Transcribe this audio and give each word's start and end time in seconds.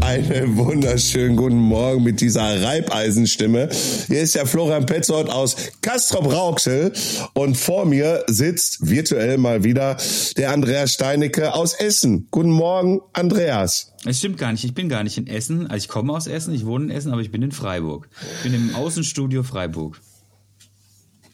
Einen 0.00 0.56
wunderschönen 0.56 1.36
guten 1.36 1.56
Morgen 1.56 2.02
mit 2.02 2.20
dieser 2.20 2.62
Reibeisenstimme. 2.62 3.68
Hier 4.08 4.20
ist 4.20 4.34
der 4.34 4.46
Florian 4.46 4.86
Petzold 4.86 5.28
aus 5.28 5.56
Castrop 5.82 6.32
Rauxel 6.32 6.92
und 7.34 7.56
vor 7.56 7.84
mir 7.84 8.24
sitzt 8.26 8.88
virtuell 8.88 9.38
mal 9.38 9.62
wieder 9.64 9.96
der 10.36 10.52
Andreas 10.52 10.94
Steinecke 10.94 11.54
aus 11.54 11.74
Essen. 11.74 12.28
Guten 12.30 12.50
Morgen, 12.50 13.00
Andreas. 13.12 13.92
Es 14.04 14.18
stimmt 14.18 14.38
gar 14.38 14.52
nicht. 14.52 14.64
Ich 14.64 14.74
bin 14.74 14.88
gar 14.88 15.04
nicht 15.04 15.18
in 15.18 15.26
Essen. 15.26 15.66
Also 15.66 15.84
ich 15.84 15.88
komme 15.88 16.12
aus 16.12 16.26
Essen, 16.26 16.54
ich 16.54 16.66
wohne 16.66 16.86
in 16.86 16.90
Essen, 16.90 17.12
aber 17.12 17.20
ich 17.20 17.30
bin 17.30 17.42
in 17.42 17.52
Freiburg. 17.52 18.08
Ich 18.38 18.42
bin 18.44 18.54
im 18.54 18.74
Außenstudio 18.74 19.42
Freiburg. 19.42 20.00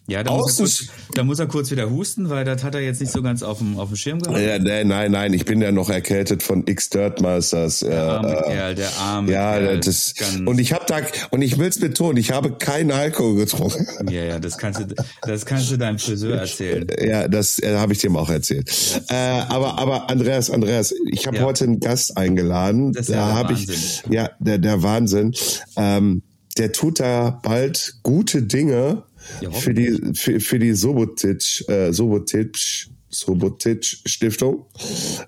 Ja, 0.09 0.23
da 0.23 0.37
muss, 0.37 0.56
kurz, 0.56 0.87
da 1.15 1.24
muss, 1.24 1.41
er 1.41 1.48
kurz 1.48 1.73
wieder 1.73 1.91
husten, 1.91 2.30
weil 2.30 2.45
das 2.45 2.62
hat 2.62 2.77
er 2.77 2.80
jetzt 2.80 3.01
nicht 3.01 3.12
so 3.12 3.23
ganz 3.23 3.42
auf 3.42 3.59
dem, 3.59 3.77
auf 3.77 3.88
dem 3.88 3.97
Schirm 3.97 4.20
gehabt. 4.20 4.38
Ja, 4.38 4.56
nee, 4.59 4.84
nein, 4.84 5.10
nein, 5.10 5.33
ich 5.33 5.45
bin 5.45 5.60
ja 5.60 5.73
noch 5.73 5.91
erkältet 5.91 6.45
von 6.45 6.64
X 6.64 6.91
Dirt 6.91 7.20
Masters. 7.20 7.80
Der 7.80 8.02
arme 8.02 8.38
äh, 8.38 8.42
Kerl, 8.42 8.74
der 8.77 8.97
arme 8.98 9.33
ja, 9.33 9.59
Kerl. 9.59 9.80
Das, 9.80 10.14
und 10.45 10.61
ich 10.61 10.73
habe 10.73 10.84
da 10.87 10.98
und 11.30 11.42
ich 11.42 11.59
will's 11.59 11.80
betonen, 11.80 12.19
ich 12.19 12.30
habe 12.30 12.52
keinen 12.52 12.92
Alkohol 12.92 13.37
getrunken. 13.37 13.87
Ja, 14.06 14.23
ja, 14.23 14.38
das 14.38 14.56
kannst 14.56 14.80
du, 14.80 14.87
das 15.23 15.45
kannst 15.47 15.70
du 15.70 15.77
deinem 15.77 15.98
Friseur 15.98 16.38
erzählen. 16.38 16.86
Ja, 17.00 17.27
das 17.27 17.58
äh, 17.58 17.77
habe 17.77 17.92
ich 17.92 17.98
dem 17.98 18.17
auch 18.17 18.30
erzählt. 18.30 18.70
Äh, 19.08 19.14
aber, 19.14 19.78
aber 19.78 20.08
Andreas, 20.08 20.48
Andreas, 20.48 20.95
ich 21.11 21.27
habe 21.27 21.39
ja. 21.39 21.42
heute 21.42 21.64
einen 21.64 21.80
Gast 21.80 22.17
eingeladen. 22.17 22.92
Das 22.92 23.08
ist 23.08 23.11
da 23.11 23.28
ja 23.28 23.34
habe 23.34 23.52
ich, 23.55 24.02
ja, 24.08 24.30
der, 24.39 24.58
der 24.58 24.83
Wahnsinn. 24.83 25.34
Ähm, 25.77 26.23
der 26.56 26.73
tut 26.73 27.00
da 27.00 27.41
bald 27.42 27.97
gute 28.02 28.42
Dinge 28.42 29.02
ja, 29.41 29.50
für 29.50 29.74
die 29.74 30.14
für, 30.14 30.41
für 30.41 30.58
die 30.58 30.72
Sobotic 30.72 31.69
äh, 31.69 31.92
Sobotic 31.92 32.88
Sobotic 33.08 33.98
Stiftung, 34.04 34.66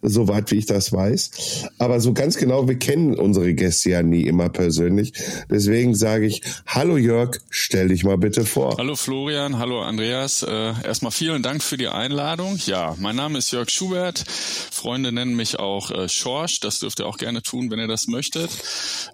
soweit 0.02 0.50
wie 0.50 0.56
ich 0.56 0.66
das 0.66 0.92
weiß. 0.92 1.68
Aber 1.78 2.00
so 2.00 2.12
ganz 2.12 2.36
genau, 2.36 2.66
wir 2.68 2.78
kennen 2.78 3.14
unsere 3.14 3.54
Gäste 3.54 3.90
ja 3.90 4.02
nie 4.02 4.22
immer 4.22 4.48
persönlich. 4.48 5.12
Deswegen 5.50 5.94
sage 5.94 6.26
ich, 6.26 6.42
hallo 6.66 6.96
Jörg, 6.96 7.38
stell 7.50 7.88
dich 7.88 8.04
mal 8.04 8.18
bitte 8.18 8.44
vor. 8.44 8.76
Hallo 8.78 8.96
Florian, 8.96 9.58
hallo 9.58 9.80
Andreas. 9.80 10.42
Äh, 10.42 10.74
erstmal 10.84 11.12
vielen 11.12 11.42
Dank 11.42 11.62
für 11.62 11.76
die 11.76 11.88
Einladung. 11.88 12.58
Ja, 12.66 12.96
mein 12.98 13.16
Name 13.16 13.38
ist 13.38 13.52
Jörg 13.52 13.70
Schubert. 13.70 14.24
Freunde 14.28 15.12
nennen 15.12 15.36
mich 15.36 15.58
auch 15.58 15.90
äh, 15.90 16.08
Schorsch. 16.08 16.60
Das 16.60 16.80
dürft 16.80 17.00
ihr 17.00 17.06
auch 17.06 17.16
gerne 17.16 17.42
tun, 17.42 17.70
wenn 17.70 17.78
ihr 17.78 17.88
das 17.88 18.08
möchtet. 18.08 18.50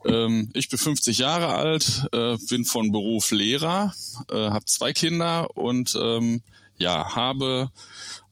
Ähm, 0.06 0.50
ich 0.54 0.68
bin 0.68 0.78
50 0.78 1.18
Jahre 1.18 1.48
alt, 1.48 2.06
äh, 2.12 2.36
bin 2.48 2.64
von 2.64 2.92
Beruf 2.92 3.30
Lehrer, 3.30 3.94
äh, 4.30 4.36
habe 4.36 4.64
zwei 4.64 4.92
Kinder 4.92 5.48
und 5.54 5.98
ähm, 6.00 6.42
ja, 6.76 7.14
habe 7.14 7.70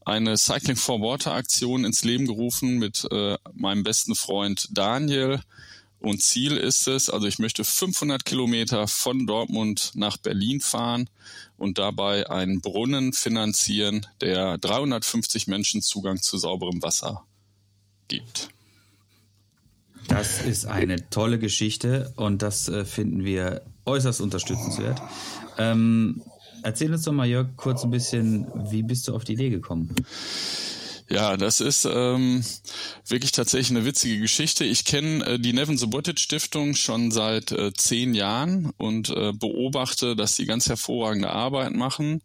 eine 0.04 0.36
Cycling 0.36 0.76
for 0.76 1.00
Water 1.00 1.32
Aktion 1.32 1.84
ins 1.84 2.04
Leben 2.04 2.26
gerufen 2.26 2.78
mit 2.78 3.06
äh, 3.10 3.36
meinem 3.52 3.82
besten 3.82 4.14
Freund 4.14 4.68
Daniel. 4.70 5.40
Und 5.98 6.20
Ziel 6.20 6.56
ist 6.56 6.88
es, 6.88 7.08
also 7.08 7.28
ich 7.28 7.38
möchte 7.38 7.62
500 7.62 8.24
Kilometer 8.24 8.88
von 8.88 9.24
Dortmund 9.26 9.92
nach 9.94 10.16
Berlin 10.16 10.60
fahren 10.60 11.08
und 11.56 11.78
dabei 11.78 12.28
einen 12.28 12.60
Brunnen 12.60 13.12
finanzieren, 13.12 14.06
der 14.20 14.58
350 14.58 15.46
Menschen 15.46 15.80
Zugang 15.80 16.20
zu 16.20 16.38
sauberem 16.38 16.82
Wasser 16.82 17.24
gibt. 18.08 18.48
Das 20.08 20.42
ist 20.42 20.66
eine 20.66 21.08
tolle 21.10 21.38
Geschichte 21.38 22.12
und 22.16 22.42
das 22.42 22.68
äh, 22.68 22.84
finden 22.84 23.24
wir 23.24 23.62
äußerst 23.84 24.20
unterstützenswert. 24.20 25.00
Ähm, 25.58 26.22
Erzähl 26.62 26.92
uns 26.92 27.02
doch 27.02 27.12
mal, 27.12 27.26
Jörg, 27.26 27.48
kurz 27.56 27.84
ein 27.84 27.90
bisschen, 27.90 28.46
wie 28.70 28.82
bist 28.82 29.08
du 29.08 29.14
auf 29.14 29.24
die 29.24 29.34
Idee 29.34 29.50
gekommen? 29.50 29.94
Ja, 31.12 31.36
das 31.36 31.60
ist 31.60 31.84
ähm, 31.84 32.42
wirklich 33.06 33.32
tatsächlich 33.32 33.70
eine 33.70 33.84
witzige 33.84 34.18
Geschichte. 34.18 34.64
Ich 34.64 34.86
kenne 34.86 35.24
äh, 35.26 35.38
die 35.38 35.52
Nevin 35.52 35.76
Subotic 35.76 36.18
Stiftung 36.18 36.74
schon 36.74 37.10
seit 37.10 37.52
äh, 37.52 37.72
zehn 37.74 38.14
Jahren 38.14 38.72
und 38.78 39.10
äh, 39.10 39.32
beobachte, 39.32 40.16
dass 40.16 40.36
sie 40.36 40.46
ganz 40.46 40.70
hervorragende 40.70 41.28
Arbeit 41.28 41.74
machen. 41.74 42.22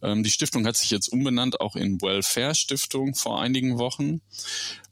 Ähm, 0.00 0.22
die 0.22 0.30
Stiftung 0.30 0.64
hat 0.64 0.76
sich 0.76 0.90
jetzt 0.90 1.08
umbenannt, 1.08 1.60
auch 1.60 1.74
in 1.74 2.00
Welfare 2.02 2.54
Stiftung 2.54 3.16
vor 3.16 3.40
einigen 3.40 3.78
Wochen. 3.78 4.20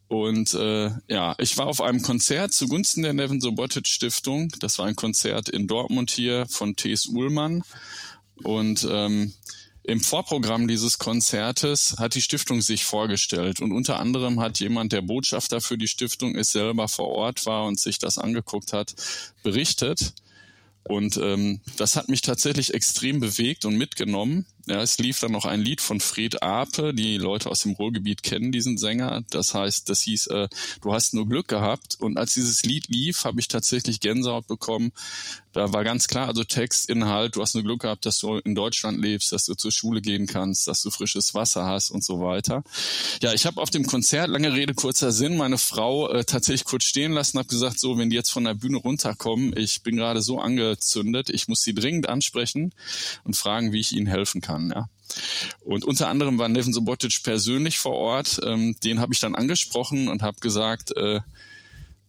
Und 0.09 0.55
äh, 0.55 0.91
ja, 1.07 1.37
ich 1.39 1.57
war 1.59 1.67
auf 1.67 1.81
einem 1.81 2.03
Konzert 2.03 2.53
zugunsten 2.53 3.03
der 3.03 3.13
Nevin 3.13 3.41
Subotic 3.41 3.87
Stiftung. 3.87 4.49
Das 4.59 4.79
war 4.79 4.87
ein 4.87 4.97
Konzert 4.97 5.49
in 5.49 5.69
Dortmund 5.69 6.11
hier 6.11 6.47
von 6.49 6.75
T.S. 6.75 7.07
Uhlmann. 7.07 7.63
Und 8.43 8.87
ähm, 8.91 9.33
im 9.89 10.01
Vorprogramm 10.01 10.69
dieses 10.69 10.99
Konzertes 10.99 11.97
hat 11.99 12.15
die 12.15 12.21
Stiftung 12.21 12.61
sich 12.61 12.85
vorgestellt 12.85 13.61
und 13.61 13.73
unter 13.73 13.99
anderem 13.99 14.39
hat 14.39 14.61
jemand, 14.61 14.93
der 14.93 15.01
Botschafter 15.01 15.63
für 15.63 15.79
die 15.79 15.89
Stiftung 15.89 16.35
ist, 16.35 16.53
selber 16.53 16.89
vor 16.89 17.09
Ort 17.09 17.47
war 17.47 17.65
und 17.65 17.81
sich 17.81 17.99
das 17.99 18.19
angeguckt 18.19 18.75
hat, 18.75 18.95
berichtet. 19.43 20.13
Und 20.85 21.17
ähm, 21.17 21.61
das 21.79 21.97
hat 21.97 22.09
mich 22.11 22.21
tatsächlich 22.21 22.75
extrem 22.75 23.21
bewegt 23.21 23.65
und 23.65 23.77
mitgenommen. 23.77 24.45
Ja, 24.69 24.83
es 24.83 24.99
lief 24.99 25.19
dann 25.21 25.33
noch 25.33 25.47
ein 25.47 25.61
Lied 25.61 25.81
von 25.81 25.99
Fred 25.99 26.43
Ape. 26.43 26.93
Die 26.93 27.17
Leute 27.17 27.49
aus 27.49 27.61
dem 27.61 27.73
Ruhrgebiet 27.73 28.23
kennen 28.23 28.53
diesen 28.53 28.77
Sänger. 28.77 29.23
Das 29.31 29.55
heißt, 29.55 29.89
das 29.89 30.03
hieß, 30.03 30.27
äh, 30.27 30.49
du 30.83 30.93
hast 30.93 31.15
nur 31.15 31.27
Glück 31.27 31.49
gehabt. 31.49 31.97
Und 31.99 32.19
als 32.19 32.35
dieses 32.35 32.63
Lied 32.65 32.89
lief, 32.89 33.25
habe 33.25 33.41
ich 33.41 33.49
tatsächlich 33.49 34.01
Gänsehaut 34.01 34.47
bekommen. 34.47 34.93
Da 35.53 35.73
war 35.73 35.85
ganz 35.85 36.07
klar, 36.07 36.29
also 36.29 36.45
Text, 36.45 36.91
Inhalt, 36.91 37.35
du 37.35 37.43
hast 37.43 37.55
nur 37.55 37.65
Glück 37.65 37.81
gehabt, 37.81 38.05
dass 38.05 38.19
du 38.19 38.37
in 38.37 38.55
Deutschland 38.55 39.01
lebst, 39.01 39.33
dass 39.33 39.47
du 39.47 39.55
zur 39.55 39.73
Schule 39.73 40.03
gehen 40.03 40.27
kannst, 40.27 40.69
dass 40.69 40.83
du 40.83 40.91
frisches 40.91 41.35
Wasser 41.35 41.65
hast 41.65 41.91
und 41.91 42.05
so 42.05 42.21
weiter. 42.21 42.63
Ja, 43.23 43.33
ich 43.33 43.47
habe 43.47 43.61
auf 43.63 43.71
dem 43.71 43.87
Konzert, 43.87 44.29
lange 44.29 44.53
Rede, 44.53 44.75
kurzer 44.75 45.11
Sinn, 45.11 45.39
meine 45.39 45.57
Frau 45.57 46.11
äh, 46.11 46.25
tatsächlich 46.25 46.65
kurz 46.65 46.85
stehen 46.85 47.13
lassen, 47.13 47.39
habe 47.39 47.49
gesagt, 47.49 47.81
so, 47.81 47.97
wenn 47.97 48.11
die 48.11 48.17
jetzt 48.17 48.31
von 48.31 48.45
der 48.45 48.55
Bühne 48.55 48.77
runterkommen, 48.77 49.57
ich 49.57 49.83
bin 49.83 49.97
gerade 49.97 50.21
so 50.21 50.39
angezündet, 50.39 51.31
ich 51.31 51.49
muss 51.49 51.63
sie 51.63 51.75
dringend 51.75 52.09
ansprechen 52.09 52.75
und 53.25 53.35
fragen, 53.35 53.73
wie 53.73 53.81
ich 53.81 53.93
ihnen 53.93 54.07
helfen 54.07 54.43
kann 54.43 54.58
kann. 54.59 54.71
Ja. 54.75 54.89
Und 55.61 55.85
unter 55.85 56.09
anderem 56.09 56.39
war 56.39 56.49
Nevin 56.49 56.73
Sobotic 56.73 57.23
persönlich 57.23 57.79
vor 57.79 57.95
Ort. 57.95 58.41
Ähm, 58.45 58.77
den 58.85 59.01
habe 59.01 59.15
ich 59.15 59.21
dann 59.21 59.35
angesprochen 59.35 60.09
und 60.09 60.23
habe 60.23 60.39
gesagt, 60.41 60.97
äh, 60.97 61.21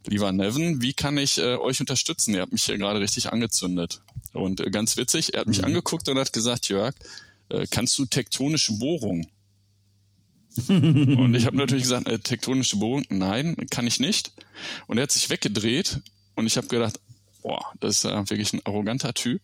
lieber 0.05 0.31
Nevin, 0.31 0.81
wie 0.81 0.93
kann 0.93 1.17
ich 1.17 1.37
äh, 1.37 1.55
euch 1.55 1.79
unterstützen? 1.79 2.33
Ihr 2.33 2.41
habt 2.41 2.51
mich 2.51 2.63
hier 2.63 2.77
gerade 2.77 2.99
richtig 2.99 3.31
angezündet. 3.31 4.01
Und 4.33 4.59
äh, 4.59 4.69
ganz 4.69 4.97
witzig, 4.97 5.33
er 5.33 5.41
hat 5.41 5.47
mich 5.47 5.59
mhm. 5.59 5.65
angeguckt 5.65 6.07
und 6.09 6.17
hat 6.17 6.33
gesagt, 6.33 6.69
Jörg, 6.69 6.95
äh, 7.49 7.67
kannst 7.69 7.97
du 7.97 8.05
tektonische 8.05 8.73
Bohrungen? 8.73 9.27
und 10.67 11.35
ich 11.35 11.45
habe 11.45 11.55
natürlich 11.55 11.83
gesagt, 11.83 12.07
äh, 12.07 12.19
tektonische 12.19 12.77
Bohrung, 12.77 13.05
nein, 13.09 13.55
kann 13.69 13.87
ich 13.87 13.99
nicht. 13.99 14.33
Und 14.87 14.97
er 14.97 15.03
hat 15.03 15.11
sich 15.11 15.29
weggedreht 15.29 16.01
und 16.35 16.47
ich 16.47 16.57
habe 16.57 16.67
gedacht, 16.67 16.99
boah, 17.41 17.73
das 17.79 17.97
ist 17.97 18.03
ja 18.03 18.29
wirklich 18.29 18.53
ein 18.53 18.65
arroganter 18.65 19.13
Typ. 19.13 19.41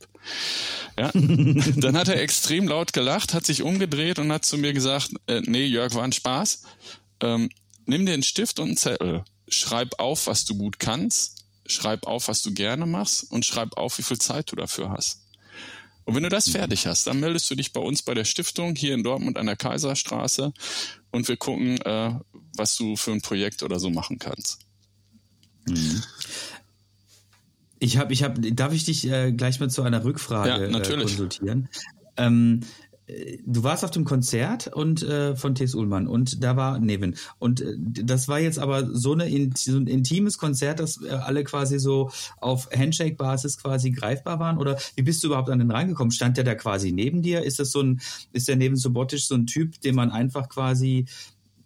Ja. 0.98 1.12
Dann 1.14 1.98
hat 1.98 2.08
er 2.08 2.22
extrem 2.22 2.68
laut 2.68 2.94
gelacht, 2.94 3.34
hat 3.34 3.46
sich 3.46 3.62
umgedreht 3.62 4.20
und 4.20 4.32
hat 4.32 4.46
zu 4.46 4.58
mir 4.58 4.74
gesagt, 4.74 5.12
äh, 5.28 5.42
nee, 5.46 5.66
Jörg, 5.66 5.94
war 5.96 6.04
ein 6.04 6.12
Spaß. 6.12 6.64
Ähm, 7.22 7.50
nimm 7.86 8.06
dir 8.06 8.14
einen 8.14 8.24
Stift 8.24 8.60
und 8.60 8.68
einen 8.68 8.78
Zettel. 8.78 9.24
Schreib 9.48 10.00
auf, 10.00 10.28
was 10.28 10.46
du 10.46 10.58
gut 10.58 10.80
kannst. 10.80 11.46
Schreib 11.68 12.06
auf, 12.06 12.28
was 12.28 12.44
du 12.44 12.54
gerne 12.54 12.86
machst 12.86 13.32
und 13.32 13.46
schreib 13.46 13.78
auf, 13.78 13.98
wie 13.98 14.04
viel 14.04 14.20
Zeit 14.20 14.52
du 14.52 14.56
dafür 14.56 14.92
hast. 14.92 15.22
Und 16.06 16.14
wenn 16.14 16.24
du 16.24 16.30
das 16.30 16.50
fertig 16.50 16.86
hast, 16.86 17.08
dann 17.08 17.20
meldest 17.20 17.50
du 17.50 17.56
dich 17.56 17.74
bei 17.74 17.82
uns 17.82 18.04
bei 18.04 18.14
der 18.14 18.26
Stiftung 18.26 18.76
hier 18.76 18.94
in 18.94 19.04
Dortmund 19.04 19.38
an 19.38 19.48
der 19.48 19.56
Kaiserstraße 19.56 20.54
und 21.12 21.28
wir 21.28 21.36
gucken, 21.36 21.82
äh, 21.82 22.14
was 22.56 22.76
du 22.76 22.96
für 22.96 23.12
ein 23.12 23.22
Projekt 23.22 23.64
oder 23.64 23.80
so 23.80 23.90
machen 23.90 24.20
kannst. 24.20 24.60
Mhm. 25.68 26.04
Ich 27.86 28.00
habe, 28.00 28.12
ich 28.14 28.24
habe, 28.24 28.42
darf 28.54 28.74
ich 28.74 28.84
dich 28.84 29.08
äh, 29.08 29.32
gleich 29.32 29.60
mal 29.60 29.70
zu 29.70 29.84
einer 29.84 30.04
Rückfrage 30.04 30.72
ja, 30.72 30.80
äh, 30.80 30.98
konsultieren? 30.98 31.70
Ähm, 32.18 32.62
äh, 33.06 33.38
du 33.46 33.62
warst 33.62 33.84
auf 33.86 33.92
dem 33.92 34.06
Konzert 34.06 34.66
und 34.66 35.04
äh, 35.04 35.36
von 35.36 35.54
T.S. 35.54 35.76
Ullmann 35.76 36.08
und 36.08 36.44
da 36.44 36.56
war 36.58 36.80
Nevin. 36.80 37.14
Und 37.38 37.62
äh, 37.62 37.76
das 37.78 38.28
war 38.28 38.40
jetzt 38.40 38.58
aber 38.58 38.88
so, 38.92 39.14
eine 39.14 39.30
in, 39.30 39.54
so 39.56 39.78
ein 39.78 39.86
intimes 39.86 40.40
Konzert, 40.40 40.80
dass 40.80 41.00
äh, 41.00 41.10
alle 41.10 41.44
quasi 41.44 41.78
so 41.78 42.10
auf 42.38 42.70
Handshake-Basis 42.76 43.60
quasi 43.60 43.92
greifbar 43.92 44.40
waren? 44.40 44.58
Oder 44.58 44.80
wie 44.96 45.04
bist 45.04 45.24
du 45.24 45.28
überhaupt 45.28 45.52
an 45.52 45.60
den 45.60 45.70
reingekommen? 45.70 46.10
Stand 46.10 46.38
der 46.38 46.44
da 46.44 46.56
quasi 46.56 46.92
neben 46.92 47.22
dir? 47.22 47.44
Ist 47.44 47.60
das 47.60 47.70
so 47.70 47.82
ein, 47.84 48.02
ist 48.34 48.48
der 48.48 48.56
neben 48.56 48.78
Subotisch 48.78 49.28
so 49.28 49.36
ein 49.36 49.46
Typ, 49.46 49.80
den 49.82 49.94
man 49.94 50.10
einfach 50.10 50.50
quasi 50.50 51.06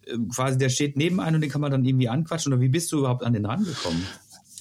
äh, 0.05 0.17
quasi 0.35 0.57
der 0.57 0.67
steht 0.67 0.97
neben 0.97 1.21
einem 1.21 1.35
und 1.35 1.41
den 1.41 1.49
kann 1.49 1.61
man 1.61 1.71
dann 1.71 1.85
irgendwie 1.85 2.09
anquatschen? 2.09 2.51
Oder 2.51 2.61
wie 2.61 2.67
bist 2.67 2.91
du 2.91 2.99
überhaupt 2.99 3.23
an 3.23 3.31
den 3.31 3.45
rangekommen? 3.45 4.03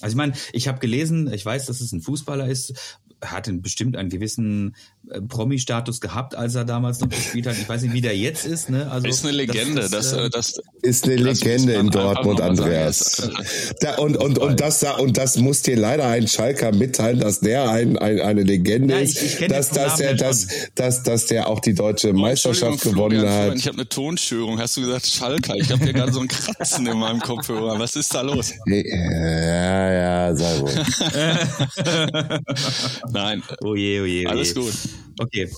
Also 0.01 0.13
ich 0.13 0.17
meine, 0.17 0.33
ich 0.53 0.67
habe 0.67 0.79
gelesen, 0.79 1.31
ich 1.31 1.45
weiß, 1.45 1.65
dass 1.65 1.81
es 1.81 1.91
ein 1.91 2.01
Fußballer 2.01 2.47
ist. 2.47 2.99
Hat 3.23 3.49
bestimmt 3.61 3.97
einen 3.97 4.09
gewissen 4.09 4.75
äh, 5.09 5.21
Promi-Status 5.21 5.99
gehabt, 5.99 6.35
als 6.35 6.55
er 6.55 6.65
damals 6.65 6.99
noch 6.99 7.09
gespielt 7.09 7.47
hat. 7.47 7.57
Ich 7.57 7.67
weiß 7.67 7.81
nicht, 7.81 7.93
wie 7.93 8.01
der 8.01 8.17
jetzt 8.17 8.45
ist. 8.45 8.69
Ne? 8.69 8.89
Also, 8.89 9.07
ist 9.07 9.25
eine 9.25 9.33
Legende. 9.33 9.81
Das, 9.81 9.91
das, 9.91 10.11
das, 10.11 10.31
das 10.31 10.61
ist 10.81 11.05
eine 11.05 11.15
Legende 11.15 11.73
in 11.73 11.89
Dortmund, 11.89 12.41
Andreas. 12.41 13.29
Da, 13.81 13.95
und, 13.95 14.17
und, 14.17 14.39
und, 14.39 14.59
das, 14.59 14.83
und 14.83 15.17
das 15.17 15.37
muss 15.37 15.61
dir 15.61 15.77
leider 15.77 16.07
ein 16.07 16.27
Schalker 16.27 16.73
mitteilen, 16.73 17.19
dass 17.19 17.39
der 17.39 17.69
ein, 17.69 17.97
ein, 17.97 18.21
eine 18.21 18.43
Legende 18.43 18.95
ja, 18.95 19.01
ich, 19.01 19.21
ich 19.21 19.41
ist, 19.41 19.51
dass, 19.51 19.69
dass, 19.69 19.99
er, 19.99 20.13
dass, 20.15 20.47
dass, 20.75 21.03
dass 21.03 21.25
der 21.25 21.47
auch 21.47 21.59
die 21.59 21.73
deutsche 21.73 22.11
oh, 22.11 22.13
Meisterschaft 22.13 22.81
gewonnen 22.81 23.27
hat. 23.27 23.55
Ich 23.55 23.67
habe 23.67 23.77
eine 23.77 23.89
Tonstörung. 23.89 24.59
Hast 24.59 24.77
du 24.77 24.81
gesagt 24.81 25.07
Schalker? 25.07 25.55
Ich 25.55 25.71
habe 25.71 25.83
hier 25.83 25.93
gerade 25.93 26.13
so 26.13 26.21
ein 26.21 26.27
Kratzen 26.27 26.87
in 26.87 26.97
meinem 26.97 27.19
Kopfhörer. 27.19 27.79
Was 27.79 27.95
ist 27.95 28.13
da 28.13 28.21
los? 28.21 28.53
Ja, 28.65 29.91
ja, 29.91 30.35
sag 30.35 30.61
wohl. 30.61 30.69
Nein. 33.11 33.43
Oh 33.61 33.75
je, 33.75 34.01
oh 34.01 34.05
je, 34.05 34.19
oh 34.19 34.23
je. 34.23 34.27
Alles 34.27 34.53
gut. 34.53 34.73
Okay. 35.19 35.49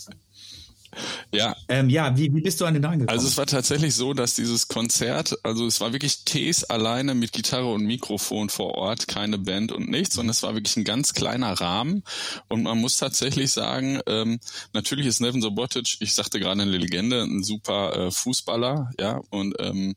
Ja. 1.32 1.56
Ähm, 1.70 1.90
ja, 1.90 2.16
wie, 2.18 2.34
wie 2.34 2.42
bist 2.42 2.60
du 2.60 2.66
an 2.66 2.74
den 2.74 2.84
rangekommen? 2.84 3.10
Also 3.10 3.28
es 3.28 3.38
war 3.38 3.46
tatsächlich 3.46 3.96
so, 3.96 4.14
dass 4.14 4.36
dieses 4.36 4.68
Konzert, 4.68 5.38
also 5.44 5.66
es 5.66 5.80
war 5.80 5.94
wirklich 5.94 6.26
Tees 6.26 6.66
alleine 6.66 7.16
mit 7.16 7.32
Gitarre 7.32 7.72
und 7.72 7.86
Mikrofon 7.86 8.50
vor 8.50 8.76
Ort, 8.76 9.08
keine 9.08 9.38
Band 9.38 9.72
und 9.72 9.90
nichts, 9.90 10.18
und 10.18 10.28
es 10.30 10.44
war 10.44 10.54
wirklich 10.54 10.76
ein 10.76 10.84
ganz 10.84 11.14
kleiner 11.14 11.54
Rahmen. 11.54 12.04
Und 12.50 12.64
man 12.64 12.78
muss 12.78 12.98
tatsächlich 12.98 13.52
sagen, 13.52 14.02
ähm, 14.06 14.40
natürlich 14.74 15.06
ist 15.06 15.22
Nevin 15.22 15.42
Sobotic, 15.42 15.98
ich 16.02 16.14
sagte 16.14 16.40
gerade 16.40 16.62
eine 16.62 16.78
Legende, 16.78 17.24
ein 17.24 17.44
super 17.44 17.96
äh, 17.96 18.12
Fußballer, 18.12 18.92
ja, 19.00 19.22
und 19.30 19.56
ähm, 19.60 19.96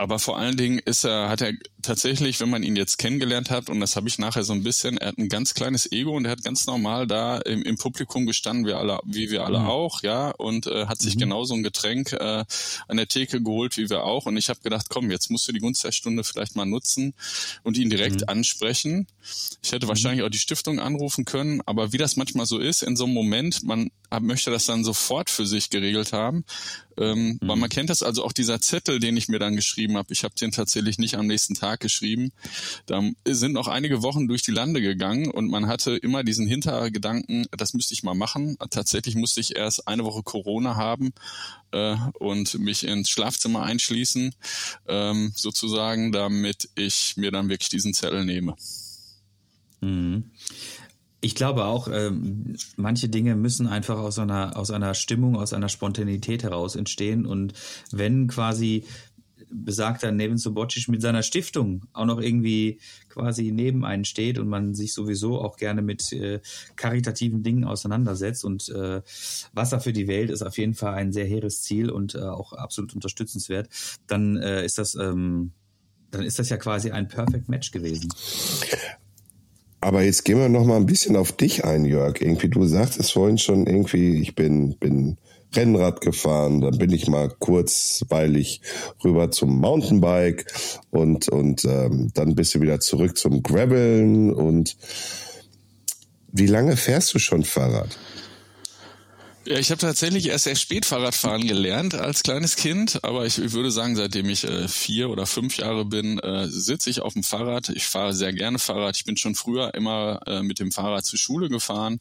aber 0.00 0.18
vor 0.18 0.38
allen 0.38 0.56
Dingen 0.56 0.78
ist 0.78 1.04
er, 1.04 1.28
hat 1.28 1.42
er 1.42 1.52
tatsächlich, 1.82 2.40
wenn 2.40 2.48
man 2.48 2.62
ihn 2.62 2.74
jetzt 2.74 2.96
kennengelernt 2.96 3.50
hat, 3.50 3.68
und 3.68 3.80
das 3.80 3.96
habe 3.96 4.08
ich 4.08 4.18
nachher 4.18 4.44
so 4.44 4.54
ein 4.54 4.62
bisschen, 4.62 4.96
er 4.96 5.08
hat 5.08 5.18
ein 5.18 5.28
ganz 5.28 5.52
kleines 5.52 5.92
Ego 5.92 6.16
und 6.16 6.24
er 6.24 6.30
hat 6.30 6.42
ganz 6.42 6.66
normal 6.66 7.06
da 7.06 7.36
im, 7.36 7.62
im 7.64 7.76
Publikum 7.76 8.24
gestanden, 8.24 8.64
wie, 8.64 8.72
alle, 8.72 8.98
wie 9.04 9.30
wir 9.30 9.44
alle 9.44 9.58
mhm. 9.58 9.66
auch, 9.66 10.02
ja, 10.02 10.30
und 10.30 10.66
äh, 10.66 10.86
hat 10.86 11.02
sich 11.02 11.16
mhm. 11.16 11.20
genauso 11.20 11.52
ein 11.52 11.62
Getränk 11.62 12.14
äh, 12.14 12.44
an 12.88 12.96
der 12.96 13.08
Theke 13.08 13.42
geholt, 13.42 13.76
wie 13.76 13.90
wir 13.90 14.04
auch. 14.04 14.24
Und 14.24 14.38
ich 14.38 14.48
habe 14.48 14.60
gedacht, 14.62 14.86
komm, 14.88 15.10
jetzt 15.10 15.30
musst 15.30 15.46
du 15.46 15.52
die 15.52 15.60
Gunst 15.60 15.84
der 15.84 15.92
Stunde 15.92 16.24
vielleicht 16.24 16.56
mal 16.56 16.64
nutzen 16.64 17.12
und 17.62 17.76
ihn 17.76 17.90
direkt 17.90 18.22
mhm. 18.22 18.28
ansprechen. 18.28 19.06
Ich 19.62 19.72
hätte 19.72 19.84
mhm. 19.84 19.90
wahrscheinlich 19.90 20.24
auch 20.24 20.30
die 20.30 20.38
Stiftung 20.38 20.80
anrufen 20.80 21.26
können, 21.26 21.60
aber 21.66 21.92
wie 21.92 21.98
das 21.98 22.16
manchmal 22.16 22.46
so 22.46 22.58
ist, 22.58 22.82
in 22.82 22.96
so 22.96 23.04
einem 23.04 23.12
Moment, 23.12 23.64
man 23.64 23.90
möchte 24.22 24.50
das 24.50 24.64
dann 24.64 24.82
sofort 24.82 25.28
für 25.28 25.44
sich 25.44 25.68
geregelt 25.68 26.14
haben. 26.14 26.46
Ähm, 27.00 27.38
mhm. 27.40 27.48
Weil 27.48 27.56
man 27.56 27.70
kennt 27.70 27.88
das 27.88 28.02
also 28.02 28.22
auch 28.24 28.32
dieser 28.32 28.60
Zettel, 28.60 29.00
den 29.00 29.16
ich 29.16 29.28
mir 29.28 29.38
dann 29.38 29.56
geschrieben 29.56 29.96
habe. 29.96 30.12
Ich 30.12 30.22
habe 30.22 30.34
den 30.34 30.52
tatsächlich 30.52 30.98
nicht 30.98 31.16
am 31.16 31.26
nächsten 31.26 31.54
Tag 31.54 31.80
geschrieben. 31.80 32.30
Da 32.86 33.02
sind 33.26 33.52
noch 33.52 33.68
einige 33.68 34.02
Wochen 34.02 34.28
durch 34.28 34.42
die 34.42 34.50
Lande 34.50 34.82
gegangen 34.82 35.30
und 35.30 35.48
man 35.48 35.66
hatte 35.66 35.96
immer 35.96 36.22
diesen 36.22 36.46
Hintergedanken, 36.46 37.46
das 37.56 37.72
müsste 37.72 37.94
ich 37.94 38.02
mal 38.02 38.14
machen. 38.14 38.56
Tatsächlich 38.70 39.14
musste 39.14 39.40
ich 39.40 39.56
erst 39.56 39.88
eine 39.88 40.04
Woche 40.04 40.22
Corona 40.22 40.76
haben 40.76 41.12
äh, 41.72 41.96
und 42.18 42.58
mich 42.58 42.84
ins 42.84 43.08
Schlafzimmer 43.08 43.62
einschließen, 43.62 44.34
ähm, 44.86 45.32
sozusagen, 45.34 46.12
damit 46.12 46.68
ich 46.74 47.14
mir 47.16 47.30
dann 47.30 47.48
wirklich 47.48 47.70
diesen 47.70 47.94
Zettel 47.94 48.26
nehme. 48.26 48.56
Mhm. 49.80 50.30
Ich 51.22 51.34
glaube 51.34 51.66
auch, 51.66 51.88
ähm, 51.92 52.56
manche 52.76 53.08
Dinge 53.08 53.36
müssen 53.36 53.66
einfach 53.66 53.98
aus 53.98 54.18
einer, 54.18 54.56
aus 54.56 54.70
einer 54.70 54.94
Stimmung, 54.94 55.36
aus 55.36 55.52
einer 55.52 55.68
Spontanität 55.68 56.42
heraus 56.42 56.76
entstehen. 56.76 57.26
Und 57.26 57.52
wenn 57.90 58.26
quasi 58.26 58.84
besagter 59.50 60.12
Nevin 60.12 60.38
Sobocic 60.38 60.88
mit 60.88 61.02
seiner 61.02 61.22
Stiftung 61.22 61.86
auch 61.92 62.06
noch 62.06 62.20
irgendwie 62.20 62.78
quasi 63.08 63.50
neben 63.50 63.84
einen 63.84 64.04
steht 64.04 64.38
und 64.38 64.48
man 64.48 64.74
sich 64.74 64.92
sowieso 64.94 65.40
auch 65.40 65.56
gerne 65.56 65.82
mit 65.82 66.12
äh, 66.12 66.40
karitativen 66.76 67.42
Dingen 67.42 67.64
auseinandersetzt 67.64 68.44
und 68.44 68.68
äh, 68.68 69.02
Wasser 69.52 69.80
für 69.80 69.92
die 69.92 70.08
Welt 70.08 70.30
ist 70.30 70.42
auf 70.42 70.56
jeden 70.58 70.74
Fall 70.74 70.94
ein 70.94 71.12
sehr 71.12 71.26
hehres 71.26 71.62
Ziel 71.62 71.90
und 71.90 72.14
äh, 72.14 72.20
auch 72.20 72.52
absolut 72.52 72.94
unterstützenswert, 72.94 73.68
dann 74.06 74.36
äh, 74.36 74.64
ist 74.64 74.78
das 74.78 74.94
ähm, 74.94 75.52
dann 76.12 76.24
ist 76.24 76.38
das 76.38 76.48
ja 76.48 76.56
quasi 76.56 76.90
ein 76.90 77.06
Perfect 77.06 77.48
Match 77.48 77.70
gewesen. 77.70 78.08
Aber 79.80 80.02
jetzt 80.02 80.24
gehen 80.24 80.38
wir 80.38 80.48
noch 80.48 80.66
mal 80.66 80.76
ein 80.76 80.86
bisschen 80.86 81.16
auf 81.16 81.32
dich 81.32 81.64
ein, 81.64 81.84
Jörg. 81.84 82.20
Irgendwie, 82.20 82.48
du 82.48 82.66
sagtest 82.66 83.12
vorhin 83.12 83.38
schon 83.38 83.66
irgendwie, 83.66 84.20
ich 84.20 84.34
bin, 84.34 84.76
bin 84.76 85.16
Rennrad 85.54 86.00
gefahren, 86.00 86.60
dann 86.60 86.78
bin 86.78 86.92
ich 86.92 87.08
mal 87.08 87.28
kurzweilig 87.38 88.60
rüber 89.02 89.30
zum 89.30 89.58
Mountainbike 89.58 90.46
und, 90.90 91.28
und 91.28 91.64
ähm, 91.64 92.10
dann 92.14 92.34
bist 92.34 92.54
du 92.54 92.60
wieder 92.60 92.80
zurück 92.80 93.16
zum 93.16 93.42
Graveln 93.42 94.32
und 94.32 94.76
wie 96.32 96.46
lange 96.46 96.76
fährst 96.76 97.12
du 97.14 97.18
schon 97.18 97.42
Fahrrad? 97.42 97.98
Ja, 99.46 99.58
ich 99.58 99.70
habe 99.70 99.80
tatsächlich 99.80 100.28
erst 100.28 100.44
sehr 100.44 100.54
spät 100.54 100.84
Fahrradfahren 100.84 101.46
gelernt 101.46 101.94
als 101.94 102.22
kleines 102.22 102.56
Kind, 102.56 103.02
aber 103.02 103.24
ich, 103.24 103.38
ich 103.38 103.52
würde 103.52 103.70
sagen, 103.70 103.96
seitdem 103.96 104.28
ich 104.28 104.44
äh, 104.44 104.68
vier 104.68 105.08
oder 105.08 105.24
fünf 105.24 105.56
Jahre 105.56 105.86
bin, 105.86 106.18
äh, 106.18 106.46
sitze 106.48 106.90
ich 106.90 107.00
auf 107.00 107.14
dem 107.14 107.22
Fahrrad. 107.22 107.70
Ich 107.70 107.86
fahre 107.86 108.12
sehr 108.12 108.34
gerne 108.34 108.58
Fahrrad. 108.58 108.96
Ich 108.96 109.04
bin 109.04 109.16
schon 109.16 109.34
früher 109.34 109.72
immer 109.74 110.20
äh, 110.26 110.42
mit 110.42 110.58
dem 110.58 110.70
Fahrrad 110.70 111.06
zur 111.06 111.18
Schule 111.18 111.48
gefahren. 111.48 112.00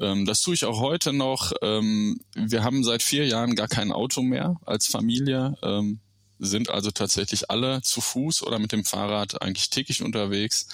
Ähm, 0.00 0.24
das 0.24 0.40
tue 0.40 0.54
ich 0.54 0.64
auch 0.64 0.80
heute 0.80 1.12
noch. 1.12 1.52
Ähm, 1.60 2.20
wir 2.34 2.64
haben 2.64 2.82
seit 2.82 3.02
vier 3.02 3.26
Jahren 3.26 3.54
gar 3.56 3.68
kein 3.68 3.92
Auto 3.92 4.22
mehr 4.22 4.56
als 4.64 4.86
Familie. 4.86 5.56
Ähm, 5.62 6.00
sind 6.44 6.70
also 6.70 6.90
tatsächlich 6.90 7.50
alle 7.50 7.82
zu 7.82 8.00
Fuß 8.00 8.42
oder 8.42 8.58
mit 8.58 8.72
dem 8.72 8.84
Fahrrad 8.84 9.42
eigentlich 9.42 9.70
täglich 9.70 10.02
unterwegs. 10.02 10.66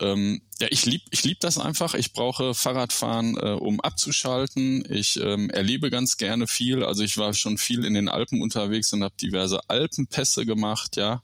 Ähm, 0.00 0.42
ja, 0.60 0.68
ich 0.70 0.86
lieb, 0.86 1.02
ich 1.10 1.24
lieb 1.24 1.40
das 1.40 1.58
einfach. 1.58 1.94
Ich 1.94 2.12
brauche 2.12 2.54
Fahrradfahren, 2.54 3.36
äh, 3.36 3.52
um 3.52 3.80
abzuschalten. 3.80 4.84
Ich 4.90 5.18
ähm, 5.20 5.50
erlebe 5.50 5.90
ganz 5.90 6.16
gerne 6.16 6.46
viel. 6.46 6.84
Also 6.84 7.02
ich 7.02 7.16
war 7.18 7.34
schon 7.34 7.58
viel 7.58 7.84
in 7.84 7.94
den 7.94 8.08
Alpen 8.08 8.42
unterwegs 8.42 8.92
und 8.92 9.02
habe 9.02 9.14
diverse 9.20 9.60
Alpenpässe 9.68 10.46
gemacht, 10.46 10.96
ja. 10.96 11.22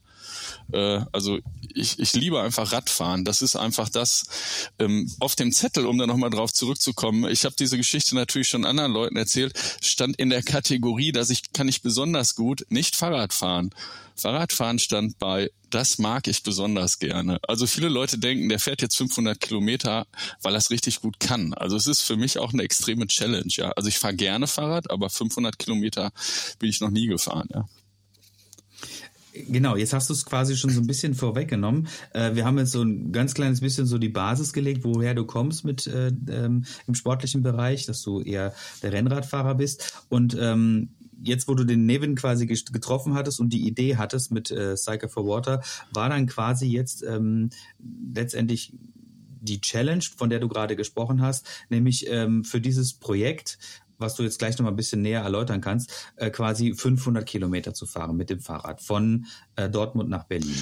Äh, 0.72 1.00
also 1.12 1.38
ich, 1.74 1.98
ich 1.98 2.12
liebe 2.14 2.40
einfach 2.40 2.72
Radfahren. 2.72 3.24
Das 3.24 3.42
ist 3.42 3.56
einfach 3.56 3.88
das 3.88 4.24
ähm, 4.78 5.10
auf 5.20 5.36
dem 5.36 5.52
Zettel, 5.52 5.86
um 5.86 5.98
da 5.98 6.06
nochmal 6.06 6.30
drauf 6.30 6.52
zurückzukommen. 6.52 7.30
Ich 7.30 7.44
habe 7.44 7.54
diese 7.58 7.76
Geschichte 7.76 8.14
natürlich 8.14 8.48
schon 8.48 8.64
anderen 8.64 8.92
Leuten 8.92 9.16
erzählt, 9.16 9.58
stand 9.80 10.16
in 10.16 10.30
der 10.30 10.42
Kategorie, 10.42 11.12
dass 11.12 11.30
ich 11.30 11.52
kann 11.52 11.68
ich 11.68 11.82
besonders 11.82 12.34
gut 12.34 12.66
nicht 12.68 12.96
Fahrrad 12.96 13.32
fahren. 13.32 13.70
Fahrradfahren 14.16 14.78
stand 14.78 15.18
bei, 15.18 15.50
das 15.70 15.98
mag 15.98 16.26
ich 16.26 16.42
besonders 16.42 16.98
gerne. 16.98 17.38
Also 17.46 17.66
viele 17.66 17.88
Leute 17.88 18.18
denken, 18.18 18.48
der 18.48 18.58
fährt 18.58 18.80
jetzt 18.80 18.96
500 18.96 19.38
Kilometer, 19.38 20.06
weil 20.40 20.54
er 20.54 20.58
es 20.58 20.70
richtig 20.70 21.02
gut 21.02 21.20
kann. 21.20 21.52
Also 21.52 21.76
es 21.76 21.86
ist 21.86 22.00
für 22.00 22.16
mich 22.16 22.38
auch 22.38 22.52
eine 22.52 22.62
extreme 22.62 23.06
Challenge. 23.06 23.48
Ja, 23.48 23.72
also 23.72 23.88
ich 23.88 23.98
fahre 23.98 24.14
gerne 24.14 24.46
Fahrrad, 24.46 24.90
aber 24.90 25.10
500 25.10 25.58
Kilometer 25.58 26.12
bin 26.58 26.70
ich 26.70 26.80
noch 26.80 26.90
nie 26.90 27.06
gefahren. 27.06 27.48
Ja. 27.52 27.68
Genau, 29.48 29.76
jetzt 29.76 29.92
hast 29.92 30.08
du 30.08 30.14
es 30.14 30.24
quasi 30.24 30.56
schon 30.56 30.70
so 30.70 30.80
ein 30.80 30.86
bisschen 30.86 31.14
vorweggenommen. 31.14 31.88
Äh, 32.12 32.34
wir 32.34 32.44
haben 32.44 32.58
jetzt 32.58 32.72
so 32.72 32.82
ein 32.82 33.12
ganz 33.12 33.34
kleines 33.34 33.60
bisschen 33.60 33.86
so 33.86 33.98
die 33.98 34.08
Basis 34.08 34.52
gelegt, 34.52 34.84
woher 34.84 35.14
du 35.14 35.24
kommst 35.24 35.64
mit 35.64 35.86
äh, 35.86 36.12
ähm, 36.28 36.64
im 36.86 36.94
sportlichen 36.94 37.42
Bereich, 37.42 37.86
dass 37.86 38.02
du 38.02 38.20
eher 38.20 38.54
der 38.82 38.92
Rennradfahrer 38.92 39.54
bist. 39.54 40.04
Und 40.08 40.36
ähm, 40.40 40.90
jetzt, 41.22 41.48
wo 41.48 41.54
du 41.54 41.64
den 41.64 41.86
Nevin 41.86 42.14
quasi 42.14 42.46
getroffen 42.46 43.14
hattest 43.14 43.40
und 43.40 43.52
die 43.52 43.66
Idee 43.66 43.96
hattest 43.96 44.32
mit 44.32 44.50
äh, 44.50 44.76
Cycle 44.76 45.08
for 45.08 45.26
Water, 45.26 45.62
war 45.92 46.08
dann 46.08 46.26
quasi 46.26 46.66
jetzt 46.66 47.02
ähm, 47.02 47.50
letztendlich 48.14 48.72
die 49.40 49.60
Challenge, 49.60 50.04
von 50.16 50.30
der 50.30 50.40
du 50.40 50.48
gerade 50.48 50.76
gesprochen 50.76 51.22
hast, 51.22 51.46
nämlich 51.68 52.06
ähm, 52.08 52.44
für 52.44 52.60
dieses 52.60 52.94
Projekt 52.94 53.58
was 53.98 54.14
du 54.14 54.22
jetzt 54.22 54.38
gleich 54.38 54.58
noch 54.58 54.64
mal 54.64 54.70
ein 54.70 54.76
bisschen 54.76 55.02
näher 55.02 55.22
erläutern 55.22 55.60
kannst, 55.60 56.12
äh, 56.16 56.30
quasi 56.30 56.74
500 56.74 57.26
Kilometer 57.26 57.74
zu 57.74 57.86
fahren 57.86 58.16
mit 58.16 58.30
dem 58.30 58.40
Fahrrad 58.40 58.80
von 58.80 59.26
Dortmund 59.56 60.10
nach 60.10 60.24
Berlin. 60.24 60.54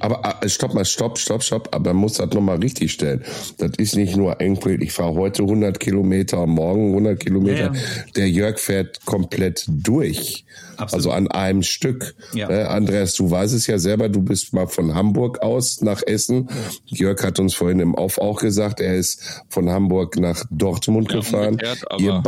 Aber 0.00 0.38
äh, 0.42 0.48
stopp 0.48 0.74
mal, 0.74 0.84
stopp, 0.84 1.18
stopp, 1.18 1.42
stopp. 1.42 1.68
Aber 1.72 1.92
man 1.92 2.02
muss 2.02 2.14
das 2.14 2.30
noch 2.30 2.40
mal 2.40 2.58
richtig 2.58 2.92
stellen. 2.92 3.24
Das 3.58 3.72
ist 3.78 3.96
nicht 3.96 4.16
nur 4.16 4.40
irgendwie, 4.40 4.74
ich 4.74 4.92
fahre 4.92 5.14
heute 5.14 5.42
100 5.42 5.80
Kilometer, 5.80 6.46
morgen 6.46 6.90
100 6.90 7.18
Kilometer. 7.18 7.66
Ja, 7.66 7.74
ja. 7.74 8.04
Der 8.16 8.30
Jörg 8.30 8.58
fährt 8.58 9.04
komplett 9.04 9.64
durch. 9.68 10.44
Absolut. 10.76 10.92
Also 10.92 11.10
an 11.10 11.28
einem 11.28 11.62
Stück. 11.62 12.14
Ja. 12.34 12.48
Äh, 12.50 12.64
Andreas, 12.64 13.14
du 13.14 13.30
weißt 13.30 13.54
es 13.54 13.66
ja 13.66 13.78
selber, 13.78 14.08
du 14.08 14.22
bist 14.22 14.52
mal 14.52 14.66
von 14.66 14.94
Hamburg 14.94 15.40
aus 15.42 15.80
nach 15.80 16.02
Essen. 16.06 16.48
Jörg 16.86 17.22
hat 17.22 17.38
uns 17.38 17.54
vorhin 17.54 17.80
im 17.80 17.94
Auf 17.94 18.18
auch 18.18 18.40
gesagt, 18.40 18.80
er 18.80 18.96
ist 18.96 19.42
von 19.48 19.70
Hamburg 19.70 20.18
nach 20.18 20.44
Dortmund 20.50 21.08
gefahren. 21.08 21.58
Ihr 21.98 22.22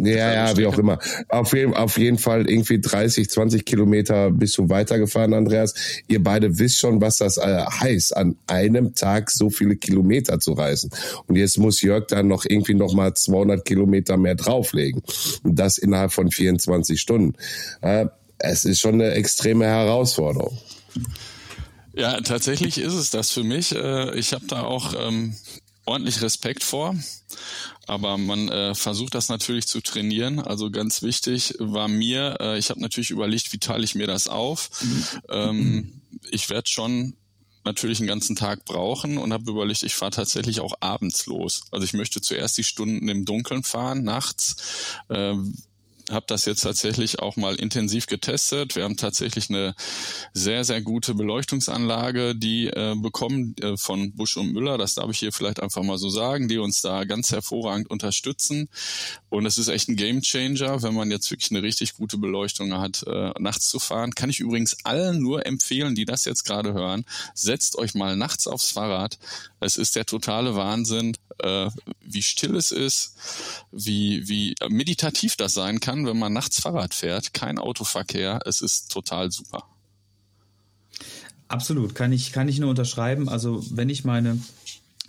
ja, 0.00 0.32
ja, 0.32 0.56
wie 0.56 0.66
auch 0.66 0.78
immer. 0.78 0.98
Auf 1.28 1.52
jeden, 1.52 1.74
auf 1.74 1.98
jeden 1.98 2.18
Fall 2.18 2.48
irgendwie 2.48 2.80
30, 2.80 3.28
20 3.28 3.64
Kilometer 3.64 4.30
bist 4.30 4.56
du 4.58 4.68
weitergefahren, 4.68 5.21
Andreas. 5.24 5.74
Ihr 6.08 6.22
beide 6.22 6.58
wisst 6.58 6.78
schon, 6.78 7.00
was 7.00 7.16
das 7.16 7.36
äh, 7.36 7.64
heißt, 7.64 8.16
an 8.16 8.36
einem 8.46 8.94
Tag 8.94 9.30
so 9.30 9.50
viele 9.50 9.76
Kilometer 9.76 10.40
zu 10.40 10.52
reisen. 10.52 10.90
Und 11.26 11.36
jetzt 11.36 11.58
muss 11.58 11.82
Jörg 11.82 12.06
dann 12.08 12.28
noch 12.28 12.44
irgendwie 12.46 12.74
noch 12.74 12.94
mal 12.94 13.14
200 13.14 13.64
Kilometer 13.64 14.16
mehr 14.16 14.34
drauflegen. 14.34 15.02
Und 15.42 15.58
das 15.58 15.78
innerhalb 15.78 16.12
von 16.12 16.30
24 16.30 17.00
Stunden. 17.00 17.34
Äh, 17.80 18.06
es 18.38 18.64
ist 18.64 18.80
schon 18.80 18.94
eine 18.94 19.12
extreme 19.12 19.66
Herausforderung. 19.66 20.58
Ja, 21.94 22.20
tatsächlich 22.20 22.78
ist 22.78 22.94
es 22.94 23.10
das 23.10 23.30
für 23.30 23.44
mich. 23.44 23.74
Äh, 23.74 24.18
ich 24.18 24.32
habe 24.32 24.46
da 24.46 24.62
auch 24.62 24.94
ähm, 24.98 25.34
ordentlich 25.92 26.22
Respekt 26.22 26.64
vor. 26.64 26.96
Aber 27.86 28.16
man 28.16 28.48
äh, 28.48 28.74
versucht 28.74 29.14
das 29.14 29.28
natürlich 29.28 29.66
zu 29.66 29.80
trainieren. 29.80 30.38
Also 30.38 30.70
ganz 30.70 31.02
wichtig 31.02 31.54
war 31.58 31.88
mir, 31.88 32.36
äh, 32.40 32.58
ich 32.58 32.70
habe 32.70 32.80
natürlich 32.80 33.10
überlegt, 33.10 33.52
wie 33.52 33.58
teile 33.58 33.84
ich 33.84 33.94
mir 33.94 34.06
das 34.06 34.28
auf. 34.28 34.70
Mhm. 34.82 35.06
Ähm, 35.28 35.92
ich 36.30 36.48
werde 36.50 36.68
schon 36.68 37.14
natürlich 37.64 38.00
einen 38.00 38.08
ganzen 38.08 38.36
Tag 38.36 38.64
brauchen 38.64 39.18
und 39.18 39.32
habe 39.32 39.50
überlegt, 39.50 39.82
ich 39.82 39.94
fahre 39.94 40.10
tatsächlich 40.10 40.60
auch 40.60 40.74
abends 40.80 41.26
los. 41.26 41.62
Also 41.70 41.84
ich 41.84 41.92
möchte 41.92 42.20
zuerst 42.20 42.58
die 42.58 42.64
Stunden 42.64 43.08
im 43.08 43.24
Dunkeln 43.24 43.62
fahren, 43.62 44.02
nachts. 44.02 44.56
Äh, 45.08 45.34
habe 46.10 46.24
das 46.28 46.44
jetzt 46.44 46.62
tatsächlich 46.62 47.20
auch 47.20 47.36
mal 47.36 47.54
intensiv 47.54 48.06
getestet. 48.06 48.76
Wir 48.76 48.84
haben 48.84 48.96
tatsächlich 48.96 49.50
eine 49.50 49.74
sehr, 50.32 50.64
sehr 50.64 50.82
gute 50.82 51.14
Beleuchtungsanlage, 51.14 52.34
die 52.34 52.68
äh, 52.68 52.94
bekommen 52.96 53.54
äh, 53.60 53.76
von 53.76 54.12
Busch 54.14 54.36
und 54.36 54.52
Müller, 54.52 54.78
das 54.78 54.94
darf 54.94 55.10
ich 55.10 55.18
hier 55.18 55.32
vielleicht 55.32 55.60
einfach 55.60 55.82
mal 55.82 55.98
so 55.98 56.08
sagen, 56.08 56.48
die 56.48 56.58
uns 56.58 56.82
da 56.82 57.04
ganz 57.04 57.32
hervorragend 57.32 57.90
unterstützen. 57.90 58.68
Und 59.28 59.46
es 59.46 59.58
ist 59.58 59.68
echt 59.68 59.88
ein 59.88 59.96
Game 59.96 60.22
Changer, 60.22 60.82
wenn 60.82 60.94
man 60.94 61.10
jetzt 61.10 61.30
wirklich 61.30 61.50
eine 61.50 61.62
richtig 61.62 61.94
gute 61.94 62.18
Beleuchtung 62.18 62.72
hat, 62.74 63.04
äh, 63.06 63.32
nachts 63.38 63.68
zu 63.68 63.78
fahren. 63.78 64.14
Kann 64.14 64.30
ich 64.30 64.40
übrigens 64.40 64.76
allen 64.84 65.20
nur 65.20 65.46
empfehlen, 65.46 65.94
die 65.94 66.04
das 66.04 66.24
jetzt 66.24 66.44
gerade 66.44 66.72
hören, 66.72 67.04
setzt 67.34 67.76
euch 67.76 67.94
mal 67.94 68.16
nachts 68.16 68.46
aufs 68.46 68.70
Fahrrad. 68.70 69.18
Es 69.60 69.76
ist 69.76 69.96
der 69.96 70.06
totale 70.06 70.54
Wahnsinn, 70.56 71.16
äh, 71.38 71.70
wie 72.00 72.22
still 72.22 72.56
es 72.56 72.70
ist, 72.72 73.16
wie, 73.70 74.28
wie 74.28 74.54
meditativ 74.68 75.36
das 75.36 75.54
sein 75.54 75.80
kann, 75.80 76.01
wenn 76.06 76.18
man 76.18 76.32
nachts 76.32 76.60
Fahrrad 76.60 76.94
fährt. 76.94 77.34
Kein 77.34 77.58
Autoverkehr. 77.58 78.40
Es 78.46 78.60
ist 78.60 78.90
total 78.92 79.30
super. 79.30 79.64
Absolut, 81.48 81.94
kann 81.94 82.12
ich, 82.12 82.32
kann 82.32 82.48
ich 82.48 82.58
nur 82.58 82.70
unterschreiben. 82.70 83.28
Also 83.28 83.62
wenn 83.70 83.90
ich 83.90 84.04
meine 84.04 84.40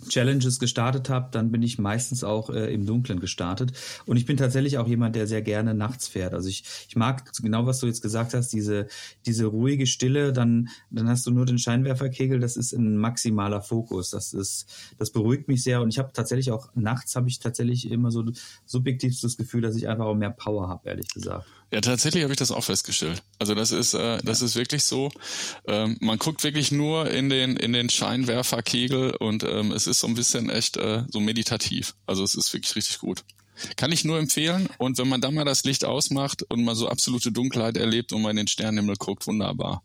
Challenges 0.08 0.58
gestartet 0.58 1.08
habe, 1.08 1.28
dann 1.30 1.50
bin 1.50 1.62
ich 1.62 1.78
meistens 1.78 2.24
auch 2.24 2.50
äh, 2.50 2.72
im 2.72 2.86
Dunkeln 2.86 3.20
gestartet. 3.20 3.72
Und 4.06 4.16
ich 4.16 4.26
bin 4.26 4.36
tatsächlich 4.36 4.78
auch 4.78 4.86
jemand, 4.86 5.16
der 5.16 5.26
sehr 5.26 5.42
gerne 5.42 5.74
nachts 5.74 6.08
fährt. 6.08 6.34
Also 6.34 6.48
ich, 6.48 6.64
ich 6.88 6.96
mag 6.96 7.30
genau, 7.42 7.66
was 7.66 7.80
du 7.80 7.86
jetzt 7.86 8.02
gesagt 8.02 8.34
hast, 8.34 8.52
diese, 8.52 8.86
diese 9.26 9.46
ruhige 9.46 9.86
Stille, 9.86 10.32
dann, 10.32 10.68
dann 10.90 11.08
hast 11.08 11.26
du 11.26 11.30
nur 11.30 11.46
den 11.46 11.58
Scheinwerferkegel, 11.58 12.40
das 12.40 12.56
ist 12.56 12.72
ein 12.72 12.96
maximaler 12.96 13.62
Fokus. 13.62 14.10
Das 14.10 14.32
ist, 14.32 14.66
das 14.98 15.10
beruhigt 15.10 15.48
mich 15.48 15.62
sehr. 15.62 15.80
Und 15.82 15.88
ich 15.88 15.98
habe 15.98 16.12
tatsächlich 16.12 16.50
auch 16.50 16.68
nachts 16.74 17.16
habe 17.16 17.28
ich 17.28 17.38
tatsächlich 17.38 17.90
immer 17.90 18.10
so 18.10 18.24
subjektiv 18.64 19.20
das 19.20 19.36
Gefühl, 19.36 19.62
dass 19.62 19.76
ich 19.76 19.88
einfach 19.88 20.06
auch 20.06 20.14
mehr 20.14 20.30
Power 20.30 20.68
habe, 20.68 20.88
ehrlich 20.88 21.08
gesagt. 21.08 21.46
Ja, 21.74 21.80
tatsächlich 21.80 22.22
habe 22.22 22.32
ich 22.32 22.38
das 22.38 22.52
auch 22.52 22.62
festgestellt. 22.62 23.24
Also 23.40 23.56
das 23.56 23.72
ist, 23.72 23.94
äh, 23.94 24.18
das 24.22 24.38
ja. 24.38 24.46
ist 24.46 24.54
wirklich 24.54 24.84
so. 24.84 25.10
Ähm, 25.66 25.96
man 26.00 26.18
guckt 26.18 26.44
wirklich 26.44 26.70
nur 26.70 27.10
in 27.10 27.28
den 27.28 27.56
in 27.56 27.72
den 27.72 27.90
Scheinwerferkegel 27.90 29.16
und 29.16 29.42
ähm, 29.42 29.72
es 29.72 29.88
ist 29.88 29.98
so 29.98 30.06
ein 30.06 30.14
bisschen 30.14 30.50
echt 30.50 30.76
äh, 30.76 31.02
so 31.10 31.18
meditativ. 31.18 31.96
Also 32.06 32.22
es 32.22 32.36
ist 32.36 32.52
wirklich 32.52 32.76
richtig 32.76 33.00
gut. 33.00 33.24
Kann 33.76 33.92
ich 33.92 34.04
nur 34.04 34.18
empfehlen. 34.18 34.68
Und 34.78 34.98
wenn 34.98 35.08
man 35.08 35.20
dann 35.20 35.34
mal 35.34 35.44
das 35.44 35.64
Licht 35.64 35.84
ausmacht 35.84 36.42
und 36.50 36.64
mal 36.64 36.74
so 36.74 36.88
absolute 36.88 37.32
Dunkelheit 37.32 37.76
erlebt 37.76 38.12
und 38.12 38.22
mal 38.22 38.30
in 38.30 38.36
den 38.36 38.48
Sternenhimmel 38.48 38.96
guckt, 38.96 39.26
wunderbar. 39.26 39.82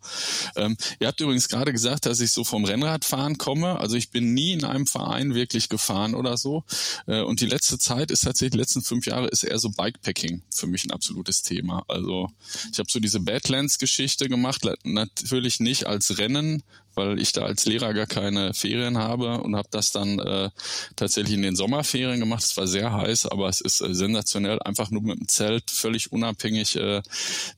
Ähm, 0.56 0.78
ihr 1.00 1.08
habt 1.08 1.20
übrigens 1.20 1.50
gerade 1.50 1.72
gesagt, 1.72 2.06
dass 2.06 2.20
ich 2.20 2.32
so 2.32 2.44
vom 2.44 2.66
Rennradfahren 2.66 3.38
komme. 3.38 3.80
Also 3.80 3.96
ich 3.96 4.12
bin 4.12 4.34
nie 4.34 4.54
in 4.54 4.64
einem 4.64 4.88
Verein 4.88 5.36
wirklich 5.36 5.70
gefahren 5.70 6.16
oder 6.16 6.38
so. 6.38 6.64
Äh, 7.08 7.22
und 7.22 7.42
die 7.42 7.46
letzte 7.46 7.78
Zeit 7.78 8.12
ist 8.12 8.24
tatsächlich, 8.24 8.52
die 8.52 8.58
letzten 8.58 8.82
fünf 8.82 9.06
Jahre 9.06 9.28
ist 9.28 9.44
eher 9.44 9.60
so 9.60 9.70
Bikepacking 9.70 10.44
für 10.50 10.68
mich 10.68 10.86
ein 10.86 10.92
absolutes 10.92 11.42
Thema. 11.42 11.84
Also 11.88 12.30
ich 12.72 12.80
habe 12.80 12.90
so 12.92 13.00
diese 13.00 13.20
Badlands-Geschichte 13.20 14.30
gemacht, 14.30 14.68
natürlich 14.84 15.60
nicht 15.60 15.86
als 15.86 16.18
Rennen, 16.18 16.64
weil 17.00 17.18
ich 17.18 17.32
da 17.32 17.44
als 17.44 17.66
Lehrer 17.66 17.94
gar 17.94 18.08
keine 18.08 18.54
Ferien 18.54 18.98
habe 18.98 19.40
und 19.40 19.56
habe 19.56 19.70
das 19.72 19.94
dann 19.94 20.20
äh, 20.20 20.50
tatsächlich 20.98 21.36
in 21.36 21.44
den 21.44 21.56
Sommerferien 21.56 22.20
gemacht. 22.20 22.44
Es 22.44 22.58
war 22.58 22.68
sehr 22.68 22.92
heiß, 22.92 23.28
aber 23.28 23.48
es 23.48 23.62
ist 23.62 23.80
äh, 23.80 23.96
sensationell, 23.96 24.60
einfach 24.62 24.92
nur 24.92 25.02
mit 25.02 25.18
dem 25.18 25.30
Zelt 25.30 25.72
völlig 25.72 26.12
unabhängig 26.12 26.76
äh, 26.76 27.02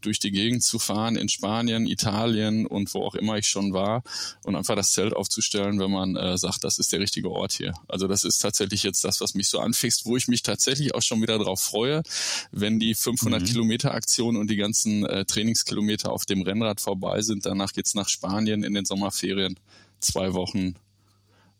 durch 0.01 0.19
die 0.19 0.29
Gegend 0.29 0.63
zu 0.63 0.77
fahren 0.77 1.15
in 1.15 1.27
Spanien, 1.27 1.87
Italien 1.87 2.67
und 2.67 2.93
wo 2.93 3.03
auch 3.03 3.15
immer 3.15 3.35
ich 3.39 3.47
schon 3.47 3.73
war 3.73 4.03
und 4.43 4.55
einfach 4.55 4.75
das 4.75 4.91
Zelt 4.91 5.15
aufzustellen, 5.15 5.79
wenn 5.79 5.89
man 5.89 6.15
äh, 6.15 6.37
sagt, 6.37 6.63
das 6.63 6.77
ist 6.77 6.93
der 6.93 6.99
richtige 6.99 7.31
Ort 7.31 7.53
hier. 7.53 7.73
Also 7.87 8.07
das 8.07 8.23
ist 8.23 8.37
tatsächlich 8.37 8.83
jetzt 8.83 9.03
das, 9.03 9.21
was 9.21 9.33
mich 9.33 9.49
so 9.49 9.59
anfixt, 9.59 10.05
wo 10.05 10.17
ich 10.17 10.27
mich 10.27 10.43
tatsächlich 10.43 10.93
auch 10.93 11.01
schon 11.01 11.19
wieder 11.23 11.39
darauf 11.39 11.61
freue, 11.61 12.03
wenn 12.51 12.79
die 12.79 12.93
500 12.93 13.41
mhm. 13.41 13.45
Kilometer 13.45 13.95
Aktion 13.95 14.37
und 14.37 14.51
die 14.51 14.57
ganzen 14.57 15.03
äh, 15.07 15.25
Trainingskilometer 15.25 16.11
auf 16.11 16.27
dem 16.27 16.43
Rennrad 16.43 16.79
vorbei 16.79 17.23
sind. 17.23 17.47
Danach 17.47 17.73
geht's 17.73 17.95
nach 17.95 18.07
Spanien 18.07 18.61
in 18.63 18.75
den 18.75 18.85
Sommerferien 18.85 19.30
Ferien 19.31 19.57
zwei 20.01 20.33
Wochen 20.33 20.75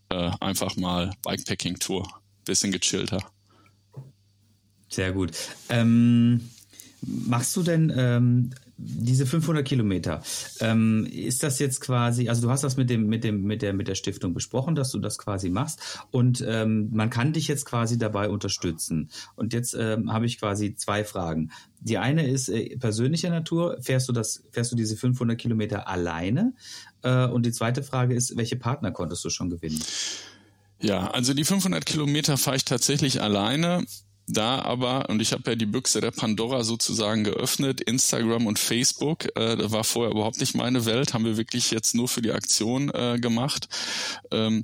äh, 0.10 0.32
einfach 0.42 0.76
mal 0.76 1.12
Bikepacking-Tour. 1.24 2.06
Bisschen 2.44 2.72
gechillter. 2.72 3.24
Sehr 4.90 5.14
gut. 5.14 5.32
Ähm, 5.70 6.50
machst 7.02 7.56
du 7.56 7.64
denn 7.64 7.94
ähm, 7.96 8.50
diese 8.84 9.26
500 9.26 9.66
Kilometer, 9.66 10.24
ähm, 10.60 11.08
ist 11.12 11.44
das 11.44 11.60
jetzt 11.60 11.82
quasi, 11.82 12.30
also 12.30 12.42
du 12.42 12.50
hast 12.50 12.64
das 12.64 12.78
mit 12.78 12.90
dem, 12.90 13.08
mit 13.08 13.24
dem, 13.24 13.44
mit 13.44 13.62
der, 13.62 13.74
mit 13.74 13.88
der 13.88 13.96
Stiftung 13.96 14.34
besprochen, 14.34 14.76
dass 14.76 14.92
du 14.92 15.00
das 15.00 15.18
quasi 15.18 15.50
machst 15.50 16.04
und 16.10 16.44
ähm, 16.48 16.90
man 16.92 17.10
kann 17.10 17.34
dich 17.34 17.48
jetzt 17.48 17.66
quasi 17.66 17.98
dabei 17.98 18.30
unterstützen. 18.30 19.10
Und 19.36 19.54
jetzt 19.54 19.76
ähm, 19.80 20.12
habe 20.12 20.26
ich 20.26 20.40
quasi 20.40 20.76
zwei 20.76 21.04
Fragen. 21.04 21.52
Die 21.80 21.98
eine 21.98 22.28
ist 22.28 22.50
äh, 22.50 22.78
persönlicher 22.78 23.30
Natur. 23.30 23.78
Fährst 23.82 24.10
du 24.10 24.14
das, 24.14 24.44
fährst 24.52 24.72
du 24.72 24.76
diese 24.76 24.96
500 24.96 25.38
Kilometer 25.38 25.88
alleine? 25.88 26.54
Äh, 27.04 27.26
und 27.26 27.46
die 27.46 27.52
zweite 27.52 27.84
Frage 27.84 28.16
ist, 28.16 28.36
welche 28.38 28.56
Partner 28.56 28.92
konntest 28.92 29.24
du 29.26 29.30
schon 29.30 29.50
gewinnen? 29.50 29.82
Ja, 30.80 31.12
also 31.12 31.34
die 31.34 31.46
500 31.46 31.86
Kilometer 31.86 32.38
fahre 32.38 32.58
ich 32.58 32.66
tatsächlich 32.66 33.22
alleine. 33.22 33.86
Da 34.32 34.62
aber, 34.62 35.10
und 35.10 35.22
ich 35.22 35.34
habe 35.34 35.52
ja 35.52 35.56
die 35.56 35.66
Büchse 35.66 36.00
der 36.00 36.12
Pandora 36.12 36.64
sozusagen 36.64 37.26
geöffnet, 37.26 37.82
Instagram 37.82 38.48
und 38.48 38.60
Facebook, 38.60 39.26
äh, 39.36 39.72
war 39.72 39.84
vorher 39.84 40.12
überhaupt 40.12 40.40
nicht 40.40 40.56
meine 40.56 40.86
Welt, 40.86 41.14
haben 41.14 41.26
wir 41.26 41.36
wirklich 41.36 41.72
jetzt 41.72 41.96
nur 41.96 42.08
für 42.08 42.22
die 42.22 42.32
Aktion 42.32 42.90
äh, 42.92 43.20
gemacht. 43.20 43.68
Ähm, 44.32 44.64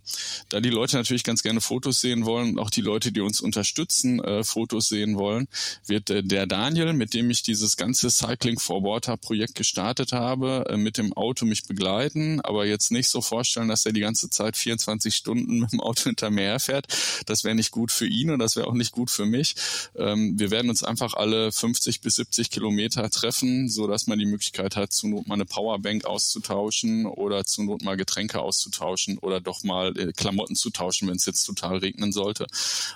da 0.50 0.62
die 0.62 0.69
Leute 0.69 0.95
natürlich 0.95 1.25
ganz 1.25 1.43
gerne 1.43 1.59
Fotos 1.59 2.00
sehen 2.00 2.25
wollen, 2.25 2.59
auch 2.59 2.69
die 2.69 2.81
Leute, 2.81 3.12
die 3.12 3.19
uns 3.19 3.41
unterstützen, 3.41 4.24
äh, 4.24 4.45
Fotos 4.45 4.88
sehen 4.88 5.17
wollen, 5.17 5.47
wird 5.86 6.09
äh, 6.09 6.24
der 6.24 6.47
Daniel, 6.47 6.93
mit 6.93 7.13
dem 7.13 7.29
ich 7.29 7.43
dieses 7.43 7.75
ganze 7.75 8.09
Cycling 8.09 8.59
for 8.59 8.83
Water 8.83 9.17
Projekt 9.17 9.55
gestartet 9.55 10.13
habe, 10.13 10.65
äh, 10.69 10.77
mit 10.77 10.97
dem 10.97 11.12
Auto 11.12 11.45
mich 11.45 11.63
begleiten, 11.63 12.39
aber 12.41 12.65
jetzt 12.65 12.91
nicht 12.91 13.09
so 13.09 13.21
vorstellen, 13.21 13.67
dass 13.67 13.86
er 13.86 13.91
die 13.91 14.00
ganze 14.01 14.29
Zeit 14.29 14.55
24 14.55 15.13
Stunden 15.13 15.59
mit 15.59 15.74
dem 15.74 15.81
Auto 15.81 16.03
hinter 16.03 16.29
mir 16.29 16.43
herfährt. 16.43 16.88
Das 17.25 17.43
wäre 17.43 17.55
nicht 17.55 17.71
gut 17.71 17.91
für 17.91 18.07
ihn 18.07 18.29
und 18.29 18.39
das 18.39 18.55
wäre 18.55 18.67
auch 18.67 18.74
nicht 18.74 18.93
gut 18.93 19.12
für 19.12 19.25
mich. 19.25 19.56
Ähm, 19.95 20.39
wir 20.39 20.51
werden 20.51 20.69
uns 20.69 20.83
einfach 20.83 21.13
alle 21.13 21.51
50 21.51 22.01
bis 22.01 22.15
70 22.15 22.49
Kilometer 22.49 23.09
treffen, 23.09 23.69
so 23.69 23.87
dass 23.87 24.07
man 24.07 24.19
die 24.19 24.25
Möglichkeit 24.25 24.75
hat, 24.75 24.93
zu 24.93 25.07
Not 25.07 25.27
mal 25.27 25.35
eine 25.35 25.45
Powerbank 25.45 26.05
auszutauschen 26.05 27.05
oder 27.05 27.45
zu 27.45 27.63
Not 27.63 27.83
mal 27.83 27.97
Getränke 27.97 28.39
auszutauschen 28.39 29.17
oder 29.17 29.41
doch 29.41 29.63
mal 29.63 29.97
äh, 29.97 30.13
Klamotten 30.13 30.55
zu 30.55 30.69
tauschen, 30.69 31.07
wenn 31.07 31.15
es 31.15 31.25
jetzt 31.25 31.43
total 31.43 31.77
regnen 31.77 32.11
sollte. 32.11 32.47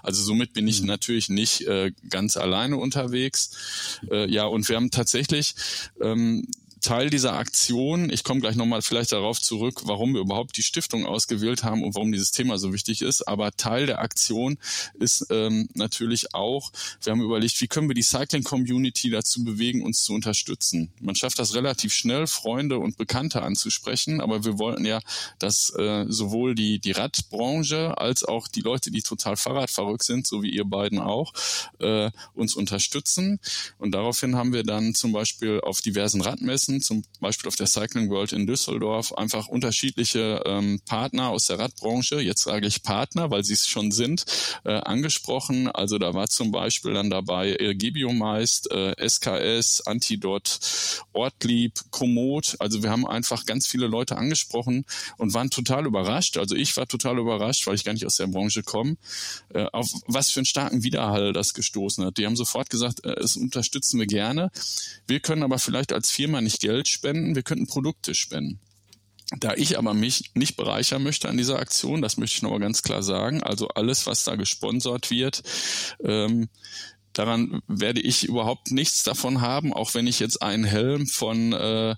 Also 0.03 0.23
somit 0.23 0.53
bin 0.53 0.67
ich 0.67 0.81
mhm. 0.81 0.87
natürlich 0.87 1.29
nicht 1.29 1.61
äh, 1.67 1.91
ganz 2.09 2.37
alleine 2.37 2.77
unterwegs. 2.77 3.99
Äh, 4.09 4.29
ja, 4.29 4.45
und 4.45 4.67
wir 4.69 4.75
haben 4.75 4.91
tatsächlich 4.91 5.55
ähm, 6.01 6.47
Teil 6.81 7.09
dieser 7.09 7.33
Aktion, 7.33 8.09
ich 8.09 8.23
komme 8.23 8.41
gleich 8.41 8.55
nochmal 8.55 8.81
vielleicht 8.81 9.11
darauf 9.11 9.39
zurück, 9.39 9.81
warum 9.85 10.13
wir 10.13 10.21
überhaupt 10.21 10.57
die 10.57 10.63
Stiftung 10.63 11.05
ausgewählt 11.05 11.63
haben 11.63 11.83
und 11.83 11.95
warum 11.95 12.11
dieses 12.11 12.31
Thema 12.31 12.57
so 12.57 12.73
wichtig 12.73 13.01
ist, 13.01 13.27
aber 13.27 13.51
Teil 13.55 13.85
der 13.85 13.99
Aktion 13.99 14.57
ist 14.99 15.27
ähm, 15.29 15.69
natürlich 15.75 16.33
auch, 16.33 16.71
wir 17.03 17.11
haben 17.11 17.21
überlegt, 17.21 17.61
wie 17.61 17.67
können 17.67 17.87
wir 17.87 17.93
die 17.93 18.01
Cycling-Community 18.01 19.09
dazu 19.11 19.43
bewegen, 19.43 19.83
uns 19.83 20.03
zu 20.03 20.13
unterstützen. 20.13 20.91
Man 20.99 21.15
schafft 21.15 21.39
das 21.39 21.53
relativ 21.53 21.93
schnell, 21.93 22.25
Freunde 22.27 22.79
und 22.79 22.97
Bekannte 22.97 23.43
anzusprechen, 23.43 24.19
aber 24.19 24.43
wir 24.43 24.57
wollten 24.57 24.85
ja, 24.85 24.99
dass 25.39 25.69
äh, 25.77 26.05
sowohl 26.07 26.55
die, 26.55 26.79
die 26.79 26.91
Radbranche 26.91 27.97
als 27.97 28.23
auch 28.23 28.47
die 28.47 28.61
Leute, 28.61 28.91
die 28.91 29.01
total 29.01 29.37
Fahrradverrückt 29.37 30.03
sind, 30.03 30.25
so 30.25 30.41
wie 30.41 30.49
ihr 30.49 30.65
beiden 30.65 30.99
auch, 30.99 31.33
äh, 31.79 32.09
uns 32.33 32.55
unterstützen. 32.55 33.39
Und 33.77 33.91
daraufhin 33.91 34.35
haben 34.35 34.53
wir 34.53 34.63
dann 34.63 34.95
zum 34.95 35.11
Beispiel 35.11 35.61
auf 35.61 35.81
diversen 35.81 36.21
Radmessen 36.21 36.70
Messen, 36.71 36.81
zum 36.81 37.03
Beispiel 37.19 37.47
auf 37.47 37.55
der 37.55 37.67
Cycling 37.67 38.09
World 38.09 38.33
in 38.33 38.47
Düsseldorf, 38.47 39.13
einfach 39.13 39.47
unterschiedliche 39.47 40.41
ähm, 40.45 40.81
Partner 40.85 41.29
aus 41.29 41.47
der 41.47 41.59
Radbranche, 41.59 42.21
jetzt 42.21 42.43
sage 42.43 42.67
ich 42.67 42.83
Partner, 42.83 43.31
weil 43.31 43.43
sie 43.43 43.53
es 43.53 43.67
schon 43.67 43.91
sind, 43.91 44.25
äh, 44.63 44.73
angesprochen. 44.73 45.67
Also 45.69 45.97
da 45.97 46.13
war 46.13 46.27
zum 46.27 46.51
Beispiel 46.51 46.93
dann 46.93 47.09
dabei 47.09 47.57
Gebiumeist, 47.75 48.71
äh, 48.71 48.95
SKS, 48.97 49.81
Antidot, 49.85 50.59
Ortlieb, 51.13 51.79
Komoot. 51.91 52.55
Also 52.59 52.83
wir 52.83 52.89
haben 52.89 53.07
einfach 53.07 53.45
ganz 53.45 53.67
viele 53.67 53.87
Leute 53.87 54.17
angesprochen 54.17 54.85
und 55.17 55.33
waren 55.33 55.49
total 55.49 55.85
überrascht. 55.85 56.37
Also 56.37 56.55
ich 56.55 56.75
war 56.77 56.87
total 56.87 57.19
überrascht, 57.19 57.67
weil 57.67 57.75
ich 57.75 57.83
gar 57.83 57.93
nicht 57.93 58.05
aus 58.05 58.17
der 58.17 58.27
Branche 58.27 58.63
komme, 58.63 58.97
äh, 59.53 59.65
auf 59.71 59.87
was 60.07 60.31
für 60.31 60.39
einen 60.39 60.45
starken 60.45 60.83
Widerhall 60.83 61.33
das 61.33 61.53
gestoßen 61.53 62.05
hat. 62.05 62.17
Die 62.17 62.25
haben 62.25 62.35
sofort 62.35 62.69
gesagt, 62.69 63.03
äh, 63.03 63.13
es 63.19 63.35
unterstützen 63.35 63.99
wir 63.99 64.07
gerne. 64.07 64.51
Wir 65.07 65.19
können 65.19 65.43
aber 65.43 65.59
vielleicht 65.59 65.93
als 65.93 66.11
Firma 66.11 66.41
nicht 66.41 66.60
Geld 66.61 66.87
spenden, 66.87 67.35
wir 67.35 67.43
könnten 67.43 67.67
Produkte 67.67 68.15
spenden. 68.15 68.59
Da 69.39 69.53
ich 69.55 69.77
aber 69.77 69.93
mich 69.93 70.31
nicht 70.35 70.57
bereichern 70.57 71.03
möchte 71.03 71.29
an 71.29 71.37
dieser 71.37 71.59
Aktion, 71.59 72.01
das 72.01 72.17
möchte 72.17 72.35
ich 72.35 72.41
nochmal 72.41 72.59
ganz 72.59 72.83
klar 72.83 73.01
sagen, 73.01 73.41
also 73.41 73.69
alles, 73.69 74.05
was 74.05 74.25
da 74.25 74.35
gesponsert 74.35 75.09
wird, 75.09 75.41
ähm, 76.03 76.49
daran 77.13 77.61
werde 77.67 78.01
ich 78.01 78.25
überhaupt 78.25 78.71
nichts 78.71 79.03
davon 79.03 79.41
haben, 79.41 79.73
auch 79.73 79.93
wenn 79.93 80.07
ich 80.07 80.19
jetzt 80.19 80.41
einen 80.41 80.65
Helm 80.65 81.07
von 81.07 81.53
äh, 81.53 81.95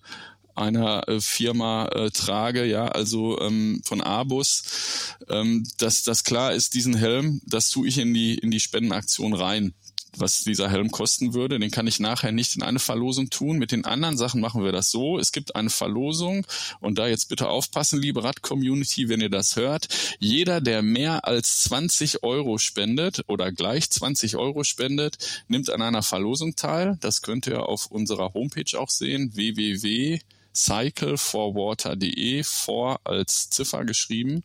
einer 0.55 1.07
äh, 1.07 1.19
Firma 1.19 1.87
äh, 1.87 2.11
trage, 2.11 2.65
ja, 2.65 2.87
also 2.87 3.39
ähm, 3.41 3.81
von 3.83 4.01
Abus, 4.01 5.15
ähm, 5.27 5.67
dass 5.79 6.03
das 6.03 6.23
klar 6.23 6.53
ist, 6.53 6.75
diesen 6.75 6.95
Helm, 6.95 7.41
das 7.45 7.69
tue 7.69 7.87
ich 7.87 7.97
in 7.97 8.13
die 8.13 8.35
in 8.35 8.51
die 8.51 8.59
Spendenaktion 8.59 9.33
rein 9.33 9.73
was 10.17 10.43
dieser 10.43 10.69
Helm 10.69 10.91
kosten 10.91 11.33
würde. 11.33 11.59
Den 11.59 11.71
kann 11.71 11.87
ich 11.87 11.99
nachher 11.99 12.31
nicht 12.31 12.55
in 12.55 12.63
eine 12.63 12.79
Verlosung 12.79 13.29
tun. 13.29 13.57
Mit 13.57 13.71
den 13.71 13.85
anderen 13.85 14.17
Sachen 14.17 14.41
machen 14.41 14.63
wir 14.63 14.71
das 14.71 14.91
so. 14.91 15.19
Es 15.19 15.31
gibt 15.31 15.55
eine 15.55 15.69
Verlosung 15.69 16.45
und 16.79 16.97
da 16.97 17.07
jetzt 17.07 17.29
bitte 17.29 17.49
aufpassen, 17.49 18.01
liebe 18.01 18.23
Rad-Community, 18.23 19.09
wenn 19.09 19.21
ihr 19.21 19.29
das 19.29 19.55
hört. 19.55 19.87
Jeder, 20.19 20.61
der 20.61 20.81
mehr 20.81 21.27
als 21.27 21.63
20 21.63 22.23
Euro 22.23 22.57
spendet 22.57 23.23
oder 23.27 23.51
gleich 23.51 23.89
20 23.89 24.35
Euro 24.37 24.63
spendet, 24.63 25.17
nimmt 25.47 25.69
an 25.69 25.81
einer 25.81 26.03
Verlosung 26.03 26.55
teil. 26.55 26.97
Das 27.01 27.21
könnt 27.21 27.47
ihr 27.47 27.67
auf 27.67 27.87
unserer 27.87 28.33
Homepage 28.33 28.79
auch 28.79 28.89
sehen, 28.89 29.35
www 29.35 30.19
cycleforwater.de 30.53 32.43
vor 32.43 32.99
als 33.03 33.49
Ziffer 33.49 33.85
geschrieben. 33.85 34.43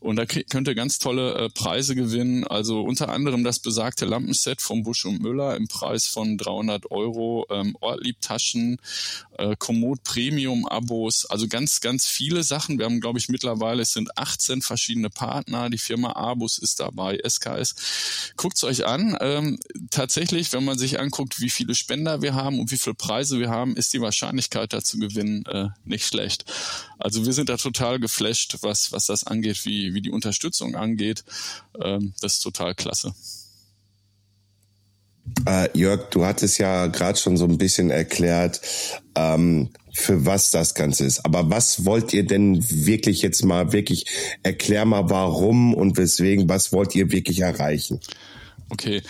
Und 0.00 0.16
da 0.16 0.26
könnt 0.26 0.68
ihr 0.68 0.74
ganz 0.74 0.98
tolle 0.98 1.34
äh, 1.34 1.50
Preise 1.50 1.94
gewinnen. 1.94 2.44
Also 2.44 2.82
unter 2.82 3.08
anderem 3.08 3.44
das 3.44 3.60
besagte 3.60 4.04
Lampenset 4.04 4.60
von 4.60 4.82
Busch 4.82 5.04
und 5.04 5.22
Müller 5.22 5.56
im 5.56 5.68
Preis 5.68 6.06
von 6.06 6.36
300 6.36 6.90
Euro, 6.90 7.46
ähm, 7.50 7.76
Ortlieb-Taschen, 7.80 8.78
äh, 9.38 9.56
Komoot 9.56 10.02
Premium-Abos, 10.04 11.26
also 11.26 11.46
ganz, 11.48 11.80
ganz 11.80 12.06
viele 12.06 12.42
Sachen. 12.42 12.78
Wir 12.78 12.86
haben, 12.86 13.00
glaube 13.00 13.18
ich, 13.18 13.28
mittlerweile, 13.28 13.82
es 13.82 13.92
sind 13.92 14.18
18 14.18 14.62
verschiedene 14.62 15.10
Partner. 15.10 15.70
Die 15.70 15.78
Firma 15.78 16.12
Abus 16.12 16.58
ist 16.58 16.80
dabei, 16.80 17.18
SKS. 17.26 18.32
Guckt 18.36 18.56
es 18.56 18.64
euch 18.64 18.86
an. 18.86 19.16
Ähm, 19.20 19.58
tatsächlich, 19.90 20.52
wenn 20.52 20.64
man 20.64 20.78
sich 20.78 20.98
anguckt, 20.98 21.40
wie 21.40 21.50
viele 21.50 21.74
Spender 21.74 22.22
wir 22.22 22.34
haben 22.34 22.58
und 22.58 22.70
wie 22.70 22.76
viele 22.76 22.94
Preise 22.94 23.38
wir 23.38 23.50
haben, 23.50 23.76
ist 23.76 23.92
die 23.92 24.00
Wahrscheinlichkeit 24.00 24.72
da 24.72 24.82
zu 24.82 24.98
gewinnen 24.98 25.43
äh, 25.48 25.68
nicht 25.84 26.06
schlecht. 26.06 26.44
Also 26.98 27.24
wir 27.24 27.32
sind 27.32 27.48
da 27.48 27.56
total 27.56 27.98
geflasht, 27.98 28.58
was, 28.62 28.92
was 28.92 29.06
das 29.06 29.24
angeht, 29.24 29.64
wie, 29.64 29.94
wie 29.94 30.00
die 30.00 30.10
Unterstützung 30.10 30.74
angeht. 30.74 31.24
Ähm, 31.82 32.14
das 32.20 32.34
ist 32.34 32.40
total 32.40 32.74
klasse. 32.74 33.14
Äh, 35.46 35.68
Jörg, 35.76 36.10
du 36.10 36.24
hattest 36.24 36.58
ja 36.58 36.86
gerade 36.86 37.18
schon 37.18 37.36
so 37.36 37.44
ein 37.46 37.58
bisschen 37.58 37.90
erklärt, 37.90 38.60
ähm, 39.14 39.70
für 39.92 40.26
was 40.26 40.50
das 40.50 40.74
Ganze 40.74 41.04
ist. 41.04 41.24
Aber 41.24 41.50
was 41.50 41.84
wollt 41.84 42.12
ihr 42.12 42.26
denn 42.26 42.62
wirklich 42.68 43.22
jetzt 43.22 43.44
mal 43.44 43.72
wirklich, 43.72 44.06
erklär 44.42 44.84
mal 44.84 45.08
warum 45.08 45.72
und 45.72 45.96
weswegen, 45.96 46.48
was 46.48 46.72
wollt 46.72 46.94
ihr 46.94 47.10
wirklich 47.10 47.40
erreichen? 47.40 48.00
Okay, 48.68 49.02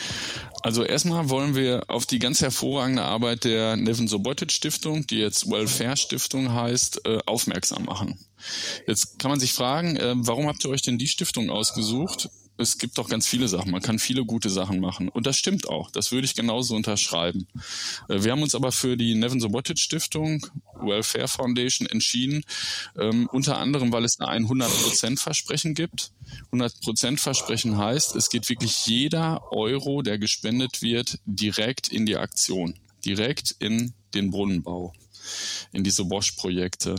also 0.65 0.83
erstmal 0.83 1.29
wollen 1.29 1.55
wir 1.55 1.83
auf 1.89 2.07
die 2.07 2.19
ganz 2.19 2.41
hervorragende 2.41 3.03
Arbeit 3.03 3.45
der 3.45 3.77
Nevin 3.77 4.09
Sobotic 4.09 4.51
Stiftung, 4.51 5.07
die 5.07 5.19
jetzt 5.19 5.51
Welfare 5.51 5.95
Stiftung 5.99 6.55
heißt, 6.55 7.05
äh, 7.05 7.19
aufmerksam 7.27 7.85
machen. 7.85 8.19
Jetzt 8.87 9.19
kann 9.19 9.31
man 9.31 9.39
sich 9.39 9.53
fragen, 9.53 9.97
äh, 9.97 10.15
warum 10.17 10.47
habt 10.47 10.65
ihr 10.65 10.71
euch 10.71 10.81
denn 10.81 10.97
die 10.97 11.07
Stiftung 11.07 11.51
ausgesucht? 11.51 12.31
Es 12.57 12.79
gibt 12.79 12.99
doch 12.99 13.09
ganz 13.09 13.27
viele 13.27 13.49
Sachen. 13.49 13.71
Man 13.71 13.83
kann 13.83 13.99
viele 13.99 14.25
gute 14.25 14.49
Sachen 14.51 14.81
machen. 14.81 15.09
Und 15.09 15.27
das 15.27 15.37
stimmt 15.37 15.69
auch. 15.69 15.91
Das 15.91 16.13
würde 16.13 16.25
ich 16.25 16.35
genauso 16.35 16.75
unterschreiben. 16.77 17.47
Äh, 18.09 18.23
wir 18.23 18.33
haben 18.33 18.43
uns 18.43 18.55
aber 18.55 18.73
für 18.73 18.97
die 18.97 19.15
Nevin 19.15 19.41
Sobotic 19.41 19.79
Stiftung, 19.79 20.47
Welfare 20.81 21.29
Foundation 21.29 21.89
entschieden, 21.89 22.45
ähm, 22.99 23.29
unter 23.33 23.59
anderem, 23.59 23.93
weil 23.93 24.05
es 24.05 24.21
ein 24.21 24.47
100% 24.47 25.19
Versprechen 25.19 25.75
gibt. 25.75 26.13
100% 26.53 27.19
Versprechen 27.19 27.77
heißt, 27.77 28.15
es 28.17 28.29
geht 28.29 28.49
wirklich 28.49 28.87
jeder 28.87 29.53
Euro, 29.53 30.03
der 30.03 30.19
gespendet 30.19 30.83
wird, 30.83 31.19
direkt 31.27 31.89
in 31.89 32.07
die 32.07 32.17
Aktion, 32.17 32.75
direkt 33.05 33.57
in 33.59 33.95
den 34.15 34.31
Brunnenbau 34.31 34.93
in 35.73 35.85
diese 35.85 36.05
Bosch-Projekte. 36.05 36.97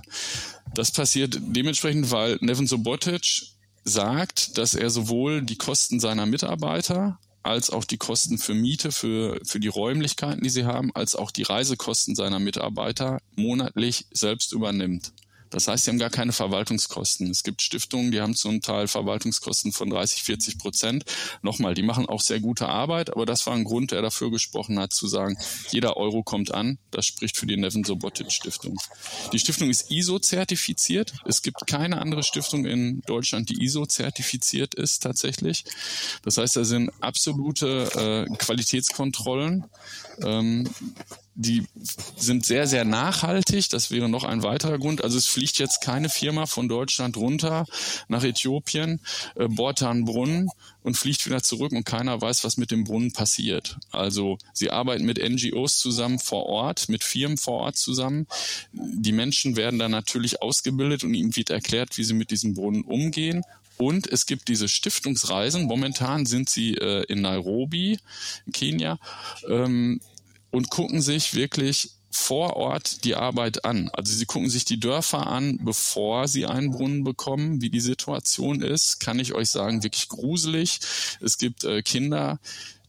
Das 0.73 0.91
passiert 0.91 1.37
dementsprechend, 1.39 2.11
weil 2.11 2.37
Nevin 2.41 2.67
Sobotic 2.67 3.54
sagt, 3.85 4.57
dass 4.57 4.73
er 4.73 4.89
sowohl 4.89 5.41
die 5.41 5.57
Kosten 5.57 5.99
seiner 5.99 6.25
Mitarbeiter 6.25 7.19
als 7.43 7.69
auch 7.69 7.85
die 7.85 7.97
Kosten 7.97 8.39
für 8.39 8.55
Miete, 8.55 8.91
für, 8.91 9.39
für 9.45 9.59
die 9.59 9.67
Räumlichkeiten, 9.67 10.43
die 10.43 10.49
sie 10.49 10.65
haben, 10.65 10.91
als 10.95 11.15
auch 11.15 11.29
die 11.29 11.43
Reisekosten 11.43 12.15
seiner 12.15 12.39
Mitarbeiter 12.39 13.19
monatlich 13.35 14.07
selbst 14.11 14.51
übernimmt. 14.51 15.13
Das 15.49 15.67
heißt, 15.67 15.86
sie 15.86 15.91
haben 15.91 15.99
gar 15.99 16.10
keine 16.10 16.31
Verwaltungskosten. 16.31 17.29
Es 17.29 17.43
gibt 17.43 17.62
Stiftungen, 17.62 18.12
die 18.12 18.21
haben 18.21 18.36
zum 18.36 18.62
Teil 18.62 18.88
Verwaltungskosten 18.88 19.71
von 19.71 19.89
30, 19.89 20.23
40 20.23 20.58
Prozent. 20.58 21.05
Nochmal, 21.41 21.73
die 21.73 21.84
machen 21.84 22.08
auch 22.08 22.21
sehr 22.21 22.39
gute 22.39 22.67
Arbeit, 22.67 23.12
aber 23.12 23.25
das 23.25 23.45
war 23.47 23.53
ein 23.53 23.63
Grund, 23.63 23.91
der 23.91 24.01
dafür 24.01 24.31
gesprochen 24.31 24.79
hat, 24.79 24.93
zu 24.93 25.08
sagen, 25.08 25.38
jeder 25.71 25.97
Euro 25.97 26.23
kommt 26.23 26.53
an. 26.53 26.77
Das 26.91 27.05
spricht 27.05 27.38
für 27.38 27.45
die 27.45 27.58
Nevin 27.58 27.84
Sobotic 27.84 28.31
Stiftung. 28.31 28.77
Die 29.31 29.39
Stiftung 29.39 29.69
ist 29.69 29.91
ISO-zertifiziert. 29.91 31.13
Es 31.25 31.41
gibt 31.41 31.67
keine 31.67 32.01
andere 32.01 32.23
Stiftung 32.23 32.65
in 32.65 33.01
Deutschland, 33.01 33.49
die 33.49 33.63
ISO-zertifiziert 33.63 34.75
ist 34.75 35.03
tatsächlich. 35.03 35.63
Das 36.23 36.38
heißt, 36.38 36.55
da 36.55 36.65
sind 36.65 36.91
absolute 37.01 38.27
äh, 38.29 38.36
Qualitätskontrollen. 38.38 39.65
Ähm, 40.21 40.69
die 41.35 41.63
sind 42.15 42.45
sehr, 42.45 42.65
sehr 42.65 42.85
nachhaltig. 42.85 43.69
Das 43.69 43.91
wäre 43.91 44.07
noch 44.07 44.23
ein 44.23 44.41
weiterer 44.41 44.79
Grund. 44.79 45.03
Also 45.03 45.17
es 45.17 45.27
fliegt 45.27 45.59
jetzt 45.59 45.81
keine 45.81 46.09
Firma 46.09 46.45
von 46.45 46.69
Deutschland 46.69 47.17
runter 47.17 47.65
nach 48.07 48.23
Äthiopien, 48.23 49.01
äh, 49.35 49.47
bohrt 49.47 49.81
da 49.81 49.91
einen 49.91 50.05
Brunnen 50.05 50.49
und 50.81 50.97
fliegt 50.97 51.25
wieder 51.25 51.43
zurück 51.43 51.73
und 51.73 51.85
keiner 51.85 52.19
weiß, 52.21 52.43
was 52.45 52.57
mit 52.57 52.71
dem 52.71 52.85
Brunnen 52.85 53.11
passiert. 53.11 53.77
Also 53.91 54.37
sie 54.53 54.71
arbeiten 54.71 55.05
mit 55.05 55.17
NGOs 55.17 55.77
zusammen 55.77 56.19
vor 56.19 56.45
Ort, 56.45 56.87
mit 56.87 57.03
Firmen 57.03 57.37
vor 57.37 57.61
Ort 57.61 57.77
zusammen. 57.77 58.27
Die 58.71 59.11
Menschen 59.11 59.57
werden 59.57 59.77
dann 59.77 59.91
natürlich 59.91 60.41
ausgebildet 60.41 61.03
und 61.03 61.13
ihnen 61.13 61.35
wird 61.35 61.49
erklärt, 61.49 61.97
wie 61.97 62.03
sie 62.03 62.13
mit 62.13 62.31
diesem 62.31 62.53
Brunnen 62.53 62.83
umgehen 62.83 63.43
und 63.77 64.07
es 64.07 64.25
gibt 64.25 64.47
diese 64.47 64.69
Stiftungsreisen. 64.69 65.65
Momentan 65.65 66.25
sind 66.25 66.49
sie 66.49 66.75
äh, 66.75 67.03
in 67.03 67.21
Nairobi, 67.21 67.99
in 68.45 68.53
Kenia. 68.53 68.99
Ähm, 69.49 69.99
und 70.51 70.69
gucken 70.69 71.01
sich 71.01 71.34
wirklich 71.34 71.91
vor 72.15 72.55
Ort 72.55 73.03
die 73.03 73.15
Arbeit 73.15 73.65
an. 73.65 73.89
Also 73.91 74.13
sie 74.13 74.25
gucken 74.25 74.49
sich 74.49 74.63
die 74.63 74.79
Dörfer 74.79 75.27
an, 75.27 75.60
bevor 75.62 76.29
sie 76.29 76.45
einen 76.45 76.71
Brunnen 76.71 77.03
bekommen, 77.03 77.62
wie 77.62 77.69
die 77.69 77.81
Situation 77.81 78.62
ist. 78.62 79.01
Kann 79.01 79.19
ich 79.19 79.34
euch 79.34 79.49
sagen, 79.49 79.84
wirklich 79.84 80.08
gruselig. 80.08 80.79
Es 81.19 81.38
gibt 81.38 81.65
äh, 81.65 81.81
Kinder, 81.81 82.39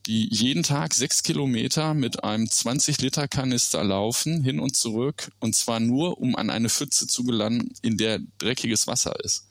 die 0.07 0.29
jeden 0.33 0.63
Tag 0.63 0.95
sechs 0.95 1.25
Kilometer 1.25 1.93
mit 1.93 2.23
einem 2.23 2.49
20 2.49 3.01
Liter 3.01 3.27
Kanister 3.27 3.83
laufen, 3.83 4.43
hin 4.43 4.61
und 4.61 4.77
zurück, 4.77 5.33
und 5.41 5.57
zwar 5.57 5.81
nur, 5.81 6.19
um 6.19 6.37
an 6.37 6.49
eine 6.49 6.69
Pfütze 6.69 7.09
zu 7.09 7.25
gelangen, 7.25 7.73
in 7.83 7.97
der 7.97 8.21
dreckiges 8.39 8.87
Wasser 8.87 9.19
ist. 9.25 9.49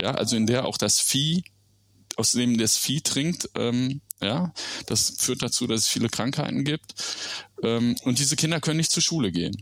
Ja, 0.00 0.12
also 0.12 0.36
in 0.36 0.46
der 0.46 0.64
auch 0.64 0.78
das 0.78 1.00
Vieh, 1.00 1.44
aus 2.16 2.32
dem 2.32 2.56
das 2.56 2.78
Vieh 2.78 3.02
trinkt, 3.02 3.50
ähm, 3.54 4.00
ja, 4.20 4.52
das 4.86 5.14
führt 5.18 5.42
dazu, 5.42 5.66
dass 5.66 5.82
es 5.82 5.88
viele 5.88 6.08
Krankheiten 6.08 6.64
gibt. 6.64 6.94
Ähm, 7.62 7.94
und 8.02 8.18
diese 8.18 8.34
Kinder 8.34 8.60
können 8.60 8.78
nicht 8.78 8.90
zur 8.90 9.02
Schule 9.02 9.30
gehen. 9.30 9.56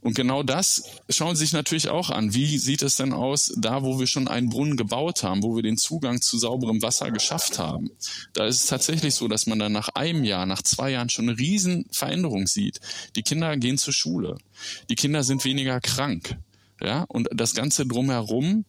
Und 0.00 0.14
genau 0.14 0.44
das 0.44 0.84
schauen 1.08 1.34
Sie 1.34 1.44
sich 1.44 1.52
natürlich 1.52 1.88
auch 1.88 2.10
an. 2.10 2.32
Wie 2.32 2.58
sieht 2.58 2.82
es 2.82 2.96
denn 2.96 3.12
aus, 3.12 3.52
da 3.56 3.82
wo 3.82 3.98
wir 3.98 4.06
schon 4.06 4.28
einen 4.28 4.48
Brunnen 4.48 4.76
gebaut 4.76 5.24
haben, 5.24 5.42
wo 5.42 5.56
wir 5.56 5.62
den 5.62 5.76
Zugang 5.76 6.20
zu 6.20 6.38
sauberem 6.38 6.82
Wasser 6.82 7.10
geschafft 7.10 7.58
haben? 7.58 7.90
Da 8.32 8.46
ist 8.46 8.62
es 8.62 8.66
tatsächlich 8.66 9.14
so, 9.14 9.26
dass 9.26 9.46
man 9.46 9.58
dann 9.58 9.72
nach 9.72 9.88
einem 9.90 10.22
Jahr, 10.22 10.46
nach 10.46 10.62
zwei 10.62 10.90
Jahren 10.90 11.08
schon 11.08 11.28
eine 11.28 11.38
riesen 11.38 11.86
Veränderung 11.90 12.46
sieht. 12.46 12.80
Die 13.16 13.22
Kinder 13.22 13.56
gehen 13.56 13.78
zur 13.78 13.92
Schule. 13.92 14.38
Die 14.88 14.94
Kinder 14.94 15.24
sind 15.24 15.44
weniger 15.44 15.80
krank. 15.80 16.36
Ja, 16.80 17.04
und 17.08 17.28
das 17.32 17.54
Ganze 17.54 17.86
drumherum, 17.86 18.64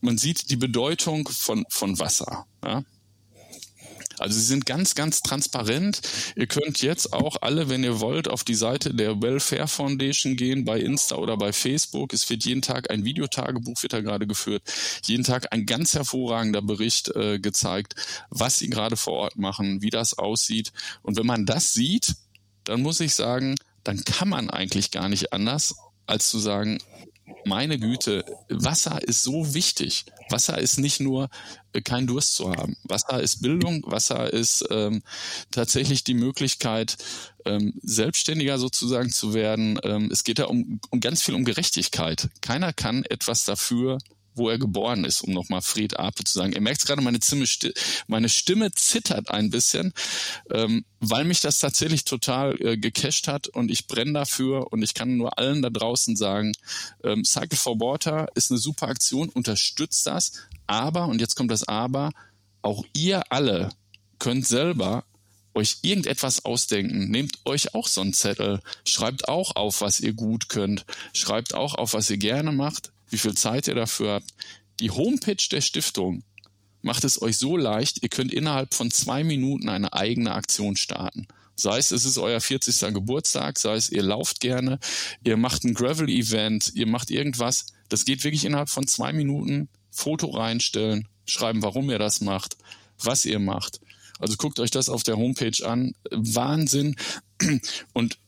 man 0.00 0.18
sieht 0.18 0.50
die 0.50 0.56
Bedeutung 0.56 1.28
von, 1.28 1.64
von 1.68 1.98
Wasser. 1.98 2.46
Ja? 2.64 2.82
Also 4.18 4.38
sie 4.38 4.44
sind 4.44 4.66
ganz, 4.66 4.94
ganz 4.94 5.20
transparent. 5.20 6.00
Ihr 6.36 6.46
könnt 6.46 6.82
jetzt 6.82 7.12
auch 7.12 7.36
alle, 7.42 7.68
wenn 7.68 7.84
ihr 7.84 8.00
wollt, 8.00 8.28
auf 8.28 8.44
die 8.44 8.54
Seite 8.54 8.94
der 8.94 9.20
Welfare 9.20 9.68
Foundation 9.68 10.36
gehen, 10.36 10.64
bei 10.64 10.80
Insta 10.80 11.16
oder 11.16 11.36
bei 11.36 11.52
Facebook. 11.52 12.12
Es 12.12 12.28
wird 12.30 12.44
jeden 12.44 12.62
Tag 12.62 12.90
ein 12.90 13.04
Videotagebuch, 13.04 13.82
wird 13.82 13.92
da 13.92 14.00
gerade 14.00 14.26
geführt. 14.26 14.62
Jeden 15.04 15.24
Tag 15.24 15.52
ein 15.52 15.66
ganz 15.66 15.94
hervorragender 15.94 16.62
Bericht 16.62 17.14
äh, 17.14 17.38
gezeigt, 17.38 17.94
was 18.30 18.58
sie 18.58 18.70
gerade 18.70 18.96
vor 18.96 19.14
Ort 19.14 19.36
machen, 19.36 19.82
wie 19.82 19.90
das 19.90 20.14
aussieht. 20.14 20.72
Und 21.02 21.16
wenn 21.16 21.26
man 21.26 21.46
das 21.46 21.72
sieht, 21.72 22.14
dann 22.64 22.82
muss 22.82 23.00
ich 23.00 23.14
sagen, 23.14 23.56
dann 23.84 24.04
kann 24.04 24.28
man 24.28 24.50
eigentlich 24.50 24.90
gar 24.90 25.08
nicht 25.08 25.32
anders, 25.32 25.76
als 26.06 26.28
zu 26.28 26.38
sagen, 26.38 26.78
meine 27.44 27.78
Güte, 27.78 28.24
Wasser 28.48 29.02
ist 29.02 29.22
so 29.22 29.54
wichtig. 29.54 30.04
Wasser 30.30 30.58
ist 30.58 30.78
nicht 30.78 31.00
nur 31.00 31.28
äh, 31.72 31.80
kein 31.80 32.06
Durst 32.06 32.34
zu 32.34 32.50
haben. 32.50 32.76
Wasser 32.84 33.20
ist 33.20 33.42
Bildung. 33.42 33.82
Wasser 33.86 34.32
ist 34.32 34.64
ähm, 34.70 35.02
tatsächlich 35.50 36.04
die 36.04 36.14
Möglichkeit, 36.14 36.96
ähm, 37.44 37.74
selbstständiger 37.82 38.58
sozusagen 38.58 39.10
zu 39.10 39.34
werden. 39.34 39.78
Ähm, 39.84 40.10
es 40.12 40.24
geht 40.24 40.38
ja 40.38 40.46
um, 40.46 40.80
um 40.90 41.00
ganz 41.00 41.22
viel 41.22 41.34
um 41.34 41.44
Gerechtigkeit. 41.44 42.28
Keiner 42.40 42.72
kann 42.72 43.04
etwas 43.04 43.44
dafür, 43.44 43.98
wo 44.36 44.48
er 44.48 44.58
geboren 44.58 45.04
ist, 45.04 45.22
um 45.22 45.32
nochmal 45.32 45.62
Fred 45.62 45.98
Ape 45.98 46.24
zu 46.24 46.38
sagen. 46.38 46.52
Ihr 46.52 46.60
merkt 46.60 46.86
gerade, 46.86 47.02
meine, 47.02 47.18
meine 48.06 48.28
Stimme 48.28 48.72
zittert 48.72 49.30
ein 49.30 49.50
bisschen, 49.50 49.92
ähm, 50.50 50.84
weil 51.00 51.24
mich 51.24 51.40
das 51.40 51.58
tatsächlich 51.58 52.04
total 52.04 52.60
äh, 52.60 52.76
gecasht 52.76 53.28
hat 53.28 53.48
und 53.48 53.70
ich 53.70 53.86
brenne 53.86 54.12
dafür 54.12 54.72
und 54.72 54.82
ich 54.82 54.94
kann 54.94 55.16
nur 55.16 55.38
allen 55.38 55.62
da 55.62 55.70
draußen 55.70 56.16
sagen, 56.16 56.52
ähm, 57.02 57.24
Cycle 57.24 57.58
for 57.58 57.80
Water 57.80 58.28
ist 58.34 58.50
eine 58.50 58.58
super 58.58 58.88
Aktion, 58.88 59.28
unterstützt 59.28 60.06
das, 60.06 60.32
aber, 60.66 61.06
und 61.06 61.20
jetzt 61.20 61.36
kommt 61.36 61.50
das 61.50 61.66
Aber, 61.68 62.10
auch 62.62 62.84
ihr 62.94 63.30
alle 63.30 63.70
könnt 64.18 64.46
selber 64.46 65.04
euch 65.54 65.78
irgendetwas 65.82 66.44
ausdenken. 66.44 67.10
Nehmt 67.10 67.38
euch 67.44 67.74
auch 67.74 67.88
so 67.88 68.00
einen 68.00 68.12
Zettel. 68.12 68.60
Schreibt 68.84 69.28
auch 69.28 69.56
auf, 69.56 69.80
was 69.80 70.00
ihr 70.00 70.12
gut 70.12 70.48
könnt. 70.48 70.84
Schreibt 71.12 71.54
auch 71.54 71.74
auf, 71.74 71.94
was 71.94 72.10
ihr 72.10 72.18
gerne 72.18 72.52
macht 72.52 72.92
wie 73.10 73.18
viel 73.18 73.34
Zeit 73.34 73.68
ihr 73.68 73.74
dafür 73.74 74.14
habt. 74.14 74.34
Die 74.80 74.90
Homepage 74.90 75.36
der 75.50 75.60
Stiftung 75.60 76.22
macht 76.82 77.04
es 77.04 77.20
euch 77.20 77.38
so 77.38 77.56
leicht, 77.56 78.02
ihr 78.02 78.08
könnt 78.08 78.32
innerhalb 78.32 78.74
von 78.74 78.90
zwei 78.90 79.24
Minuten 79.24 79.68
eine 79.68 79.92
eigene 79.92 80.32
Aktion 80.32 80.76
starten. 80.76 81.26
Sei 81.56 81.78
es, 81.78 81.90
es 81.90 82.04
ist 82.04 82.18
euer 82.18 82.40
40. 82.40 82.92
Geburtstag, 82.92 83.58
sei 83.58 83.76
es, 83.76 83.90
ihr 83.90 84.02
lauft 84.02 84.40
gerne, 84.40 84.78
ihr 85.24 85.36
macht 85.36 85.64
ein 85.64 85.74
Gravel-Event, 85.74 86.72
ihr 86.74 86.86
macht 86.86 87.10
irgendwas. 87.10 87.66
Das 87.88 88.04
geht 88.04 88.24
wirklich 88.24 88.44
innerhalb 88.44 88.68
von 88.68 88.86
zwei 88.86 89.12
Minuten. 89.12 89.68
Foto 89.90 90.26
reinstellen, 90.28 91.08
schreiben, 91.24 91.62
warum 91.62 91.88
ihr 91.88 91.98
das 91.98 92.20
macht, 92.20 92.58
was 93.02 93.24
ihr 93.24 93.38
macht. 93.38 93.80
Also 94.18 94.36
guckt 94.36 94.60
euch 94.60 94.70
das 94.70 94.90
auf 94.90 95.02
der 95.02 95.16
Homepage 95.16 95.66
an. 95.66 95.94
Wahnsinn. 96.10 96.96
Und 97.94 98.18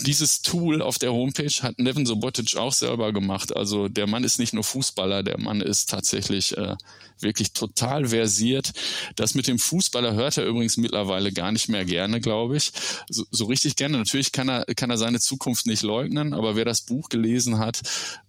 dieses 0.00 0.42
Tool 0.42 0.82
auf 0.82 0.98
der 0.98 1.12
Homepage 1.12 1.62
hat 1.62 1.78
Nevin 1.78 2.04
Sobotic 2.04 2.56
auch 2.56 2.72
selber 2.72 3.12
gemacht. 3.12 3.56
Also 3.56 3.88
der 3.88 4.06
Mann 4.06 4.24
ist 4.24 4.38
nicht 4.38 4.52
nur 4.52 4.64
Fußballer, 4.64 5.22
der 5.22 5.40
Mann 5.40 5.62
ist 5.62 5.88
tatsächlich 5.88 6.56
äh, 6.56 6.76
wirklich 7.18 7.52
total 7.52 8.08
versiert. 8.08 8.72
Das 9.16 9.34
mit 9.34 9.46
dem 9.46 9.58
Fußballer 9.58 10.14
hört 10.14 10.36
er 10.36 10.44
übrigens 10.44 10.76
mittlerweile 10.76 11.32
gar 11.32 11.50
nicht 11.50 11.68
mehr 11.68 11.84
gerne, 11.86 12.20
glaube 12.20 12.58
ich. 12.58 12.72
So, 13.08 13.24
so 13.30 13.46
richtig 13.46 13.76
gerne. 13.76 13.96
Natürlich 13.96 14.32
kann 14.32 14.50
er, 14.50 14.66
kann 14.74 14.90
er 14.90 14.98
seine 14.98 15.20
Zukunft 15.20 15.66
nicht 15.66 15.82
leugnen, 15.82 16.34
aber 16.34 16.56
wer 16.56 16.66
das 16.66 16.82
Buch 16.82 17.08
gelesen 17.08 17.58
hat, 17.58 17.80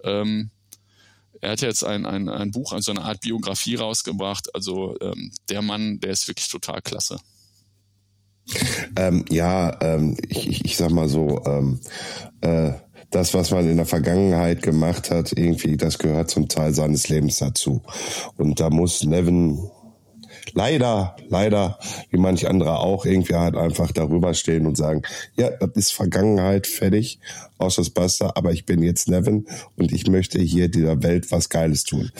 ähm, 0.03 0.51
er 1.41 1.51
hat 1.51 1.61
jetzt 1.61 1.83
ein, 1.83 2.05
ein, 2.05 2.29
ein 2.29 2.51
Buch, 2.51 2.71
also 2.71 2.91
eine 2.91 3.01
Art 3.01 3.21
Biografie 3.21 3.75
rausgebracht. 3.75 4.53
Also 4.55 4.95
ähm, 5.01 5.31
der 5.49 5.61
Mann, 5.61 5.99
der 5.99 6.11
ist 6.11 6.27
wirklich 6.27 6.49
total 6.49 6.81
klasse. 6.81 7.19
Ähm, 8.95 9.25
ja, 9.29 9.77
ähm, 9.81 10.17
ich, 10.27 10.47
ich, 10.49 10.65
ich 10.65 10.77
sag 10.77 10.91
mal 10.91 11.07
so, 11.07 11.41
ähm, 11.45 11.79
äh, 12.41 12.73
das, 13.11 13.33
was 13.33 13.51
man 13.51 13.69
in 13.69 13.77
der 13.77 13.85
Vergangenheit 13.85 14.61
gemacht 14.61 15.11
hat, 15.11 15.33
irgendwie, 15.33 15.77
das 15.77 15.99
gehört 15.99 16.29
zum 16.29 16.47
Teil 16.47 16.73
seines 16.73 17.09
Lebens 17.09 17.39
dazu. 17.39 17.81
Und 18.37 18.59
da 18.59 18.69
muss 18.69 19.03
Nevin 19.03 19.59
leider, 20.53 21.15
leider, 21.27 21.77
wie 22.09 22.17
manch 22.17 22.47
andere 22.47 22.79
auch, 22.79 23.05
irgendwie 23.05 23.35
halt 23.35 23.55
einfach 23.55 23.91
darüber 23.91 24.33
stehen 24.33 24.65
und 24.65 24.77
sagen, 24.77 25.03
ja, 25.35 25.49
das 25.49 25.71
ist 25.75 25.93
Vergangenheit, 25.93 26.67
fertig, 26.67 27.19
aus 27.57 27.75
das 27.75 27.89
Basta, 27.89 28.31
aber 28.35 28.51
ich 28.51 28.65
bin 28.65 28.81
jetzt 28.81 29.09
Nevin 29.09 29.45
und 29.77 29.91
ich 29.91 30.07
möchte 30.07 30.39
hier 30.39 30.69
dieser 30.69 31.03
Welt 31.03 31.31
was 31.31 31.49
Geiles 31.49 31.83
tun. 31.83 32.11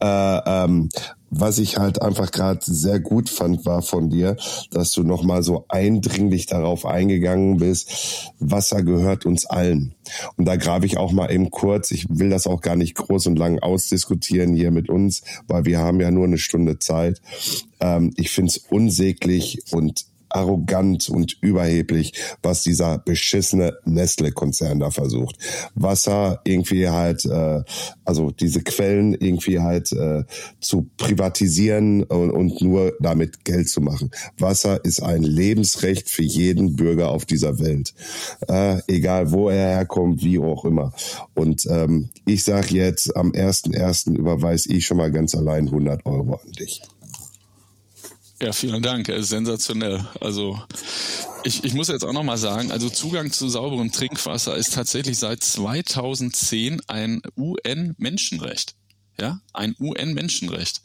Äh, 0.00 0.38
ähm, 0.46 0.88
was 1.34 1.58
ich 1.58 1.78
halt 1.78 2.02
einfach 2.02 2.30
gerade 2.30 2.60
sehr 2.62 3.00
gut 3.00 3.30
fand, 3.30 3.64
war 3.64 3.80
von 3.80 4.10
dir, 4.10 4.36
dass 4.70 4.92
du 4.92 5.02
nochmal 5.02 5.42
so 5.42 5.64
eindringlich 5.68 6.44
darauf 6.44 6.84
eingegangen 6.84 7.56
bist, 7.56 8.32
Wasser 8.38 8.82
gehört 8.82 9.24
uns 9.24 9.46
allen. 9.46 9.94
Und 10.36 10.44
da 10.46 10.56
grabe 10.56 10.84
ich 10.84 10.98
auch 10.98 11.10
mal 11.10 11.32
eben 11.32 11.50
kurz, 11.50 11.90
ich 11.90 12.06
will 12.10 12.28
das 12.28 12.46
auch 12.46 12.60
gar 12.60 12.76
nicht 12.76 12.94
groß 12.94 13.28
und 13.28 13.38
lang 13.38 13.58
ausdiskutieren 13.60 14.54
hier 14.54 14.70
mit 14.70 14.90
uns, 14.90 15.22
weil 15.48 15.64
wir 15.64 15.78
haben 15.78 16.00
ja 16.00 16.10
nur 16.10 16.26
eine 16.26 16.38
Stunde 16.38 16.78
Zeit. 16.78 17.22
Ähm, 17.80 18.12
ich 18.16 18.30
finde 18.30 18.50
es 18.50 18.58
unsäglich 18.58 19.62
und 19.70 20.04
arrogant 20.34 21.08
und 21.08 21.36
überheblich, 21.40 22.12
was 22.42 22.62
dieser 22.62 22.98
beschissene 22.98 23.78
Nestle-Konzern 23.84 24.80
da 24.80 24.90
versucht. 24.90 25.36
Wasser 25.74 26.40
irgendwie 26.44 26.88
halt, 26.88 27.24
äh, 27.24 27.62
also 28.04 28.30
diese 28.30 28.62
Quellen 28.62 29.14
irgendwie 29.14 29.60
halt 29.60 29.92
äh, 29.92 30.24
zu 30.60 30.90
privatisieren 30.96 32.02
und, 32.04 32.30
und 32.30 32.60
nur 32.60 32.94
damit 33.00 33.44
Geld 33.44 33.68
zu 33.68 33.80
machen. 33.80 34.10
Wasser 34.38 34.84
ist 34.84 35.02
ein 35.02 35.22
Lebensrecht 35.22 36.08
für 36.10 36.22
jeden 36.22 36.76
Bürger 36.76 37.10
auf 37.10 37.24
dieser 37.24 37.58
Welt, 37.58 37.94
äh, 38.48 38.78
egal 38.88 39.32
wo 39.32 39.48
er 39.48 39.76
herkommt, 39.76 40.22
wie 40.22 40.38
auch 40.38 40.64
immer. 40.64 40.92
Und 41.34 41.66
ähm, 41.68 42.10
ich 42.26 42.44
sag 42.44 42.70
jetzt, 42.70 43.16
am 43.16 43.32
1.1. 43.32 44.16
überweise 44.16 44.72
ich 44.72 44.86
schon 44.86 44.96
mal 44.96 45.10
ganz 45.10 45.34
allein 45.34 45.66
100 45.66 46.04
Euro 46.06 46.34
an 46.34 46.52
dich. 46.52 46.82
Ja, 48.42 48.52
vielen 48.52 48.82
Dank. 48.82 49.10
Sensationell. 49.18 50.04
Also 50.20 50.60
ich, 51.44 51.62
ich 51.62 51.74
muss 51.74 51.86
jetzt 51.86 52.04
auch 52.04 52.12
nochmal 52.12 52.38
sagen, 52.38 52.72
also 52.72 52.90
Zugang 52.90 53.30
zu 53.30 53.48
sauberem 53.48 53.92
Trinkwasser 53.92 54.56
ist 54.56 54.74
tatsächlich 54.74 55.16
seit 55.16 55.44
2010 55.44 56.80
ein 56.88 57.22
UN-Menschenrecht. 57.36 58.74
Ja, 59.20 59.40
ein 59.52 59.76
UN-Menschenrecht. 59.78 60.82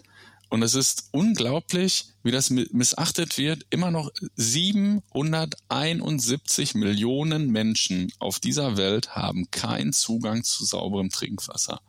Und 0.50 0.62
es 0.62 0.76
ist 0.76 1.10
unglaublich, 1.12 2.10
wie 2.22 2.30
das 2.30 2.52
missachtet 2.52 3.39
wird. 3.39 3.65
Immer 3.72 3.89
noch 3.89 4.12
771 4.36 6.76
Millionen 6.76 7.50
Menschen 7.50 8.13
auf 8.20 8.39
dieser 8.39 8.78
Welt 8.78 9.15
haben 9.15 9.50
keinen 9.50 9.93
Zugang 9.93 10.43
zu 10.43 10.63
sauberem 10.63 11.10
Trinkwasser. 11.10 11.82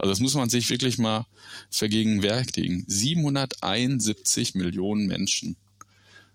Also 0.00 0.12
das 0.12 0.20
muss 0.20 0.34
man 0.34 0.48
sich 0.48 0.70
wirklich 0.70 0.96
mal 0.96 1.26
vergegenwärtigen. 1.70 2.84
771 2.86 4.54
Millionen 4.54 5.06
Menschen. 5.06 5.56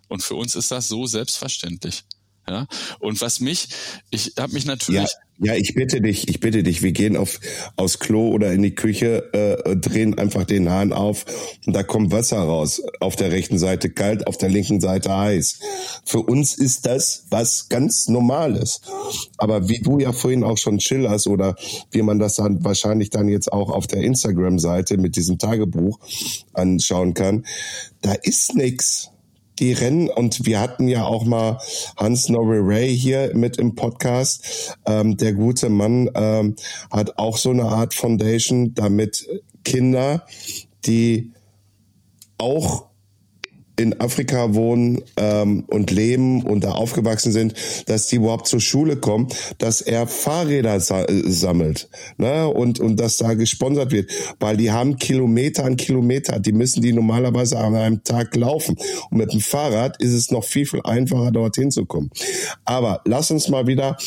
Und 0.07 0.21
für 0.21 0.35
uns 0.35 0.55
ist 0.55 0.69
das 0.69 0.87
so 0.87 1.07
selbstverständlich. 1.07 2.03
Ja. 2.47 2.67
Und 2.99 3.19
was 3.21 3.39
mich, 3.39 3.69
ich 4.11 4.33
habe 4.37 4.53
mich 4.53 4.65
natürlich. 4.65 5.09
Ja, 5.09 5.24
ja, 5.39 5.53
ich 5.53 5.73
bitte 5.75 5.99
dich, 5.99 6.29
ich 6.29 6.39
bitte 6.39 6.63
dich, 6.63 6.81
wir 6.81 6.93
gehen 6.93 7.17
auf 7.17 7.41
aus 7.75 7.99
Klo 7.99 8.29
oder 8.29 8.53
in 8.53 8.61
die 8.61 8.73
Küche, 8.73 9.33
äh, 9.33 9.75
drehen 9.75 10.17
einfach 10.17 10.45
den 10.45 10.69
Hahn 10.69 10.93
auf 10.93 11.25
und 11.65 11.75
da 11.75 11.83
kommt 11.83 12.11
Wasser 12.11 12.39
raus. 12.39 12.81
Auf 13.01 13.17
der 13.17 13.31
rechten 13.31 13.57
Seite 13.57 13.89
kalt, 13.89 14.27
auf 14.27 14.37
der 14.37 14.49
linken 14.49 14.79
Seite 14.79 15.15
heiß. 15.15 15.59
Für 16.05 16.19
uns 16.19 16.55
ist 16.55 16.85
das 16.85 17.25
was 17.29 17.67
ganz 17.67 18.07
Normales. 18.07 18.79
Aber 19.37 19.67
wie 19.67 19.79
du 19.79 19.99
ja 19.99 20.13
vorhin 20.13 20.43
auch 20.43 20.57
schon 20.57 20.79
schillerst 20.79 21.27
oder 21.27 21.55
wie 21.91 22.01
man 22.01 22.19
das 22.19 22.35
dann 22.35 22.63
wahrscheinlich 22.63 23.09
dann 23.09 23.27
jetzt 23.27 23.51
auch 23.51 23.69
auf 23.69 23.87
der 23.87 24.03
Instagram-Seite 24.03 24.97
mit 24.97 25.17
diesem 25.17 25.37
Tagebuch 25.37 25.99
anschauen 26.53 27.13
kann, 27.13 27.45
da 28.01 28.13
ist 28.13 28.55
nix 28.55 29.11
die 29.59 29.73
Rennen. 29.73 30.09
Und 30.09 30.45
wir 30.45 30.59
hatten 30.59 30.87
ja 30.87 31.05
auch 31.05 31.25
mal 31.25 31.59
Hans 31.97 32.29
Norrie 32.29 32.61
Ray 32.61 32.97
hier 32.97 33.31
mit 33.35 33.57
im 33.57 33.75
Podcast. 33.75 34.77
Ähm, 34.85 35.17
der 35.17 35.33
gute 35.33 35.69
Mann 35.69 36.09
ähm, 36.15 36.55
hat 36.91 37.17
auch 37.17 37.37
so 37.37 37.51
eine 37.51 37.65
Art 37.65 37.93
Foundation, 37.93 38.73
damit 38.73 39.27
Kinder, 39.63 40.25
die 40.85 41.31
auch 42.37 42.87
in 43.77 43.99
Afrika 43.99 44.53
wohnen 44.53 45.01
ähm, 45.17 45.63
und 45.67 45.91
leben 45.91 46.43
und 46.43 46.63
da 46.63 46.71
aufgewachsen 46.71 47.31
sind, 47.31 47.53
dass 47.87 48.07
die 48.07 48.17
überhaupt 48.17 48.47
zur 48.47 48.61
Schule 48.61 48.97
kommen, 48.97 49.27
dass 49.57 49.81
er 49.81 50.07
Fahrräder 50.07 50.79
sa 50.79 51.05
sammelt 51.07 51.89
ne? 52.17 52.47
und, 52.47 52.79
und 52.79 52.99
dass 52.99 53.17
da 53.17 53.33
gesponsert 53.33 53.91
wird, 53.91 54.11
weil 54.39 54.57
die 54.57 54.71
haben 54.71 54.97
Kilometer 54.97 55.65
an 55.65 55.77
Kilometer, 55.77 56.39
die 56.39 56.53
müssen 56.53 56.81
die 56.81 56.93
normalerweise 56.93 57.57
an 57.57 57.75
einem 57.75 58.03
Tag 58.03 58.35
laufen. 58.35 58.77
Und 59.09 59.17
mit 59.17 59.33
dem 59.33 59.41
Fahrrad 59.41 60.01
ist 60.01 60.13
es 60.13 60.31
noch 60.31 60.43
viel, 60.43 60.65
viel 60.65 60.81
einfacher, 60.83 61.31
dorthin 61.31 61.71
zu 61.71 61.85
kommen. 61.85 62.09
Aber 62.63 63.01
lass 63.05 63.31
uns 63.31 63.49
mal 63.49 63.67
wieder 63.67 63.97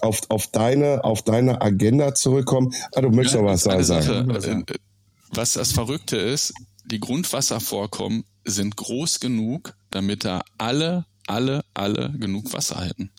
auf, 0.00 0.20
auf, 0.28 0.46
deine, 0.48 1.04
auf 1.04 1.22
deine 1.22 1.62
Agenda 1.62 2.14
zurückkommen. 2.14 2.74
Ah, 2.94 3.00
du 3.00 3.10
möchtest 3.10 3.36
ja, 3.36 3.42
noch 3.42 3.48
was 3.48 3.62
sagen. 3.62 3.84
Sache, 3.84 4.26
äh, 4.28 4.78
was 5.32 5.54
das 5.54 5.72
Verrückte 5.72 6.16
ist, 6.16 6.52
die 6.84 7.00
Grundwasservorkommen 7.00 8.24
sind 8.44 8.76
groß 8.76 9.20
genug, 9.20 9.76
damit 9.90 10.24
da 10.24 10.42
alle, 10.58 11.06
alle, 11.26 11.64
alle 11.74 12.12
genug 12.18 12.52
Wasser 12.52 12.84
hätten. 12.84 13.10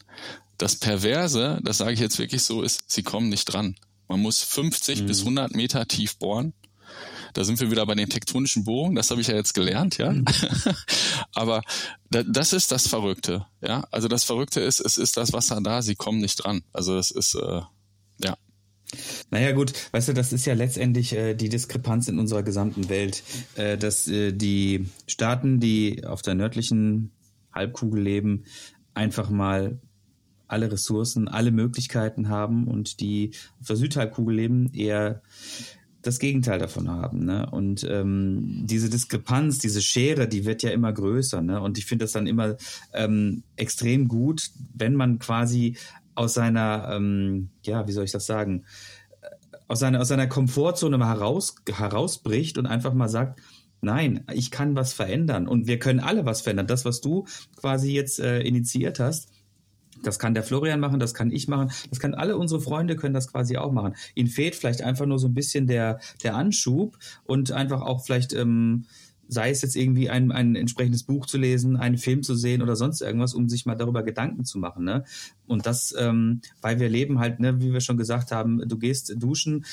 Das 0.57 0.75
Perverse, 0.75 1.59
das 1.63 1.77
sage 1.79 1.93
ich 1.93 1.99
jetzt 1.99 2.19
wirklich 2.19 2.43
so, 2.43 2.61
ist, 2.61 2.83
sie 2.87 3.03
kommen 3.03 3.29
nicht 3.29 3.45
dran. 3.45 3.75
Man 4.07 4.21
muss 4.21 4.41
50 4.41 5.01
mhm. 5.01 5.05
bis 5.07 5.19
100 5.21 5.55
Meter 5.55 5.87
tief 5.87 6.17
bohren. 6.17 6.53
Da 7.33 7.43
sind 7.43 7.59
wir 7.59 7.69
wieder 7.69 7.85
bei 7.85 7.95
den 7.95 8.09
tektonischen 8.09 8.63
Bohrungen. 8.63 8.95
Das 8.95 9.11
habe 9.11 9.19
ich 9.19 9.27
ja 9.27 9.35
jetzt 9.35 9.53
gelernt, 9.53 9.97
ja. 9.97 10.11
Mhm. 10.13 10.25
Aber 11.33 11.61
das 12.09 12.53
ist 12.53 12.71
das 12.71 12.87
Verrückte, 12.87 13.45
ja. 13.61 13.85
Also 13.91 14.07
das 14.07 14.23
Verrückte 14.23 14.61
ist, 14.61 14.79
es 14.79 14.97
ist 14.97 15.17
das 15.17 15.33
Wasser 15.33 15.59
da, 15.61 15.81
sie 15.81 15.95
kommen 15.95 16.19
nicht 16.19 16.37
dran. 16.37 16.63
Also 16.71 16.97
es 16.97 17.11
ist, 17.11 17.35
äh, 17.35 17.61
ja. 18.23 18.37
Naja 19.31 19.51
gut, 19.51 19.73
weißt 19.91 20.09
du, 20.09 20.13
das 20.13 20.33
ist 20.33 20.45
ja 20.45 20.53
letztendlich 20.53 21.13
äh, 21.13 21.35
die 21.35 21.49
Diskrepanz 21.49 22.07
in 22.07 22.19
unserer 22.19 22.43
gesamten 22.43 22.89
Welt, 22.89 23.23
äh, 23.55 23.77
dass 23.77 24.07
äh, 24.07 24.31
die 24.31 24.87
Staaten, 25.07 25.59
die 25.59 26.05
auf 26.05 26.21
der 26.21 26.35
nördlichen 26.35 27.11
Halbkugel 27.53 28.01
leben, 28.01 28.43
einfach 28.93 29.29
mal 29.29 29.79
alle 30.47 30.71
Ressourcen, 30.71 31.27
alle 31.27 31.51
Möglichkeiten 31.51 32.29
haben 32.29 32.67
und 32.67 32.99
die 32.99 33.31
auf 33.59 33.67
der 33.67 33.75
Südhalbkugel 33.75 34.35
leben, 34.35 34.73
eher 34.73 35.21
das 36.05 36.19
Gegenteil 36.19 36.59
davon 36.59 36.89
haben. 36.89 37.25
Ne? 37.25 37.49
Und 37.49 37.85
ähm, 37.89 38.61
diese 38.65 38.89
Diskrepanz, 38.89 39.57
diese 39.57 39.81
Schere, 39.81 40.27
die 40.27 40.45
wird 40.45 40.61
ja 40.61 40.69
immer 40.69 40.93
größer. 40.93 41.41
Ne? 41.41 41.59
Und 41.59 41.77
ich 41.77 41.85
finde 41.85 42.05
das 42.05 42.11
dann 42.11 42.27
immer 42.27 42.57
ähm, 42.93 43.43
extrem 43.55 44.07
gut, 44.07 44.51
wenn 44.73 44.93
man 44.93 45.17
quasi 45.19 45.77
aus 46.15 46.33
seiner, 46.33 46.89
ähm, 46.91 47.49
ja, 47.63 47.87
wie 47.87 47.91
soll 47.91 48.05
ich 48.05 48.11
das 48.11 48.25
sagen, 48.25 48.65
äh, 49.21 49.27
aus 49.67 49.79
seiner, 49.79 50.01
aus 50.01 50.07
seiner 50.07 50.27
Komfortzone 50.27 50.97
mal 50.97 51.09
heraus, 51.09 51.55
herausbricht 51.71 52.57
und 52.57 52.65
einfach 52.65 52.93
mal 52.93 53.09
sagt, 53.09 53.41
nein, 53.81 54.23
ich 54.33 54.51
kann 54.51 54.75
was 54.75 54.93
verändern 54.93 55.47
und 55.47 55.67
wir 55.67 55.79
können 55.79 55.99
alle 55.99 56.25
was 56.25 56.41
verändern. 56.41 56.67
Das, 56.67 56.85
was 56.85 57.01
du 57.01 57.25
quasi 57.55 57.91
jetzt 57.91 58.19
äh, 58.19 58.41
initiiert 58.41 58.99
hast, 58.99 59.29
das 60.03 60.19
kann 60.19 60.33
der 60.33 60.43
Florian 60.43 60.79
machen, 60.79 60.99
das 60.99 61.13
kann 61.13 61.31
ich 61.31 61.47
machen, 61.47 61.71
das 61.89 61.99
kann 61.99 62.13
alle 62.13 62.37
unsere 62.37 62.61
Freunde 62.61 62.95
können 62.95 63.13
das 63.13 63.31
quasi 63.31 63.57
auch 63.57 63.71
machen. 63.71 63.95
Ihnen 64.13 64.27
fehlt 64.27 64.55
vielleicht 64.55 64.81
einfach 64.81 65.05
nur 65.05 65.19
so 65.19 65.27
ein 65.27 65.33
bisschen 65.33 65.67
der, 65.67 65.99
der 66.23 66.35
Anschub 66.35 66.97
und 67.23 67.51
einfach 67.51 67.81
auch 67.81 68.03
vielleicht, 68.03 68.33
ähm, 68.33 68.85
sei 69.27 69.49
es 69.49 69.61
jetzt 69.61 69.75
irgendwie 69.75 70.09
ein, 70.09 70.31
ein 70.31 70.55
entsprechendes 70.55 71.03
Buch 71.03 71.25
zu 71.25 71.37
lesen, 71.37 71.77
einen 71.77 71.97
Film 71.97 72.23
zu 72.23 72.35
sehen 72.35 72.61
oder 72.61 72.75
sonst 72.75 73.01
irgendwas, 73.01 73.33
um 73.33 73.49
sich 73.49 73.65
mal 73.65 73.75
darüber 73.75 74.03
Gedanken 74.03 74.45
zu 74.45 74.59
machen. 74.59 74.85
Ne? 74.85 75.03
Und 75.47 75.65
das, 75.65 75.93
ähm, 75.97 76.41
weil 76.61 76.79
wir 76.79 76.89
leben 76.89 77.19
halt, 77.19 77.39
ne, 77.39 77.59
wie 77.59 77.73
wir 77.73 77.81
schon 77.81 77.97
gesagt 77.97 78.31
haben, 78.31 78.61
du 78.67 78.77
gehst 78.77 79.13
duschen, 79.17 79.65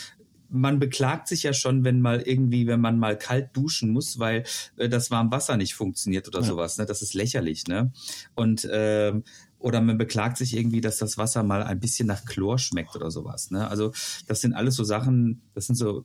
man 0.53 0.79
beklagt 0.79 1.29
sich 1.29 1.43
ja 1.43 1.55
schon, 1.55 1.83
wenn 1.83 2.01
mal 2.03 2.21
irgendwie, 2.21 2.67
wenn 2.67 2.81
man 2.81 2.99
mal 2.99 3.17
kalt 3.17 3.57
duschen 3.57 3.91
muss, 3.91 4.19
weil 4.19 4.45
äh, 4.77 4.88
das 4.88 5.11
warme 5.11 5.31
Wasser 5.31 5.57
nicht 5.57 5.75
funktioniert 5.75 6.29
oder 6.29 6.41
ja. 6.41 6.47
sowas. 6.47 6.77
Ne? 6.79 6.85
Das 6.85 7.01
ist 7.01 7.15
lächerlich, 7.15 7.67
ne? 7.67 7.91
Und 8.35 8.69
ähm, 8.71 9.25
oder 9.59 9.81
man 9.81 9.97
beklagt 9.97 10.37
sich 10.37 10.57
irgendwie, 10.57 10.81
dass 10.81 10.99
das 10.99 11.17
Wasser 11.19 11.43
mal 11.43 11.62
ein 11.62 11.81
bisschen 11.81 12.09
nach 12.09 12.25
Chlor 12.25 12.59
schmeckt 12.59 12.97
oder 12.97 13.11
sowas. 13.11 13.51
Ne? 13.51 13.69
Also 13.69 13.93
das 14.27 14.41
sind 14.41 14.55
alles 14.55 14.75
so 14.75 14.85
Sachen, 14.85 15.43
das 15.55 15.67
sind 15.67 15.77
so, 15.77 16.05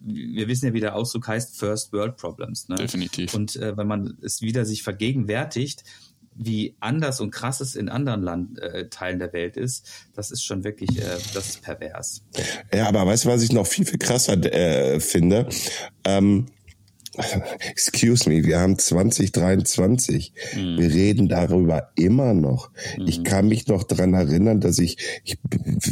wir 0.00 0.48
wissen 0.48 0.66
ja, 0.66 0.72
wie 0.72 0.80
der 0.80 0.94
Ausdruck 0.94 1.28
heißt, 1.28 1.58
First 1.58 1.92
World 1.92 2.16
Problems. 2.16 2.68
Ne? 2.68 2.76
Definitiv. 2.76 3.34
Und 3.34 3.56
äh, 3.56 3.76
wenn 3.76 3.86
man 3.86 4.16
es 4.22 4.40
wieder 4.42 4.64
sich 4.64 4.82
vergegenwärtigt, 4.82 5.84
wie 6.34 6.74
anders 6.80 7.20
und 7.20 7.32
krass 7.32 7.60
es 7.60 7.74
in 7.74 7.88
anderen 7.88 8.22
Land, 8.22 8.58
äh, 8.60 8.88
Teilen 8.88 9.18
der 9.18 9.32
Welt 9.32 9.56
ist, 9.56 9.88
das 10.14 10.30
ist 10.30 10.42
schon 10.42 10.64
wirklich, 10.64 10.98
äh, 10.98 11.18
das 11.34 11.48
ist 11.48 11.62
pervers. 11.62 12.22
Ja, 12.72 12.88
aber 12.88 13.06
weißt 13.06 13.24
du, 13.24 13.28
was 13.28 13.42
ich 13.42 13.52
noch 13.52 13.66
viel, 13.66 13.84
viel 13.84 13.98
krasser 13.98 14.34
äh, 14.52 15.00
finde? 15.00 15.48
Ähm, 16.04 16.46
Excuse 17.68 18.28
me, 18.28 18.44
wir 18.44 18.60
haben 18.60 18.78
2023. 18.78 20.32
Mhm. 20.54 20.78
Wir 20.78 20.90
reden 20.90 21.28
darüber 21.28 21.90
immer 21.96 22.34
noch. 22.34 22.70
Mhm. 22.96 23.08
Ich 23.08 23.24
kann 23.24 23.48
mich 23.48 23.66
noch 23.66 23.84
dran 23.84 24.14
erinnern, 24.14 24.60
dass 24.60 24.78
ich, 24.78 24.96
ich 25.24 25.36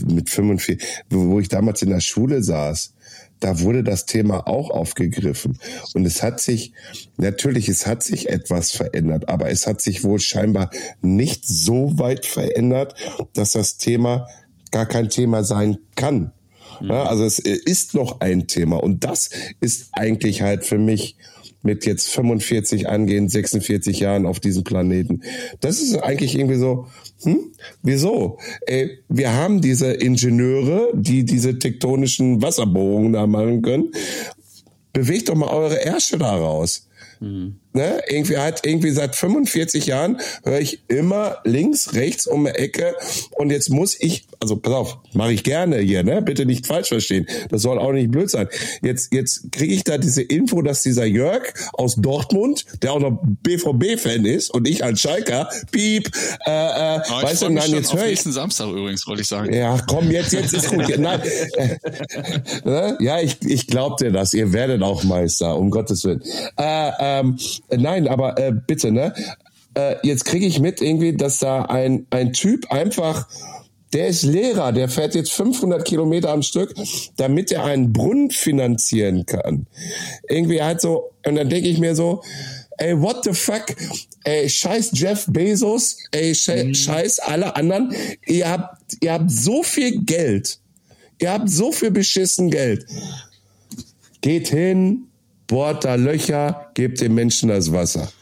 mit 0.06 0.30
45, 0.30 0.82
wo 1.10 1.40
ich 1.40 1.48
damals 1.48 1.82
in 1.82 1.90
der 1.90 2.00
Schule 2.00 2.42
saß, 2.42 2.94
da 3.40 3.60
wurde 3.60 3.84
das 3.84 4.06
Thema 4.06 4.46
auch 4.48 4.70
aufgegriffen. 4.70 5.58
Und 5.94 6.06
es 6.06 6.22
hat 6.22 6.40
sich, 6.40 6.72
natürlich, 7.16 7.68
es 7.68 7.86
hat 7.86 8.02
sich 8.02 8.28
etwas 8.28 8.72
verändert, 8.72 9.28
aber 9.28 9.50
es 9.50 9.66
hat 9.66 9.80
sich 9.80 10.04
wohl 10.04 10.20
scheinbar 10.20 10.70
nicht 11.00 11.46
so 11.46 11.98
weit 11.98 12.26
verändert, 12.26 12.94
dass 13.34 13.52
das 13.52 13.76
Thema 13.76 14.26
gar 14.70 14.86
kein 14.86 15.08
Thema 15.08 15.44
sein 15.44 15.78
kann. 15.94 16.32
Ja, 16.80 17.04
also 17.04 17.24
es 17.24 17.38
ist 17.40 17.94
noch 17.94 18.20
ein 18.20 18.46
Thema 18.46 18.76
und 18.76 19.02
das 19.02 19.30
ist 19.60 19.88
eigentlich 19.92 20.42
halt 20.42 20.64
für 20.64 20.78
mich 20.78 21.16
mit 21.62 21.86
jetzt 21.86 22.08
45 22.10 22.88
angehend 22.88 23.30
46 23.30 24.00
Jahren 24.00 24.26
auf 24.26 24.40
diesem 24.40 24.64
Planeten. 24.64 25.22
Das 25.60 25.80
ist 25.80 25.96
eigentlich 25.96 26.36
irgendwie 26.36 26.58
so, 26.58 26.86
hm, 27.22 27.52
wieso? 27.82 28.38
Ey, 28.66 28.98
wir 29.08 29.32
haben 29.32 29.60
diese 29.60 29.92
Ingenieure, 29.92 30.90
die 30.94 31.24
diese 31.24 31.58
tektonischen 31.58 32.42
Wasserbohrungen 32.42 33.12
da 33.12 33.26
machen 33.26 33.62
können. 33.62 33.92
Bewegt 34.92 35.28
doch 35.28 35.34
mal 35.34 35.50
eure 35.50 35.84
Ärsche 35.84 36.18
da 36.18 36.34
raus. 36.34 36.88
Mhm. 37.20 37.56
Ne? 37.74 38.00
Irgendwie 38.08 38.38
hat 38.38 38.64
irgendwie 38.66 38.90
seit 38.90 39.14
45 39.14 39.86
Jahren 39.86 40.20
höre 40.42 40.58
ich 40.58 40.82
immer 40.88 41.38
links, 41.44 41.92
rechts 41.92 42.26
um 42.26 42.46
die 42.46 42.50
Ecke 42.50 42.94
und 43.32 43.50
jetzt 43.50 43.68
muss 43.68 43.94
ich, 44.00 44.26
also 44.40 44.56
pass 44.56 44.72
auf, 44.72 44.98
mache 45.12 45.32
ich 45.32 45.44
gerne 45.44 45.78
hier, 45.78 46.02
ne? 46.02 46.22
Bitte 46.22 46.46
nicht 46.46 46.66
falsch 46.66 46.88
verstehen. 46.88 47.26
Das 47.50 47.62
soll 47.62 47.78
auch 47.78 47.92
nicht 47.92 48.10
blöd 48.10 48.30
sein. 48.30 48.48
Jetzt 48.82 49.12
jetzt 49.12 49.52
kriege 49.52 49.74
ich 49.74 49.84
da 49.84 49.98
diese 49.98 50.22
Info, 50.22 50.62
dass 50.62 50.82
dieser 50.82 51.04
Jörg 51.04 51.42
aus 51.74 51.96
Dortmund, 51.96 52.64
der 52.82 52.94
auch 52.94 53.00
noch 53.00 53.20
BVB-Fan 53.22 54.24
ist 54.24 54.50
und 54.50 54.66
ich 54.66 54.82
als 54.82 55.00
Schalker, 55.00 55.50
piep, 55.70 56.10
äh, 56.46 56.50
äh, 56.50 57.00
oh, 57.00 57.22
weißt 57.22 57.42
du, 57.42 57.50
nein, 57.50 57.70
jetzt 57.72 57.92
höre 57.92 58.04
ich. 58.04 58.10
nächsten 58.10 58.32
Samstag 58.32 58.68
übrigens, 58.68 59.06
wollte 59.06 59.22
ich 59.22 59.28
sagen. 59.28 59.52
Ja, 59.52 59.78
komm, 59.86 60.10
jetzt 60.10 60.32
jetzt 60.32 60.54
ist 60.54 60.70
gut. 60.70 60.88
nein, 60.98 61.20
ja, 63.00 63.20
ich 63.20 63.36
ich 63.42 63.66
glaub 63.66 63.98
dir 63.98 64.10
das. 64.10 64.32
Ihr 64.32 64.54
werdet 64.54 64.82
auch 64.82 65.04
Meister, 65.04 65.56
um 65.56 65.70
Gottes 65.70 66.04
willen. 66.04 66.22
Äh, 66.56 66.90
ähm, 66.98 67.38
nein, 67.70 68.08
aber 68.08 68.38
äh, 68.38 68.52
bitte, 68.52 68.90
ne? 68.90 69.14
Äh, 69.74 69.96
jetzt 70.02 70.24
kriege 70.24 70.46
ich 70.46 70.60
mit 70.60 70.80
irgendwie, 70.80 71.16
dass 71.16 71.38
da 71.38 71.62
ein, 71.62 72.06
ein 72.10 72.32
Typ 72.32 72.70
einfach, 72.72 73.28
der 73.92 74.08
ist 74.08 74.22
Lehrer, 74.22 74.72
der 74.72 74.88
fährt 74.88 75.14
jetzt 75.14 75.32
500 75.32 75.84
Kilometer 75.84 76.30
am 76.30 76.42
Stück, 76.42 76.74
damit 77.16 77.52
er 77.52 77.64
einen 77.64 77.92
Brunnen 77.92 78.30
finanzieren 78.30 79.24
kann. 79.24 79.66
Irgendwie 80.28 80.62
halt 80.62 80.80
so, 80.80 81.10
und 81.26 81.36
dann 81.36 81.48
denke 81.48 81.68
ich 81.68 81.78
mir 81.78 81.94
so, 81.94 82.22
ey, 82.78 83.00
what 83.00 83.24
the 83.24 83.32
fuck? 83.32 83.74
Ey, 84.24 84.48
scheiß 84.48 84.90
Jeff 84.92 85.26
Bezos, 85.28 85.98
ey, 86.12 86.30
mhm. 86.30 86.74
scheiß 86.74 87.20
alle 87.20 87.56
anderen. 87.56 87.94
Ihr 88.26 88.50
habt, 88.50 88.96
ihr 89.00 89.12
habt 89.12 89.30
so 89.30 89.62
viel 89.62 90.02
Geld. 90.04 90.58
Ihr 91.20 91.32
habt 91.32 91.50
so 91.50 91.72
viel 91.72 91.90
beschissen 91.90 92.50
Geld. 92.50 92.86
Geht 94.20 94.48
hin, 94.48 95.07
bohrt 95.48 95.84
da 95.84 95.96
Löcher, 95.96 96.70
gebt 96.74 97.00
den 97.00 97.14
Menschen 97.14 97.48
das 97.48 97.72
Wasser. 97.72 98.12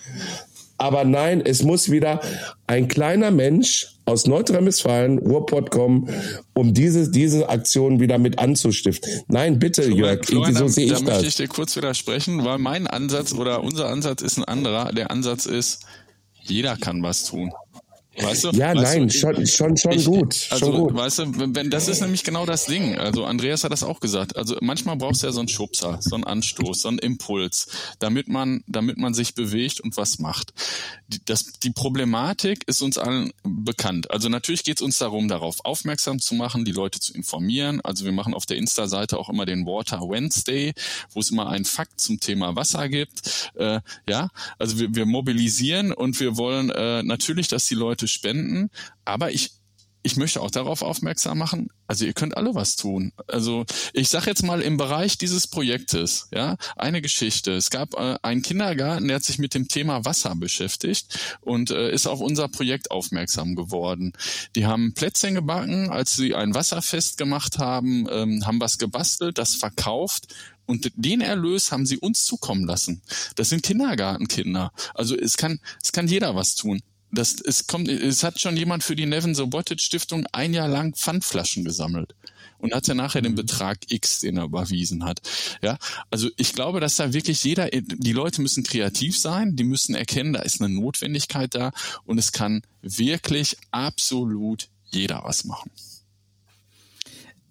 Aber 0.79 1.05
nein, 1.05 1.43
es 1.45 1.62
muss 1.62 1.91
wieder 1.91 2.21
ein 2.67 2.89
kleiner 2.89 3.31
Mensch 3.31 3.97
aus 4.05 4.27
Nordrhein-Westfalen, 4.27 5.19
Ruhrpott 5.19 5.71
kommen, 5.71 6.09
um 6.55 6.75
diese, 6.75 7.11
diese 7.11 7.49
Aktion 7.49 7.99
wieder 7.99 8.19
mit 8.19 8.39
anzustiften. 8.39 9.23
Nein, 9.27 9.59
bitte, 9.59 9.85
Jörg, 9.91 10.25
Florian, 10.25 10.55
so 10.55 10.69
sehe 10.69 10.87
ich 10.87 10.93
das. 10.93 11.03
Da 11.03 11.12
möchte 11.12 11.27
ich 11.27 11.35
dir 11.35 11.49
kurz 11.49 11.77
widersprechen, 11.77 12.45
weil 12.45 12.59
mein 12.59 12.87
Ansatz 12.87 13.33
oder 13.33 13.62
unser 13.62 13.89
Ansatz 13.89 14.23
ist 14.23 14.37
ein 14.39 14.45
anderer. 14.45 14.93
Der 14.93 15.11
Ansatz 15.11 15.47
ist, 15.47 15.81
jeder 16.43 16.77
kann 16.77 17.03
was 17.03 17.25
tun. 17.25 17.53
Weißt 18.20 18.44
du? 18.44 18.50
Ja, 18.50 18.74
weißt 18.74 18.83
nein, 18.83 19.09
du, 19.09 19.14
schon, 19.14 19.46
schon, 19.46 19.76
schon 19.76 19.92
ich, 19.92 20.05
gut. 20.05 20.48
Also, 20.50 20.66
schon 20.66 20.76
gut. 20.76 20.94
weißt 20.94 21.18
du, 21.20 21.55
wenn, 21.55 21.70
das 21.70 21.88
ist 21.88 22.00
nämlich 22.00 22.24
genau 22.24 22.46
das 22.46 22.66
Ding. 22.66 22.96
Also, 22.96 23.24
Andreas 23.24 23.64
hat 23.64 23.72
das 23.72 23.83
auch 23.83 24.00
gesagt. 24.00 24.37
Also, 24.37 24.57
manchmal 24.61 24.96
brauchst 24.96 25.22
du 25.22 25.26
ja 25.26 25.33
so 25.33 25.40
einen 25.40 25.48
Schubser, 25.48 25.98
so 26.00 26.14
einen 26.14 26.24
Anstoß, 26.24 26.83
so 26.83 26.88
einen 26.88 26.98
Impuls, 26.98 27.68
damit 27.98 28.29
man, 28.29 28.62
damit 28.66 28.98
man 28.98 29.14
sich 29.14 29.35
bewegt 29.35 29.81
und 29.81 29.96
was 29.96 30.18
macht. 30.18 30.52
Die, 31.09 31.24
das, 31.24 31.52
die 31.62 31.70
Problematik 31.70 32.62
ist 32.66 32.83
uns 32.83 32.98
allen 32.98 33.33
bekannt. 33.42 34.11
Also, 34.11 34.29
natürlich 34.29 34.64
geht 34.64 34.79
es 34.79 34.83
uns 34.83 34.98
darum, 34.98 35.29
darauf 35.29 35.64
aufmerksam 35.64 36.20
zu 36.20 36.35
machen, 36.35 36.64
die 36.64 36.72
Leute 36.72 37.00
zu 37.00 37.14
informieren. 37.14 37.81
Also, 37.83 38.05
wir 38.05 38.12
machen 38.12 38.35
auf 38.35 38.46
der 38.46 38.57
Insta-Seite 38.57 39.18
auch 39.18 39.29
immer 39.29 39.46
den 39.46 39.66
Water 39.66 40.00
Wednesday, 40.00 40.72
wo 41.12 41.20
es 41.20 41.31
immer 41.31 41.48
einen 41.48 41.64
Fakt 41.64 42.00
zum 42.00 42.20
Thema 42.20 42.57
Wasser 42.57 42.88
gibt. 42.88 43.50
Äh, 43.55 43.81
ja, 44.09 44.31
also 44.59 44.79
wir, 44.79 44.94
wir 44.94 45.07
mobilisieren 45.07 45.92
und 45.92 46.18
wir 46.20 46.37
wollen 46.37 46.70
äh, 46.70 47.02
natürlich, 47.02 47.48
dass 47.48 47.66
die 47.66 47.74
Leute 47.74 48.06
Spenden, 48.09 48.71
aber 49.05 49.33
ich 49.33 49.53
ich 50.07 50.16
möchte 50.16 50.40
auch 50.40 50.53
darauf 50.53 50.83
aufmerksam 50.83 51.38
machen, 51.38 51.69
also 51.88 52.05
ihr 52.05 52.12
könnt 52.12 52.37
alle 52.37 52.55
was 52.55 52.77
tun. 52.77 53.12
Also 53.27 53.66
ich 53.92 54.09
sage 54.09 54.31
jetzt 54.31 54.45
mal 54.45 54.61
im 54.62 54.77
Bereich 54.77 55.19
dieses 55.19 55.49
Projektes, 55.49 56.29
ja, 56.33 56.57
eine 56.77 57.03
Geschichte. 57.03 57.53
Es 57.53 57.71
gab 57.71 57.95
äh, 57.95 58.16
einen 58.23 58.42
Kindergarten, 58.42 59.09
der 59.09 59.16
hat 59.16 59.25
sich 59.25 59.40
mit 59.40 59.53
dem 59.53 59.66
Thema 59.66 60.05
Wasser 60.05 60.37
beschäftigt 60.37 61.19
und 61.40 61.73
äh, 61.73 61.90
ist 61.90 62.07
auf 62.07 62.21
unser 62.21 62.47
Projekt 62.47 62.92
aufmerksam 62.92 63.57
geworden. 63.57 64.12
Die 64.55 64.64
haben 64.64 64.95
Plätzchen 64.95 65.35
gebacken, 65.35 65.90
als 65.90 66.14
sie 66.14 66.37
ein 66.37 66.55
Wasserfest 66.55 67.19
gemacht 67.19 67.59
haben, 67.59 68.07
ähm, 68.09 68.47
haben 68.47 68.61
was 68.61 68.79
gebastelt, 68.79 69.38
das 69.38 69.57
verkauft 69.57 70.33
und 70.66 70.92
den 70.95 71.21
Erlös 71.21 71.73
haben 71.73 71.85
sie 71.85 71.99
uns 71.99 72.25
zukommen 72.25 72.64
lassen. 72.64 73.03
Das 73.35 73.49
sind 73.49 73.64
Kindergartenkinder. 73.64 74.71
Also 74.95 75.16
es 75.16 75.37
kann, 75.37 75.59
es 75.83 75.90
kann 75.90 76.07
jeder 76.07 76.37
was 76.37 76.55
tun 76.55 76.81
das, 77.11 77.37
es 77.40 77.66
kommt, 77.66 77.88
es 77.88 78.23
hat 78.23 78.40
schon 78.40 78.57
jemand 78.57 78.83
für 78.85 78.97
die 78.97 79.07
Nevin 79.07 79.35
Sobotic 79.35 79.81
Stiftung 79.81 80.27
ein 80.33 80.53
Jahr 80.53 80.69
lang 80.69 80.95
Pfandflaschen 80.95 81.64
gesammelt 81.64 82.14
und 82.59 82.75
hat 82.75 82.87
ja 82.87 82.95
nachher 82.95 83.23
den 83.23 83.33
mhm. 83.33 83.37
Betrag 83.37 83.79
X, 83.88 84.21
den 84.21 84.37
er 84.37 84.45
überwiesen 84.45 85.05
hat. 85.05 85.21
Ja, 85.62 85.79
also 86.11 86.29
ich 86.37 86.53
glaube, 86.53 86.81
dass 86.81 86.97
da 86.97 87.12
wirklich 87.12 87.45
jeder, 87.45 87.69
die 87.71 88.12
Leute 88.12 88.42
müssen 88.42 88.64
kreativ 88.64 89.19
sein, 89.19 89.57
die 89.57 89.64
müssen 89.64 89.95
erkennen, 89.95 90.33
da 90.33 90.40
ist 90.40 90.61
eine 90.61 90.75
Notwendigkeit 90.75 91.55
da 91.55 91.73
und 92.05 92.19
es 92.19 92.33
kann 92.33 92.62
wirklich 92.83 93.57
absolut 93.71 94.69
jeder 94.90 95.23
was 95.25 95.45
machen. 95.45 95.71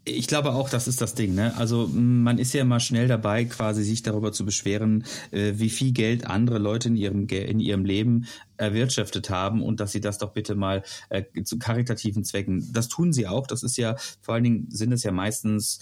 Ich 0.08 0.28
glaube 0.28 0.54
auch, 0.54 0.70
das 0.70 0.88
ist 0.88 1.02
das 1.02 1.15
Ding. 1.15 1.34
Ne? 1.34 1.58
Also 1.58 1.88
man 1.91 2.38
ist 2.38 2.54
ja 2.54 2.62
immer 2.62 2.80
schnell 2.80 3.08
dabei, 3.08 3.46
quasi 3.46 3.84
sich 3.84 4.04
darüber 4.04 4.32
zu 4.32 4.46
beschweren, 4.46 5.04
äh, 5.32 5.54
wie 5.56 5.72
viel 5.72 5.94
Geld 5.94 6.28
andere 6.28 6.60
Leute 6.60 6.89
in 6.89 6.96
ihrem 6.96 7.28
in 7.28 7.60
ihrem 7.60 7.86
Leben 7.86 8.28
erwirtschaftet 8.58 9.32
haben 9.32 9.63
und 9.63 9.80
dass 9.80 9.94
sie 9.94 10.02
das 10.02 10.20
doch 10.20 10.32
bitte 10.32 10.54
mal 10.54 10.84
äh, 11.10 11.24
zu 11.44 11.58
karitativen 11.58 12.24
Zwecken. 12.24 12.72
Das 12.72 12.88
tun 12.88 13.13
sie 13.13 13.28
auch. 13.28 13.48
Das 13.48 13.63
ist 13.63 13.78
ja 13.78 13.96
vor 14.22 14.36
allen 14.36 14.44
Dingen 14.44 14.68
sind 14.70 14.91
es 14.91 15.02
ja 15.02 15.12
meistens 15.12 15.80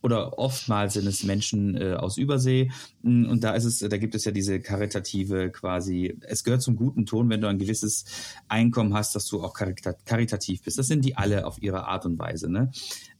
oder 0.00 0.38
oftmals 0.38 0.94
sind 0.94 1.06
es 1.06 1.24
Menschen 1.24 1.76
äh, 1.76 1.94
aus 1.94 2.16
Übersee 2.16 2.70
und 3.02 3.40
da 3.40 3.54
ist 3.54 3.64
es, 3.64 3.80
da 3.80 3.96
gibt 3.98 4.14
es 4.14 4.24
ja 4.24 4.32
diese 4.32 4.60
karitative 4.60 5.50
quasi. 5.50 6.16
Es 6.22 6.44
gehört 6.44 6.62
zum 6.62 6.76
guten 6.76 7.04
Ton, 7.04 7.28
wenn 7.28 7.40
du 7.40 7.48
ein 7.48 7.58
gewisses 7.58 8.04
Einkommen 8.48 8.94
hast, 8.94 9.14
dass 9.14 9.26
du 9.26 9.42
auch 9.42 9.52
karitativ 9.52 10.62
bist. 10.62 10.78
Das 10.78 10.86
sind 10.86 11.04
die 11.04 11.16
alle 11.16 11.46
auf 11.46 11.60
ihre 11.60 11.86
Art 11.88 12.06
und 12.06 12.18
Weise. 12.18 12.50
Ne? 12.50 12.70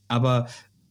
Aber 0.08 0.48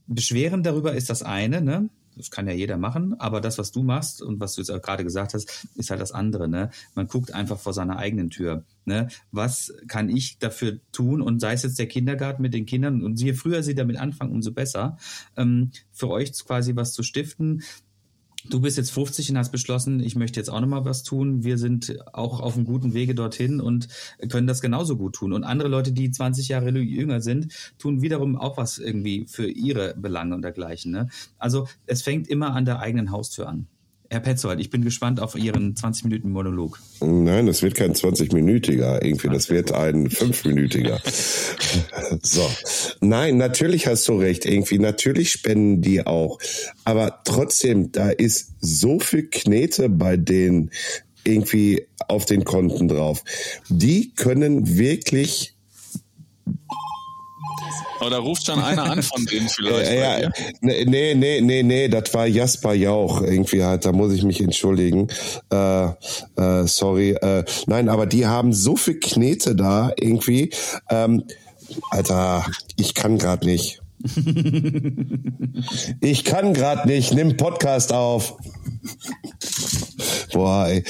Beschweren 0.07 0.63
darüber 0.63 0.93
ist 0.93 1.09
das 1.09 1.23
eine, 1.23 1.61
ne? 1.61 1.89
Das 2.15 2.31
kann 2.31 2.47
ja 2.47 2.53
jeder 2.53 2.77
machen, 2.77 3.19
aber 3.19 3.41
das, 3.41 3.57
was 3.57 3.71
du 3.71 3.83
machst 3.83 4.21
und 4.21 4.39
was 4.39 4.55
du 4.55 4.61
jetzt 4.61 4.83
gerade 4.83 5.03
gesagt 5.03 5.33
hast, 5.33 5.67
ist 5.75 5.89
halt 5.89 5.99
das 5.99 6.11
andere. 6.11 6.47
Ne? 6.47 6.69
Man 6.93 7.07
guckt 7.07 7.33
einfach 7.33 7.59
vor 7.59 7.73
seiner 7.73 7.97
eigenen 7.97 8.29
Tür. 8.29 8.63
Ne? 8.85 9.09
Was 9.31 9.73
kann 9.87 10.09
ich 10.09 10.39
dafür 10.39 10.79
tun? 10.91 11.21
Und 11.21 11.39
sei 11.39 11.53
es 11.53 11.63
jetzt 11.63 11.77
der 11.77 11.87
Kindergarten 11.87 12.41
mit 12.41 12.53
den 12.53 12.65
Kindern, 12.65 13.03
und 13.03 13.19
je 13.19 13.33
früher 13.33 13.63
sie 13.63 13.75
damit 13.75 13.97
anfangen, 13.97 14.31
umso 14.31 14.53
besser, 14.53 14.97
ähm, 15.35 15.71
für 15.91 16.09
euch 16.09 16.31
quasi 16.45 16.75
was 16.75 16.93
zu 16.93 17.03
stiften, 17.03 17.63
Du 18.49 18.59
bist 18.59 18.77
jetzt 18.77 18.91
50 18.91 19.31
und 19.31 19.37
hast 19.37 19.51
beschlossen, 19.51 19.99
ich 19.99 20.15
möchte 20.15 20.39
jetzt 20.39 20.49
auch 20.49 20.59
nochmal 20.59 20.85
was 20.85 21.03
tun. 21.03 21.43
Wir 21.43 21.57
sind 21.57 21.97
auch 22.13 22.39
auf 22.39 22.55
einem 22.55 22.65
guten 22.65 22.93
Wege 22.93 23.15
dorthin 23.15 23.59
und 23.59 23.87
können 24.29 24.47
das 24.47 24.61
genauso 24.61 24.97
gut 24.97 25.15
tun. 25.15 25.33
Und 25.33 25.43
andere 25.43 25.69
Leute, 25.69 25.91
die 25.91 26.11
20 26.11 26.49
Jahre 26.49 26.69
jünger 26.69 27.21
sind, 27.21 27.53
tun 27.79 28.01
wiederum 28.01 28.35
auch 28.35 28.57
was 28.57 28.77
irgendwie 28.77 29.25
für 29.27 29.49
ihre 29.49 29.95
Belange 29.95 30.35
und 30.35 30.41
dergleichen. 30.43 30.91
Ne? 30.91 31.09
Also 31.37 31.67
es 31.87 32.03
fängt 32.03 32.27
immer 32.27 32.53
an 32.53 32.65
der 32.65 32.79
eigenen 32.79 33.11
Haustür 33.11 33.49
an. 33.49 33.67
Herr 34.09 34.19
Petzold, 34.19 34.59
ich 34.59 34.69
bin 34.69 34.83
gespannt 34.83 35.19
auf 35.19 35.35
Ihren 35.35 35.75
20 35.75 36.05
Minuten 36.05 36.31
Monolog. 36.31 36.79
Nein, 37.01 37.47
das 37.47 37.61
wird 37.61 37.75
kein 37.75 37.93
20-minütiger 37.93 39.03
irgendwie, 39.03 39.29
das 39.29 39.49
wird 39.49 39.71
ein 39.71 40.09
5-minütiger. 40.09 40.99
so. 42.21 42.49
Nein, 43.01 43.37
natürlich 43.37 43.87
hast 43.87 44.07
du 44.07 44.17
recht, 44.17 44.45
irgendwie, 44.45 44.79
natürlich 44.79 45.31
spenden 45.31 45.81
die 45.81 46.05
auch. 46.05 46.39
Aber 46.83 47.21
trotzdem, 47.25 47.91
da 47.91 48.09
ist 48.09 48.53
so 48.59 48.99
viel 48.99 49.27
Knete 49.29 49.89
bei 49.89 50.17
denen 50.17 50.71
irgendwie 51.23 51.87
auf 52.07 52.25
den 52.25 52.45
Konten 52.45 52.87
drauf. 52.87 53.23
Die 53.69 54.13
können 54.13 54.77
wirklich 54.77 55.55
oder 58.05 58.17
ruft 58.17 58.45
schon 58.45 58.61
einer 58.61 58.83
an 58.83 59.01
von 59.03 59.25
denen 59.25 59.49
vielleicht? 59.49 59.91
Äh, 59.91 60.21
ja, 60.21 60.29
nee, 60.61 61.15
nee, 61.15 61.41
nee, 61.41 61.63
nee, 61.63 61.87
das 61.87 62.13
war 62.13 62.27
Jasper 62.27 62.73
Jauch 62.73 63.21
irgendwie 63.21 63.63
halt, 63.63 63.85
da 63.85 63.91
muss 63.91 64.13
ich 64.13 64.23
mich 64.23 64.41
entschuldigen. 64.41 65.07
Äh, 65.51 65.85
äh, 65.85 66.65
sorry. 66.65 67.11
Äh, 67.11 67.43
nein, 67.67 67.89
aber 67.89 68.05
die 68.05 68.25
haben 68.25 68.53
so 68.53 68.75
viel 68.75 68.99
Knete 68.99 69.55
da 69.55 69.91
irgendwie. 69.97 70.51
Ähm, 70.89 71.23
Alter, 71.89 72.45
ich 72.77 72.93
kann 72.93 73.17
grad 73.17 73.43
nicht. 73.43 73.81
ich 76.01 76.23
kann 76.23 76.53
grad 76.53 76.85
nicht. 76.85 77.13
Nimm 77.13 77.37
Podcast 77.37 77.91
auf. 77.91 78.37
Boah, 80.33 80.67
ey. 80.67 80.83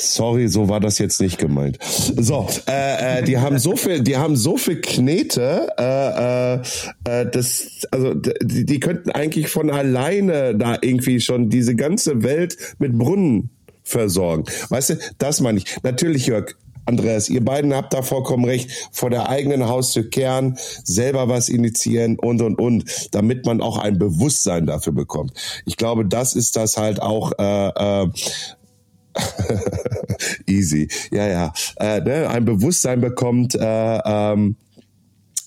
Sorry, 0.00 0.48
so 0.48 0.68
war 0.68 0.80
das 0.80 0.98
jetzt 0.98 1.20
nicht 1.20 1.38
gemeint. 1.38 1.78
So, 1.82 2.46
äh, 2.66 3.20
äh, 3.20 3.22
die 3.22 3.38
haben 3.38 3.58
so 3.58 3.76
viel, 3.76 4.00
die 4.00 4.16
haben 4.16 4.36
so 4.36 4.56
viel 4.56 4.80
Knete, 4.80 5.68
äh, 5.78 6.54
äh, 6.54 7.22
äh 7.22 7.30
das, 7.30 7.86
also 7.90 8.14
die, 8.14 8.64
die 8.64 8.80
könnten 8.80 9.10
eigentlich 9.10 9.48
von 9.48 9.70
alleine 9.70 10.56
da 10.56 10.78
irgendwie 10.80 11.20
schon 11.20 11.50
diese 11.50 11.74
ganze 11.74 12.22
Welt 12.22 12.56
mit 12.78 12.96
Brunnen 12.96 13.50
versorgen. 13.82 14.44
Weißt 14.68 14.90
du, 14.90 14.98
das 15.18 15.40
meine 15.40 15.58
ich. 15.58 15.76
Natürlich, 15.82 16.26
Jörg, 16.26 16.54
Andreas, 16.86 17.28
ihr 17.28 17.44
beiden 17.44 17.74
habt 17.74 17.92
da 17.92 18.02
vollkommen 18.02 18.44
recht, 18.44 18.88
vor 18.90 19.10
der 19.10 19.28
eigenen 19.28 19.68
Haustür 19.68 20.08
kehren, 20.08 20.58
selber 20.82 21.28
was 21.28 21.48
initiieren 21.48 22.18
und 22.18 22.42
und 22.42 22.58
und, 22.58 22.84
damit 23.12 23.46
man 23.46 23.60
auch 23.60 23.78
ein 23.78 23.98
Bewusstsein 23.98 24.66
dafür 24.66 24.92
bekommt. 24.92 25.32
Ich 25.66 25.76
glaube, 25.76 26.04
das 26.04 26.34
ist 26.34 26.56
das 26.56 26.76
halt 26.76 27.00
auch, 27.00 27.32
äh, 27.38 27.68
äh, 27.68 28.08
Easy. 30.46 30.88
Ja, 31.10 31.26
ja. 31.26 31.52
Äh, 31.76 32.00
ne, 32.00 32.28
ein 32.28 32.44
Bewusstsein 32.44 33.00
bekommt, 33.00 33.54
äh, 33.54 33.98
ähm, 34.04 34.56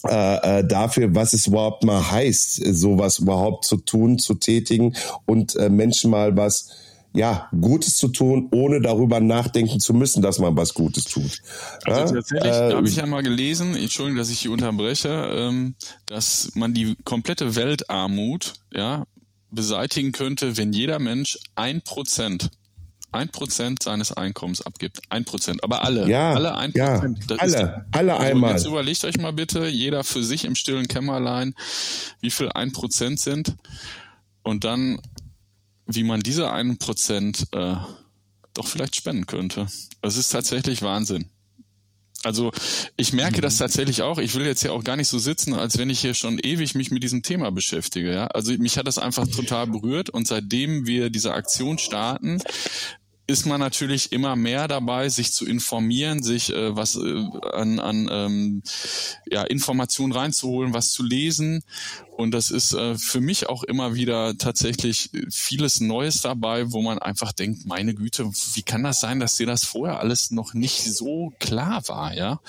äh, 0.07 0.59
äh, 0.59 0.67
dafür, 0.67 1.15
was 1.15 1.33
es 1.33 1.47
überhaupt 1.47 1.83
mal 1.83 2.11
heißt, 2.11 2.61
sowas 2.75 3.19
überhaupt 3.19 3.63
zu 3.65 3.77
tun, 3.77 4.19
zu 4.19 4.33
tätigen 4.35 4.95
und 5.25 5.55
äh, 5.55 5.69
Menschen 5.69 6.11
mal 6.11 6.35
was 6.35 6.71
ja, 7.13 7.47
Gutes 7.51 7.95
zu 7.95 8.07
tun, 8.07 8.49
ohne 8.51 8.81
darüber 8.81 9.19
nachdenken 9.19 9.79
zu 9.79 9.93
müssen, 9.93 10.21
dass 10.21 10.39
man 10.39 10.57
was 10.57 10.73
Gutes 10.73 11.05
tut. 11.05 11.41
Also 11.85 12.15
tatsächlich 12.15 12.51
äh, 12.51 12.73
habe 12.73 12.87
ich 12.87 12.95
ja 12.95 13.05
mal 13.05 13.21
gelesen, 13.21 13.75
Entschuldigung, 13.75 14.17
dass 14.17 14.31
ich 14.31 14.39
hier 14.39 14.51
unterbreche, 14.51 15.09
ähm, 15.09 15.75
dass 16.07 16.51
man 16.55 16.73
die 16.73 16.95
komplette 17.05 17.55
Weltarmut 17.55 18.55
ja, 18.73 19.05
beseitigen 19.51 20.11
könnte, 20.11 20.57
wenn 20.57 20.73
jeder 20.73 20.99
Mensch 20.99 21.37
ein 21.55 21.81
Prozent 21.81 22.49
ein 23.13 23.29
Prozent 23.29 23.83
seines 23.83 24.11
Einkommens 24.11 24.61
abgibt. 24.61 25.01
Ein 25.09 25.25
Prozent. 25.25 25.63
Aber 25.63 25.83
alle. 25.83 26.07
Ja, 26.07 26.33
alle 26.33 26.55
ein 26.55 26.73
Prozent. 26.73 27.19
Ja, 27.27 27.37
alle, 27.37 27.85
alle 27.91 28.13
also 28.13 28.25
einmal. 28.25 28.51
Jetzt 28.51 28.65
überlegt 28.65 29.03
euch 29.05 29.17
mal 29.17 29.33
bitte, 29.33 29.67
jeder 29.67 30.03
für 30.03 30.23
sich 30.23 30.45
im 30.45 30.55
stillen 30.55 30.87
Kämmerlein, 30.87 31.55
wie 32.21 32.31
viel 32.31 32.49
ein 32.49 32.71
Prozent 32.71 33.19
sind. 33.19 33.55
Und 34.43 34.63
dann, 34.63 34.99
wie 35.85 36.03
man 36.03 36.21
diese 36.21 36.51
einen 36.51 36.77
Prozent 36.77 37.47
äh, 37.51 37.75
doch 38.53 38.67
vielleicht 38.67 38.95
spenden 38.95 39.25
könnte. 39.25 39.67
Das 40.01 40.17
ist 40.17 40.29
tatsächlich 40.29 40.81
Wahnsinn. 40.81 41.29
Also 42.23 42.51
ich 42.95 43.13
merke 43.13 43.37
mhm. 43.37 43.41
das 43.41 43.57
tatsächlich 43.57 44.01
auch. 44.01 44.17
Ich 44.17 44.33
will 44.35 44.45
jetzt 44.45 44.61
hier 44.61 44.73
auch 44.73 44.83
gar 44.83 44.95
nicht 44.95 45.09
so 45.09 45.19
sitzen, 45.19 45.53
als 45.53 45.77
wenn 45.77 45.89
ich 45.89 45.99
hier 45.99 46.13
schon 46.13 46.39
ewig 46.39 46.73
mich 46.75 46.89
mit 46.91 47.03
diesem 47.03 47.21
Thema 47.21 47.51
beschäftige. 47.51 48.13
Ja? 48.13 48.27
Also 48.27 48.53
mich 48.53 48.77
hat 48.77 48.87
das 48.87 48.97
einfach 48.97 49.27
total 49.27 49.67
berührt 49.67 50.09
und 50.09 50.27
seitdem 50.27 50.87
wir 50.87 51.09
diese 51.09 51.33
Aktion 51.33 51.77
starten, 51.77 52.41
ist 53.25 53.45
man 53.45 53.59
natürlich 53.59 54.11
immer 54.11 54.35
mehr 54.35 54.67
dabei, 54.67 55.07
sich 55.07 55.31
zu 55.31 55.45
informieren, 55.45 56.21
sich 56.23 56.51
äh, 56.51 56.75
was 56.75 56.95
äh, 56.95 57.25
an, 57.53 57.79
an 57.79 58.09
ähm, 58.11 58.63
ja, 59.29 59.43
Informationen 59.43 60.11
reinzuholen, 60.11 60.73
was 60.73 60.91
zu 60.91 61.03
lesen. 61.03 61.63
Und 62.15 62.31
das 62.31 62.51
ist 62.51 62.73
äh, 62.73 62.95
für 62.95 63.21
mich 63.21 63.49
auch 63.49 63.63
immer 63.63 63.95
wieder 63.95 64.37
tatsächlich 64.37 65.09
vieles 65.31 65.81
Neues 65.81 66.21
dabei, 66.21 66.71
wo 66.71 66.81
man 66.81 66.99
einfach 66.99 67.31
denkt, 67.31 67.65
meine 67.65 67.95
Güte, 67.95 68.29
wie 68.53 68.61
kann 68.61 68.83
das 68.83 68.99
sein, 68.99 69.19
dass 69.19 69.37
dir 69.37 69.47
das 69.47 69.65
vorher 69.65 69.99
alles 69.99 70.29
noch 70.29 70.53
nicht 70.53 70.83
so 70.83 71.33
klar 71.39 71.87
war, 71.87 72.13
ja? 72.13 72.39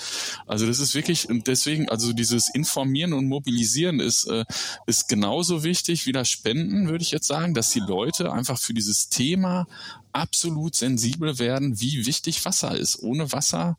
Also 0.45 0.67
das 0.67 0.79
ist 0.79 0.93
wirklich, 0.93 1.29
und 1.29 1.47
deswegen, 1.47 1.89
also 1.89 2.13
dieses 2.13 2.49
Informieren 2.49 3.13
und 3.13 3.27
Mobilisieren 3.27 3.99
ist, 3.99 4.25
äh, 4.25 4.45
ist 4.85 5.09
genauso 5.09 5.63
wichtig 5.63 6.05
wie 6.05 6.11
das 6.11 6.29
Spenden, 6.29 6.87
würde 6.87 7.03
ich 7.03 7.11
jetzt 7.11 7.27
sagen, 7.27 7.53
dass 7.55 7.71
die 7.71 7.79
Leute 7.79 8.31
einfach 8.31 8.59
für 8.59 8.73
dieses 8.73 9.09
Thema 9.09 9.67
absolut 10.13 10.75
sensibel 10.75 11.39
werden, 11.39 11.79
wie 11.79 12.05
wichtig 12.05 12.45
Wasser 12.45 12.77
ist. 12.77 13.01
Ohne 13.01 13.31
Wasser 13.31 13.77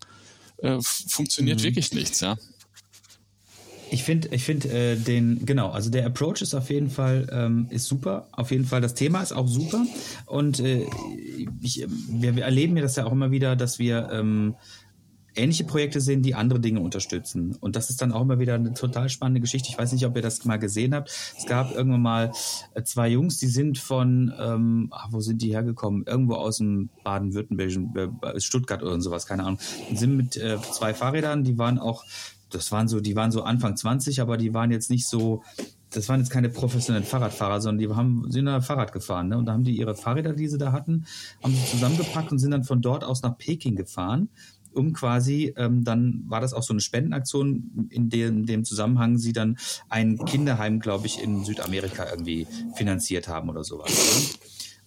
äh, 0.59 0.79
funktioniert 0.81 1.61
mhm. 1.61 1.65
wirklich 1.65 1.93
nichts, 1.93 2.21
ja. 2.21 2.37
Ich 3.91 4.03
finde, 4.03 4.29
ich 4.33 4.45
finde 4.45 4.69
äh, 4.69 4.97
den 4.97 5.47
genau, 5.47 5.71
also 5.71 5.91
der 5.91 6.07
Approach 6.07 6.43
ist 6.43 6.55
auf 6.55 6.71
jeden 6.71 6.91
Fall 6.91 7.29
ähm, 7.31 7.67
ist 7.71 7.87
super. 7.87 8.29
Auf 8.33 8.51
jeden 8.51 8.65
Fall 8.65 8.81
das 8.81 8.95
Thema 8.95 9.23
ist 9.23 9.33
auch 9.33 9.47
super 9.47 9.85
und 10.27 10.61
äh, 10.61 10.87
ich, 11.61 11.87
wir, 12.09 12.37
wir 12.37 12.45
erleben 12.45 12.77
ja 12.77 12.83
das 12.83 12.97
ja 12.97 13.05
auch 13.07 13.13
immer 13.13 13.31
wieder, 13.31 13.55
dass 13.57 13.79
wir 13.79 14.09
ähm, 14.13 14.57
ähnliche 15.37 15.65
Projekte 15.65 16.01
sehen, 16.01 16.23
die 16.23 16.35
andere 16.35 16.61
Dinge 16.61 16.81
unterstützen. 16.81 17.57
Und 17.61 17.77
das 17.77 17.91
ist 17.91 18.01
dann 18.03 18.13
auch 18.13 18.23
immer 18.23 18.39
wieder 18.39 18.55
eine 18.55 18.75
total 18.75 19.09
spannende 19.09 19.41
Geschichte. 19.41 19.69
Ich 19.71 19.79
weiß 19.79 19.93
nicht, 19.93 20.07
ob 20.07 20.17
ihr 20.17 20.23
das 20.23 20.45
mal 20.45 20.59
gesehen 20.59 20.95
habt. 20.95 21.11
Es 21.39 21.47
gab 21.47 21.75
irgendwann 21.75 22.03
mal 22.03 22.33
äh, 22.75 22.83
zwei 22.83 23.09
Jungs, 23.09 23.39
die 23.39 23.47
sind 23.47 23.79
von, 23.79 24.33
ähm, 24.39 24.89
ach, 24.91 25.09
wo 25.11 25.21
sind 25.21 25.43
die 25.43 25.53
hergekommen? 25.53 26.05
Irgendwo 26.07 26.35
aus 26.35 26.59
dem 26.59 26.89
Baden-Württembergischen, 27.05 27.95
äh, 27.97 28.41
Stuttgart 28.41 28.83
oder 28.83 29.01
sowas, 29.01 29.27
keine 29.27 29.45
Ahnung. 29.45 29.59
Die 29.91 29.97
sind 29.97 30.17
mit 30.17 30.37
äh, 30.37 30.59
zwei 30.73 30.95
Fahrrädern, 30.95 31.45
die 31.45 31.59
waren 31.59 31.79
auch, 31.79 32.05
das 32.51 32.73
waren 32.73 32.89
so, 32.89 33.01
die 33.01 33.17
waren 33.17 33.33
so 33.33 33.43
Anfang 33.43 33.77
20, 33.77 34.21
aber 34.21 34.37
die 34.37 34.55
waren 34.55 34.71
jetzt 34.71 34.91
nicht 34.91 35.09
so, 35.09 35.43
das 35.91 36.09
waren 36.09 36.21
jetzt 36.21 36.31
keine 36.31 36.49
professionellen 36.49 37.07
Fahrradfahrer, 37.07 37.61
sondern 37.61 37.79
die 37.79 37.95
haben, 37.95 38.31
sind 38.31 38.47
da 38.47 38.61
Fahrrad 38.61 38.93
gefahren. 38.93 39.29
Ne? 39.29 39.39
Und 39.39 39.47
da 39.47 39.53
haben 39.53 39.65
die 39.65 39.77
ihre 39.77 39.95
Fahrräder, 39.95 40.33
die 40.33 40.49
sie 40.49 40.59
da 40.59 40.73
hatten, 40.73 41.07
haben 41.43 41.55
sie 41.55 41.65
zusammengepackt 41.67 42.33
und 42.33 42.39
sind 42.39 42.51
dann 42.51 42.65
von 42.65 42.83
dort 42.83 43.05
aus 43.05 43.23
nach 43.23 43.37
Peking 43.37 43.77
gefahren 43.77 44.29
um 44.77 44.93
quasi, 44.93 45.55
ähm, 45.57 45.85
dann 45.85 46.25
war 46.29 46.41
das 46.41 46.53
auch 46.53 46.63
so 46.63 46.75
eine 46.75 46.81
Spendenaktion, 46.81 47.89
in 47.91 48.11
dem, 48.11 48.39
in 48.41 48.47
dem 48.47 48.65
Zusammenhang 48.65 49.17
sie 49.17 49.33
dann 49.33 49.57
ein 49.89 50.19
Kinderheim, 50.19 50.81
glaube 50.81 51.07
ich, 51.07 51.23
in 51.23 51.45
Südamerika 51.45 52.09
irgendwie 52.09 52.47
finanziert 52.75 53.27
haben 53.27 53.49
oder 53.49 53.65
sowas. 53.65 54.39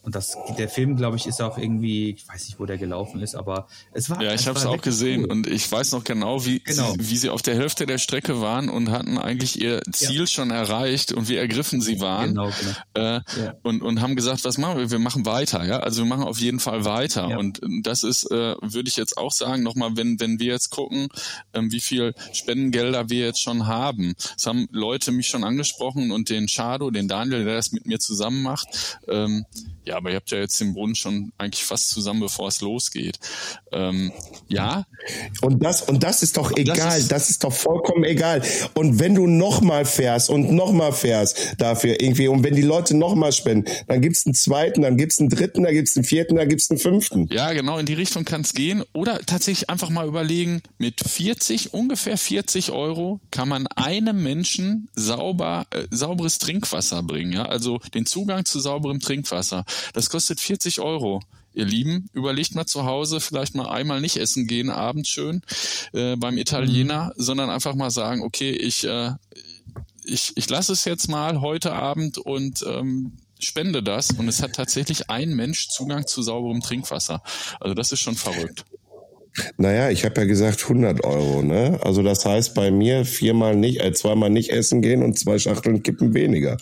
Und 0.02 0.16
das, 0.16 0.38
der 0.58 0.70
Film, 0.70 0.96
glaube 0.96 1.18
ich, 1.18 1.28
ist 1.28 1.42
auch 1.42 1.58
irgendwie, 1.58 2.12
ich 2.12 2.28
weiß 2.28 2.46
nicht, 2.48 2.60
wo 2.60 2.66
der 2.66 2.78
gelaufen 2.78 3.22
ist, 3.22 3.36
aber 3.36 3.68
es 3.92 4.10
war. 4.10 4.22
Ja, 4.22 4.34
ich 4.34 4.48
habe 4.48 4.58
es 4.58 4.66
auch 4.66 4.82
gesehen 4.82 5.24
cool. 5.24 5.32
und 5.32 5.48
ich 5.48 5.70
weiß 5.70 5.92
noch 5.92 6.06
genau 6.06 6.46
wie, 6.46 6.62
genau. 6.62 6.94
Sie, 6.94 7.10
wie 7.10 7.18
sie 7.18 7.30
auf 7.30 7.42
der 7.42 7.56
Hälfte 7.56 7.86
der 7.86 7.98
Strecke 7.98 8.40
waren 8.40 8.70
und 8.70 8.92
hatten 8.92 9.18
eigentlich 9.18 9.62
ihr 9.62 9.82
Ziel 9.92 10.22
ja. 10.22 10.28
schon 10.28 10.52
erreicht 10.52 11.12
und 11.12 11.28
wie 11.28 11.36
ergriffen 11.36 11.82
sie 11.82 12.00
waren. 12.00 12.30
Genau, 12.30 12.50
genau. 12.50 13.08
Äh, 13.08 13.22
ja. 13.40 13.56
und, 13.64 13.82
und 13.82 14.02
haben 14.02 14.16
gesagt, 14.16 14.46
was 14.46 14.58
machen 14.58 14.78
wir? 14.78 14.90
Wir 14.90 15.00
machen 15.00 15.26
weiter, 15.26 15.66
ja. 15.66 15.80
Also 15.80 16.04
wir 16.04 16.08
machen 16.08 16.24
auf 16.24 16.40
jeden 16.40 16.62
Fall 16.62 16.86
weiter. 16.86 17.30
Ja. 17.32 17.38
Und 17.38 17.60
das 17.84 18.04
ist, 18.04 18.24
äh, 18.32 18.56
würde 18.62 18.88
ich 18.88 18.96
jetzt 18.96 19.18
auch 19.18 19.34
sagen, 19.34 19.64
nochmal, 19.64 19.98
wenn, 19.98 20.20
wenn 20.22 20.40
wir 20.40 20.54
jetzt 20.54 20.70
gucken, 20.70 21.10
ähm, 21.54 21.74
wie 21.74 21.82
viel 21.82 22.14
Spendengelder 22.32 23.10
wir 23.10 23.26
jetzt 23.26 23.42
schon 23.42 23.68
haben. 23.68 24.16
Es 24.38 24.48
haben 24.48 24.68
Leute 24.72 25.12
mich 25.12 25.28
schon 25.28 25.44
angesprochen 25.44 26.12
und 26.12 26.30
den 26.30 26.48
Schado, 26.48 26.90
den 26.90 27.10
Daniel, 27.10 27.44
der 27.44 27.56
das 27.56 27.74
mit 27.74 27.86
mir 27.86 28.00
zusammen 28.00 28.44
macht, 28.44 29.00
ähm, 29.10 29.46
ja, 29.90 29.98
aber 29.98 30.12
ihr 30.12 30.18
habt 30.18 30.30
ja 30.30 30.38
jetzt 30.38 30.62
den 30.62 30.74
Brunnen 30.74 30.94
schon 30.94 31.32
eigentlich 31.40 31.66
fast 31.66 31.90
zusammen, 31.90 32.20
bevor 32.20 32.48
es 32.48 32.62
losgeht. 32.62 33.20
Ähm, 33.72 34.12
ja. 34.48 34.86
Und 35.42 35.64
das, 35.64 35.82
und 35.82 36.04
das 36.04 36.22
ist 36.22 36.38
doch 36.38 36.56
egal. 36.56 36.78
Das 36.78 36.98
ist, 36.98 37.12
das 37.12 37.30
ist, 37.32 37.44
doch 37.44 37.52
vollkommen 37.52 38.04
egal. 38.04 38.44
Und 38.76 39.00
wenn 39.00 39.16
du 39.16 39.26
nochmal 39.26 39.86
fährst 39.86 40.30
und 40.30 40.52
nochmal 40.52 40.94
fährst 40.94 41.56
dafür 41.58 42.00
irgendwie, 42.02 42.28
und 42.28 42.44
wenn 42.44 42.56
die 42.56 42.62
Leute 42.62 42.96
nochmal 42.96 43.32
spenden, 43.32 43.72
dann 43.88 44.02
gibt's 44.02 44.28
einen 44.28 44.36
zweiten, 44.36 44.84
dann 44.84 44.96
gibt's 44.96 45.20
einen 45.20 45.30
dritten, 45.30 45.64
dann 45.64 45.74
gibt's 45.74 45.96
einen 45.96 46.06
vierten, 46.06 46.36
dann 46.36 46.48
gibt's 46.48 46.70
einen 46.70 46.80
fünften. 46.80 47.28
Ja, 47.32 47.52
genau, 47.54 47.80
in 47.80 47.88
die 47.88 47.94
Richtung 47.96 48.26
kann 48.26 48.42
es 48.42 48.54
gehen. 48.54 48.84
Oder 48.94 49.20
tatsächlich 49.26 49.72
einfach 49.72 49.90
mal 49.90 50.08
überlegen, 50.08 50.62
mit 50.78 51.02
40, 51.02 51.74
ungefähr 51.74 52.18
40 52.18 52.72
Euro 52.72 53.20
kann 53.32 53.50
man 53.50 53.66
einem 53.68 54.22
Menschen 54.22 54.88
sauber, 54.94 55.66
äh, 55.72 55.88
sauberes 55.90 56.38
Trinkwasser 56.38 57.02
bringen. 57.02 57.34
Ja? 57.34 57.46
Also 57.46 57.80
den 57.96 58.06
Zugang 58.06 58.46
zu 58.46 58.60
sauberem 58.60 59.00
Trinkwasser. 59.00 59.66
Das 59.94 60.10
kostet 60.10 60.40
40 60.40 60.80
Euro. 60.80 61.22
Ihr 61.54 61.66
Lieben, 61.66 62.10
überlegt 62.14 62.54
mal 62.56 62.68
zu 62.68 62.86
Hause, 62.86 63.20
vielleicht 63.20 63.56
mal 63.56 63.68
einmal 63.68 64.02
nicht 64.02 64.18
essen 64.18 64.48
gehen, 64.48 64.70
abends 64.70 65.10
schön 65.10 65.42
äh, 65.94 66.16
beim 66.16 66.38
Italiener, 66.38 67.06
mhm. 67.06 67.22
sondern 67.22 67.50
einfach 67.50 67.74
mal 67.74 67.90
sagen, 67.90 68.22
okay, 68.22 68.52
ich, 68.52 68.86
äh, 68.86 69.14
ich, 70.04 70.34
ich 70.36 70.50
lasse 70.50 70.74
es 70.74 70.86
jetzt 70.86 71.10
mal 71.10 71.42
heute 71.42 71.74
Abend 71.74 72.20
und 72.20 72.64
ähm, 72.68 73.18
spende 73.40 73.82
das. 73.82 74.12
Und 74.12 74.28
es 74.28 74.42
hat 74.42 74.54
tatsächlich 74.54 75.10
ein 75.10 75.36
Mensch 75.36 75.70
Zugang 75.70 76.06
zu 76.06 76.22
sauberem 76.22 76.62
Trinkwasser. 76.62 77.22
Also 77.60 77.74
das 77.74 77.92
ist 77.92 78.02
schon 78.02 78.16
verrückt. 78.16 78.66
Naja, 79.58 79.90
ich 79.90 80.06
habe 80.06 80.22
ja 80.22 80.28
gesagt 80.28 80.64
100 80.64 81.04
Euro, 81.04 81.42
ne? 81.42 81.80
Also 81.84 82.02
das 82.04 82.26
heißt 82.26 82.54
bei 82.54 82.72
mir 82.72 83.06
viermal 83.06 83.56
nicht, 83.56 83.82
äh, 83.82 83.92
zweimal 83.94 84.30
nicht 84.30 84.52
essen 84.52 84.82
gehen 84.82 85.04
und 85.04 85.18
zwei 85.18 85.40
Schachteln 85.40 85.84
kippen 85.84 86.14
weniger. 86.14 86.58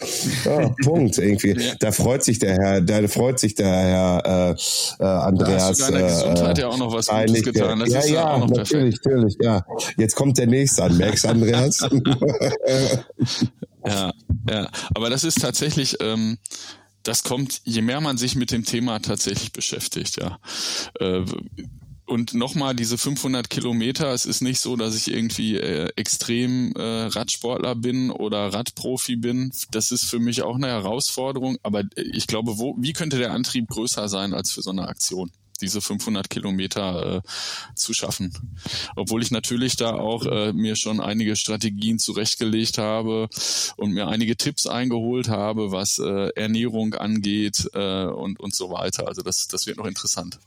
Ja, 0.46 0.70
Punkt 0.84 1.18
irgendwie. 1.18 1.58
Da 1.80 1.92
freut 1.92 2.24
sich 2.24 2.40
der 2.40 2.54
Herr, 2.54 2.82
da 2.82 3.08
freut 3.08 3.40
sich 3.40 3.56
der 3.56 3.68
Herr 3.68 4.56
äh, 5.00 5.04
äh, 5.04 5.06
Andreas. 5.06 5.58
Da 5.58 5.68
hast 5.68 5.80
du 5.80 5.94
deiner 5.94 6.08
Gesundheit 6.08 6.58
äh, 6.58 6.62
ja 6.62 6.68
auch 6.68 6.78
noch 6.78 6.94
was 6.94 7.08
Gutes 7.08 7.44
getan. 7.44 7.80
Das 7.80 7.90
ja, 7.90 8.00
ist 8.00 8.10
ja, 8.10 8.16
ja 8.16 8.34
auch 8.34 8.40
noch 8.40 8.50
natürlich, 8.50 9.02
perfekt. 9.02 9.06
natürlich, 9.06 9.38
ja. 9.42 9.66
Jetzt 9.98 10.16
kommt 10.16 10.38
der 10.38 10.48
nächste 10.48 10.84
an, 10.84 10.98
merkst 10.98 11.26
Andreas? 11.26 11.80
ja, 13.86 14.12
ja. 14.50 14.70
Aber 14.96 15.10
das 15.10 15.24
ist 15.24 15.42
tatsächlich. 15.42 15.98
Ähm, 16.02 16.38
das 17.08 17.24
kommt, 17.24 17.62
je 17.64 17.82
mehr 17.82 18.02
man 18.02 18.18
sich 18.18 18.36
mit 18.36 18.52
dem 18.52 18.66
Thema 18.66 19.00
tatsächlich 19.00 19.54
beschäftigt, 19.54 20.18
ja. 20.20 20.40
Äh, 21.00 21.24
und 22.08 22.34
nochmal 22.34 22.74
diese 22.74 22.98
500 22.98 23.50
Kilometer, 23.50 24.14
es 24.14 24.26
ist 24.26 24.42
nicht 24.42 24.62
so, 24.62 24.78
dass 24.78 24.96
ich 24.96 25.12
irgendwie 25.12 25.58
äh, 25.58 25.90
extrem 25.98 26.74
äh, 26.76 26.82
Radsportler 26.82 27.76
bin 27.76 28.12
oder 28.12 28.54
Radprofi 28.54 29.18
bin. 29.18 29.52
Das 29.72 29.92
ist 29.92 30.06
für 30.06 30.20
mich 30.20 30.42
auch 30.42 30.56
eine 30.56 30.68
Herausforderung. 30.68 31.58
Aber 31.64 31.82
äh, 31.82 32.02
ich 32.14 32.26
glaube, 32.26 32.58
wo, 32.58 32.76
wie 32.80 32.94
könnte 32.94 33.18
der 33.18 33.34
Antrieb 33.34 33.68
größer 33.68 34.08
sein 34.08 34.34
als 34.34 34.52
für 34.52 34.62
so 34.62 34.72
eine 34.72 34.88
Aktion? 34.88 35.32
diese 35.60 35.82
500 35.82 36.30
Kilometer 36.30 37.16
äh, 37.16 37.22
zu 37.74 37.92
schaffen. 37.92 38.32
Obwohl 38.96 39.24
ich 39.24 39.32
natürlich 39.32 39.76
da 39.76 39.96
auch 39.96 40.24
äh, 40.28 40.54
mir 40.54 40.76
schon 40.76 41.00
einige 41.00 41.36
Strategien 41.36 41.98
zurechtgelegt 41.98 42.78
habe 42.78 43.28
und 43.76 43.92
mir 43.92 44.08
einige 44.08 44.38
Tipps 44.38 44.68
eingeholt 44.68 45.30
habe, 45.30 45.72
was 45.72 45.98
äh, 45.98 46.30
Ernährung 46.36 46.94
angeht 46.94 47.72
äh, 47.74 48.06
und, 48.06 48.40
und 48.40 48.54
so 48.54 48.70
weiter. 48.70 49.08
Also 49.08 49.24
das, 49.24 49.48
das 49.48 49.66
wird 49.66 49.78
noch 49.78 49.88
interessant. 49.88 50.38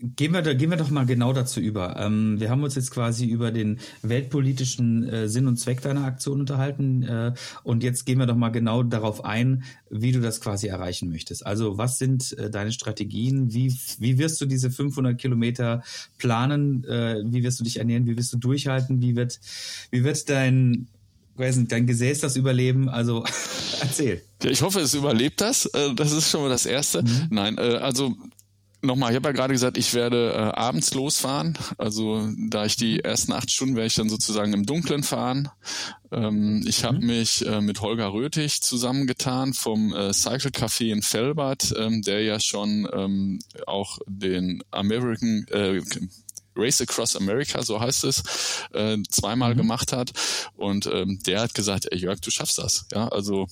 Gehen 0.00 0.32
wir, 0.32 0.42
da, 0.42 0.54
gehen 0.54 0.70
wir 0.70 0.76
doch 0.76 0.90
mal 0.90 1.06
genau 1.06 1.32
dazu 1.32 1.58
über. 1.58 1.96
Ähm, 1.98 2.38
wir 2.38 2.50
haben 2.50 2.62
uns 2.62 2.76
jetzt 2.76 2.92
quasi 2.92 3.26
über 3.26 3.50
den 3.50 3.80
weltpolitischen 4.02 5.08
äh, 5.08 5.28
Sinn 5.28 5.48
und 5.48 5.56
Zweck 5.56 5.80
deiner 5.80 6.04
Aktion 6.04 6.38
unterhalten 6.38 7.02
äh, 7.02 7.34
und 7.64 7.82
jetzt 7.82 8.06
gehen 8.06 8.20
wir 8.20 8.26
doch 8.26 8.36
mal 8.36 8.50
genau 8.50 8.84
darauf 8.84 9.24
ein, 9.24 9.64
wie 9.90 10.12
du 10.12 10.20
das 10.20 10.40
quasi 10.40 10.68
erreichen 10.68 11.10
möchtest. 11.10 11.44
Also 11.44 11.78
was 11.78 11.98
sind 11.98 12.38
äh, 12.38 12.48
deine 12.48 12.70
Strategien? 12.70 13.52
Wie, 13.52 13.74
wie 13.98 14.18
wirst 14.18 14.40
du 14.40 14.46
diese 14.46 14.70
500 14.70 15.18
Kilometer 15.18 15.82
planen? 16.16 16.84
Äh, 16.84 17.22
wie 17.24 17.42
wirst 17.42 17.58
du 17.58 17.64
dich 17.64 17.78
ernähren? 17.78 18.06
Wie 18.06 18.16
wirst 18.16 18.32
du 18.32 18.36
durchhalten? 18.36 19.02
Wie 19.02 19.16
wird, 19.16 19.40
wie 19.90 20.04
wird 20.04 20.28
dein 20.30 20.86
nicht, 21.38 21.72
dein 21.72 21.86
Gesäß 21.86 22.20
das 22.20 22.36
überleben? 22.36 22.88
Also 22.88 23.24
erzähl. 23.80 24.22
Ja, 24.42 24.50
ich 24.50 24.62
hoffe, 24.62 24.80
es 24.80 24.94
überlebt 24.94 25.40
das. 25.40 25.66
Äh, 25.66 25.94
das 25.94 26.12
ist 26.12 26.30
schon 26.30 26.42
mal 26.42 26.48
das 26.48 26.66
Erste. 26.66 27.02
Mhm. 27.02 27.26
Nein, 27.30 27.58
äh, 27.58 27.78
also 27.80 28.14
Nochmal, 28.80 29.10
ich 29.10 29.16
habe 29.16 29.30
ja 29.30 29.32
gerade 29.32 29.52
gesagt, 29.52 29.76
ich 29.76 29.92
werde 29.94 30.32
äh, 30.32 30.36
abends 30.36 30.94
losfahren. 30.94 31.58
Also 31.78 32.30
da 32.48 32.64
ich 32.64 32.76
die 32.76 33.00
ersten 33.00 33.32
acht 33.32 33.50
Stunden 33.50 33.74
werde 33.74 33.88
ich 33.88 33.94
dann 33.94 34.08
sozusagen 34.08 34.52
im 34.52 34.66
Dunkeln 34.66 35.02
fahren. 35.02 35.48
Ähm, 36.12 36.64
ich 36.64 36.84
habe 36.84 37.00
mhm. 37.00 37.06
mich 37.06 37.44
äh, 37.44 37.60
mit 37.60 37.80
Holger 37.80 38.12
Röthig 38.12 38.60
zusammengetan 38.60 39.52
vom 39.52 39.92
äh, 39.92 40.12
Cycle 40.12 40.52
Café 40.52 40.92
in 40.92 41.02
Felbert, 41.02 41.74
ähm, 41.76 42.02
der 42.02 42.22
ja 42.22 42.38
schon 42.38 42.88
ähm, 42.92 43.40
auch 43.66 43.98
den 44.06 44.62
American 44.70 45.44
äh, 45.50 45.82
Race 46.58 46.80
Across 46.80 47.16
America, 47.16 47.62
so 47.62 47.80
heißt 47.80 48.04
es, 48.04 48.22
äh, 48.74 48.98
zweimal 49.08 49.54
mhm. 49.54 49.58
gemacht 49.58 49.92
hat. 49.92 50.10
Und 50.56 50.86
ähm, 50.86 51.20
der 51.26 51.40
hat 51.40 51.54
gesagt, 51.54 51.86
ey 51.90 51.98
Jörg, 51.98 52.20
du 52.20 52.30
schaffst 52.30 52.58
das. 52.58 52.86
Ja, 52.92 53.08
also 53.08 53.46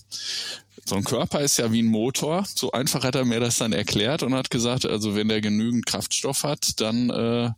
so 0.85 0.97
ein 0.97 1.05
Körper 1.05 1.41
ist 1.41 1.57
ja 1.57 1.73
wie 1.73 1.83
ein 1.83 1.87
Motor. 1.87 2.45
So 2.55 2.73
einfach 2.73 3.05
hat 3.05 3.15
er 3.15 3.25
mir 3.25 3.41
das 3.41 3.59
dann 3.59 3.73
erklärt 3.73 4.23
und 4.23 4.35
hat 4.35 4.51
gesagt, 4.51 4.85
also 4.85 5.15
wenn 5.15 5.29
der 5.29 5.41
genügend 5.41 5.87
Kraftstoff 5.87 6.43
hat, 6.43 6.81
dann 6.81 7.11
äh, 7.11 7.51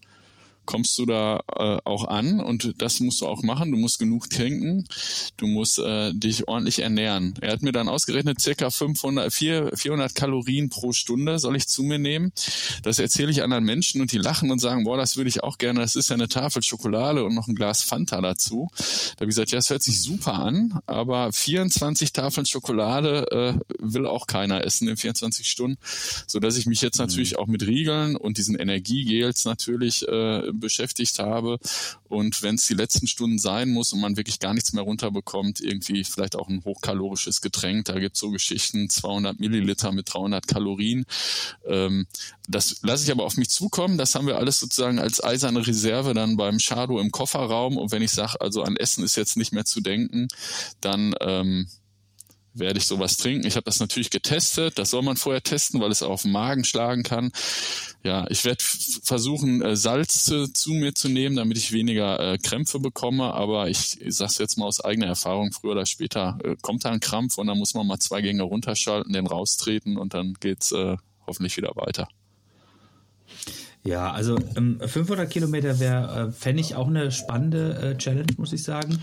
kommst 0.68 0.98
du 0.98 1.06
da 1.06 1.40
äh, 1.56 1.78
auch 1.84 2.06
an 2.08 2.40
und 2.40 2.74
das 2.76 3.00
musst 3.00 3.22
du 3.22 3.26
auch 3.26 3.42
machen. 3.42 3.72
Du 3.72 3.78
musst 3.78 3.98
genug 3.98 4.28
trinken, 4.28 4.84
du 5.38 5.46
musst 5.46 5.78
äh, 5.78 6.12
dich 6.12 6.46
ordentlich 6.46 6.80
ernähren. 6.80 7.32
Er 7.40 7.52
hat 7.52 7.62
mir 7.62 7.72
dann 7.72 7.88
ausgerechnet, 7.88 8.38
circa 8.38 8.68
500, 8.68 9.32
400 9.32 10.14
Kalorien 10.14 10.68
pro 10.68 10.92
Stunde 10.92 11.38
soll 11.38 11.56
ich 11.56 11.68
zu 11.68 11.82
mir 11.84 11.98
nehmen. 11.98 12.32
Das 12.82 12.98
erzähle 12.98 13.30
ich 13.30 13.42
anderen 13.42 13.64
Menschen 13.64 14.02
und 14.02 14.12
die 14.12 14.18
lachen 14.18 14.50
und 14.50 14.58
sagen, 14.58 14.84
boah, 14.84 14.98
das 14.98 15.16
würde 15.16 15.30
ich 15.30 15.42
auch 15.42 15.56
gerne, 15.56 15.80
das 15.80 15.96
ist 15.96 16.10
ja 16.10 16.14
eine 16.16 16.28
Tafel 16.28 16.62
Schokolade 16.62 17.24
und 17.24 17.34
noch 17.34 17.48
ein 17.48 17.54
Glas 17.54 17.82
Fanta 17.82 18.20
dazu. 18.20 18.68
Da 18.76 19.20
habe 19.20 19.24
ich 19.24 19.28
gesagt, 19.28 19.52
ja, 19.52 19.60
es 19.60 19.70
hört 19.70 19.82
sich 19.82 20.02
super 20.02 20.34
an, 20.34 20.80
aber 20.84 21.32
24 21.32 22.12
Tafeln 22.12 22.44
Schokolade 22.44 23.26
äh, 23.30 23.74
will 23.78 24.04
auch 24.04 24.26
keiner 24.26 24.66
essen 24.66 24.86
in 24.86 24.98
24 24.98 25.48
Stunden, 25.48 25.78
so 26.26 26.40
dass 26.40 26.58
ich 26.58 26.66
mich 26.66 26.82
jetzt 26.82 26.98
natürlich 26.98 27.32
mhm. 27.32 27.38
auch 27.38 27.46
mit 27.46 27.66
Riegeln 27.66 28.16
und 28.16 28.36
diesen 28.36 28.54
Energiegels 28.54 29.46
natürlich 29.46 30.06
äh, 30.06 30.57
beschäftigt 30.58 31.18
habe. 31.18 31.58
Und 32.08 32.42
wenn 32.42 32.56
es 32.56 32.66
die 32.66 32.74
letzten 32.74 33.06
Stunden 33.06 33.38
sein 33.38 33.70
muss 33.70 33.92
und 33.92 34.00
man 34.00 34.16
wirklich 34.16 34.38
gar 34.38 34.54
nichts 34.54 34.72
mehr 34.72 34.82
runterbekommt, 34.82 35.60
irgendwie 35.60 36.04
vielleicht 36.04 36.36
auch 36.36 36.48
ein 36.48 36.64
hochkalorisches 36.64 37.40
Getränk, 37.40 37.86
da 37.86 37.98
gibt 37.98 38.16
es 38.16 38.20
so 38.20 38.30
Geschichten, 38.30 38.88
200 38.88 39.40
Milliliter 39.40 39.92
mit 39.92 40.12
300 40.12 40.46
Kalorien. 40.46 41.04
Ähm, 41.66 42.06
das 42.48 42.78
lasse 42.82 43.04
ich 43.04 43.10
aber 43.10 43.24
auf 43.24 43.36
mich 43.36 43.50
zukommen. 43.50 43.98
Das 43.98 44.14
haben 44.14 44.26
wir 44.26 44.38
alles 44.38 44.58
sozusagen 44.58 44.98
als 44.98 45.22
eiserne 45.22 45.66
Reserve 45.66 46.14
dann 46.14 46.36
beim 46.36 46.58
Shadow 46.58 46.98
im 46.98 47.10
Kofferraum. 47.10 47.76
Und 47.76 47.92
wenn 47.92 48.02
ich 48.02 48.12
sage, 48.12 48.40
also 48.40 48.62
an 48.62 48.76
Essen 48.76 49.04
ist 49.04 49.16
jetzt 49.16 49.36
nicht 49.36 49.52
mehr 49.52 49.64
zu 49.64 49.80
denken, 49.80 50.28
dann 50.80 51.14
ähm, 51.20 51.68
werde 52.58 52.78
ich 52.78 52.86
sowas 52.86 53.16
trinken. 53.16 53.46
Ich 53.46 53.56
habe 53.56 53.64
das 53.64 53.80
natürlich 53.80 54.10
getestet. 54.10 54.78
Das 54.78 54.90
soll 54.90 55.02
man 55.02 55.16
vorher 55.16 55.42
testen, 55.42 55.80
weil 55.80 55.90
es 55.90 56.02
auf 56.02 56.22
den 56.22 56.32
Magen 56.32 56.64
schlagen 56.64 57.02
kann. 57.02 57.30
Ja, 58.02 58.26
ich 58.30 58.44
werde 58.44 58.62
versuchen, 58.62 59.62
äh, 59.62 59.76
Salz 59.76 60.24
zu, 60.24 60.52
zu, 60.52 60.70
mir 60.70 60.94
zu 60.94 61.08
nehmen, 61.08 61.36
damit 61.36 61.58
ich 61.58 61.72
weniger 61.72 62.20
äh, 62.20 62.38
Krämpfe 62.38 62.78
bekomme. 62.78 63.34
Aber 63.34 63.68
ich, 63.68 64.00
ich 64.00 64.16
sage 64.16 64.30
es 64.30 64.38
jetzt 64.38 64.58
mal 64.58 64.66
aus 64.66 64.80
eigener 64.80 65.06
Erfahrung, 65.06 65.52
früher 65.52 65.72
oder 65.72 65.86
später 65.86 66.38
äh, 66.44 66.56
kommt 66.60 66.84
da 66.84 66.90
ein 66.90 67.00
Krampf 67.00 67.38
und 67.38 67.46
dann 67.46 67.58
muss 67.58 67.74
man 67.74 67.86
mal 67.86 67.98
zwei 67.98 68.20
Gänge 68.20 68.42
runterschalten, 68.42 69.12
den 69.12 69.26
raustreten 69.26 69.96
und 69.96 70.14
dann 70.14 70.34
geht's 70.40 70.72
äh, 70.72 70.96
hoffentlich 71.26 71.56
wieder 71.56 71.72
weiter. 71.74 72.08
Ja, 73.84 74.10
also 74.12 74.38
ähm, 74.56 74.80
500 74.84 75.30
Kilometer 75.30 75.78
wäre, 75.78 76.28
äh, 76.28 76.32
fände 76.32 76.60
ich 76.60 76.74
auch 76.74 76.88
eine 76.88 77.10
spannende 77.12 77.94
äh, 77.94 77.98
Challenge, 77.98 78.32
muss 78.36 78.52
ich 78.52 78.62
sagen 78.62 78.98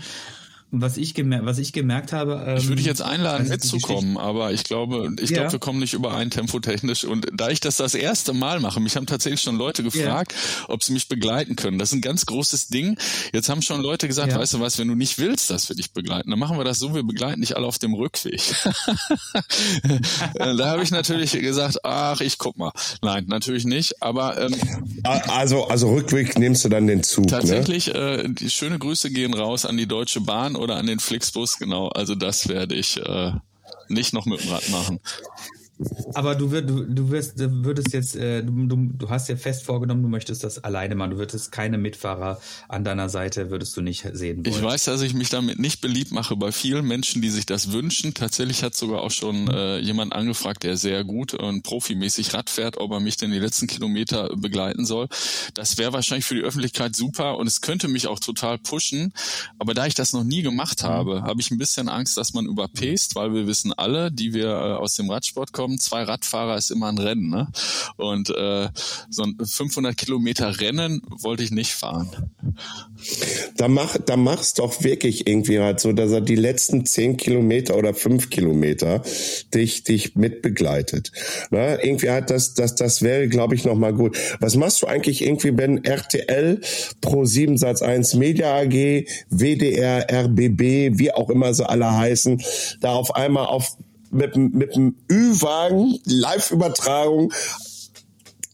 was 0.80 0.96
ich, 0.96 1.14
gemer 1.14 1.44
was 1.44 1.58
ich 1.58 1.72
gemerkt 1.72 2.12
habe. 2.12 2.44
Ähm, 2.46 2.56
ich 2.58 2.64
würde 2.64 2.76
dich 2.76 2.86
jetzt 2.86 3.02
einladen, 3.02 3.48
mitzukommen, 3.48 4.16
aber 4.16 4.52
ich 4.52 4.64
glaube, 4.64 5.14
ich 5.20 5.30
ja. 5.30 5.38
glaube, 5.38 5.52
wir 5.52 5.58
kommen 5.58 5.80
nicht 5.80 5.94
überein 5.94 6.30
tempotechnisch. 6.30 7.04
Und 7.04 7.26
da 7.32 7.50
ich 7.50 7.60
das 7.60 7.76
das 7.76 7.94
erste 7.94 8.32
Mal 8.32 8.60
mache, 8.60 8.80
mich 8.80 8.96
haben 8.96 9.06
tatsächlich 9.06 9.40
schon 9.40 9.56
Leute 9.56 9.82
gefragt, 9.82 10.32
ja. 10.32 10.68
ob 10.68 10.82
sie 10.82 10.92
mich 10.92 11.08
begleiten 11.08 11.56
können. 11.56 11.78
Das 11.78 11.90
ist 11.90 11.94
ein 11.94 12.00
ganz 12.00 12.26
großes 12.26 12.68
Ding. 12.68 12.98
Jetzt 13.32 13.48
haben 13.48 13.62
schon 13.62 13.80
Leute 13.80 14.06
gesagt, 14.06 14.32
ja. 14.32 14.38
weißt 14.38 14.54
du 14.54 14.60
was, 14.60 14.78
wenn 14.78 14.88
du 14.88 14.94
nicht 14.94 15.18
willst, 15.18 15.50
dass 15.50 15.68
wir 15.68 15.76
dich 15.76 15.92
begleiten, 15.92 16.30
dann 16.30 16.38
machen 16.38 16.58
wir 16.58 16.64
das 16.64 16.78
so, 16.78 16.94
wir 16.94 17.02
begleiten 17.02 17.40
dich 17.40 17.56
alle 17.56 17.66
auf 17.66 17.78
dem 17.78 17.94
Rückweg. 17.94 18.42
da 20.34 20.66
habe 20.66 20.82
ich 20.82 20.90
natürlich 20.90 21.32
gesagt, 21.32 21.84
ach, 21.84 22.20
ich 22.20 22.38
guck 22.38 22.56
mal. 22.56 22.72
Nein, 23.02 23.24
natürlich 23.28 23.64
nicht. 23.64 24.02
Aber 24.02 24.40
ähm, 24.40 24.54
also, 25.02 25.66
also 25.66 25.90
Rückweg 25.90 26.38
nimmst 26.38 26.64
du 26.64 26.68
dann 26.68 26.86
den 26.86 27.02
Zug. 27.02 27.26
Ne? 27.26 27.30
Tatsächlich, 27.30 27.88
ne? 27.88 28.24
äh, 28.24 28.28
die 28.28 28.50
schöne 28.50 28.78
Grüße 28.78 29.10
gehen 29.10 29.34
raus 29.34 29.64
an 29.64 29.76
die 29.76 29.86
Deutsche 29.86 30.20
Bahn 30.20 30.56
oder 30.66 30.76
an 30.76 30.86
den 30.86 30.98
Flixbus, 30.98 31.58
genau. 31.58 31.88
Also 31.88 32.16
das 32.16 32.48
werde 32.48 32.74
ich 32.74 32.96
äh, 32.96 33.32
nicht 33.88 34.12
noch 34.12 34.26
mit 34.26 34.42
dem 34.42 34.50
Rad 34.50 34.68
machen. 34.70 35.00
Aber 36.14 36.34
du, 36.34 36.50
wirst, 36.50 36.70
du, 36.70 36.84
du 36.84 37.10
wirst, 37.10 37.38
du 37.38 37.64
würdest 37.64 37.92
jetzt, 37.92 38.16
äh, 38.16 38.42
du, 38.42 38.66
du, 38.66 39.10
hast 39.10 39.28
ja 39.28 39.36
fest 39.36 39.62
vorgenommen, 39.62 40.02
du 40.02 40.08
möchtest 40.08 40.42
das 40.42 40.62
alleine 40.64 40.94
machen. 40.94 41.10
Du 41.10 41.18
würdest 41.18 41.52
keine 41.52 41.76
Mitfahrer 41.76 42.40
an 42.68 42.82
deiner 42.84 43.10
Seite, 43.10 43.50
würdest 43.50 43.76
du 43.76 43.82
nicht 43.82 44.08
sehen 44.12 44.38
wollen. 44.38 44.56
Ich 44.56 44.62
weiß, 44.62 44.84
dass 44.84 45.02
ich 45.02 45.12
mich 45.12 45.28
damit 45.28 45.58
nicht 45.58 45.82
beliebt 45.82 46.12
mache 46.12 46.34
bei 46.36 46.50
vielen 46.50 46.86
Menschen, 46.86 47.20
die 47.20 47.28
sich 47.28 47.44
das 47.44 47.72
wünschen. 47.72 48.14
Tatsächlich 48.14 48.62
hat 48.62 48.74
sogar 48.74 49.02
auch 49.02 49.10
schon 49.10 49.48
äh, 49.48 49.78
jemand 49.78 50.14
angefragt, 50.14 50.62
der 50.62 50.78
sehr 50.78 51.04
gut 51.04 51.34
und 51.34 51.62
profimäßig 51.62 52.32
Rad 52.32 52.48
fährt, 52.48 52.78
ob 52.78 52.92
er 52.92 53.00
mich 53.00 53.18
denn 53.18 53.30
die 53.30 53.38
letzten 53.38 53.66
Kilometer 53.66 54.34
begleiten 54.34 54.86
soll. 54.86 55.08
Das 55.52 55.76
wäre 55.76 55.92
wahrscheinlich 55.92 56.24
für 56.24 56.36
die 56.36 56.42
Öffentlichkeit 56.42 56.96
super 56.96 57.36
und 57.36 57.46
es 57.46 57.60
könnte 57.60 57.88
mich 57.88 58.06
auch 58.06 58.18
total 58.18 58.56
pushen. 58.56 59.12
Aber 59.58 59.74
da 59.74 59.86
ich 59.86 59.94
das 59.94 60.14
noch 60.14 60.24
nie 60.24 60.40
gemacht 60.40 60.82
habe, 60.82 61.22
habe 61.22 61.40
ich 61.40 61.50
ein 61.50 61.58
bisschen 61.58 61.90
Angst, 61.90 62.16
dass 62.16 62.32
man 62.32 62.46
überpaced, 62.46 63.14
weil 63.14 63.34
wir 63.34 63.46
wissen 63.46 63.74
alle, 63.74 64.10
die 64.10 64.32
wir 64.32 64.46
äh, 64.46 64.74
aus 64.76 64.94
dem 64.94 65.10
Radsport 65.10 65.52
kommen, 65.52 65.65
kommen, 65.66 65.78
zwei 65.78 66.04
Radfahrer 66.04 66.56
ist 66.56 66.70
immer 66.70 66.88
ein 66.88 66.98
Rennen. 66.98 67.28
Ne? 67.28 67.48
Und 67.96 68.30
äh, 68.30 68.68
so 69.10 69.24
ein 69.24 69.36
500 69.42 69.96
Kilometer 69.96 70.60
Rennen 70.60 71.02
wollte 71.08 71.42
ich 71.42 71.50
nicht 71.50 71.72
fahren. 71.72 72.08
Da 73.56 73.66
mach, 73.66 73.96
da 73.98 74.16
mach's 74.16 74.54
doch 74.54 74.84
wirklich 74.84 75.26
irgendwie 75.26 75.58
halt 75.58 75.80
so, 75.80 75.92
dass 75.92 76.12
er 76.12 76.20
die 76.20 76.36
letzten 76.36 76.86
zehn 76.86 77.16
Kilometer 77.16 77.76
oder 77.76 77.94
fünf 77.94 78.30
Kilometer 78.30 79.02
dich, 79.52 79.82
dich 79.82 80.14
mitbegleitet. 80.14 81.10
Ne? 81.50 81.80
Irgendwie 81.82 82.10
hat 82.10 82.30
das, 82.30 82.54
das, 82.54 82.76
das 82.76 83.02
wäre, 83.02 83.26
glaube 83.26 83.56
ich, 83.56 83.64
noch 83.64 83.74
mal 83.74 83.92
gut. 83.92 84.16
Was 84.38 84.54
machst 84.54 84.82
du 84.82 84.86
eigentlich 84.86 85.24
irgendwie, 85.24 85.56
wenn 85.58 85.84
RTL, 85.84 86.60
Pro 87.00 87.24
7 87.24 87.58
Satz 87.58 87.82
1 87.82 88.14
Media 88.14 88.56
AG, 88.56 89.04
WDR, 89.30 90.06
RBB, 90.08 90.98
wie 90.98 91.12
auch 91.12 91.28
immer 91.28 91.52
sie 91.54 91.68
alle 91.68 91.92
heißen, 91.92 92.40
da 92.80 92.92
auf 92.92 93.16
einmal 93.16 93.46
auf 93.46 93.76
mit, 94.16 94.36
mit 94.36 94.74
dem 94.74 94.96
Ü-Wagen, 95.10 95.98
Live-Übertragung, 96.04 97.32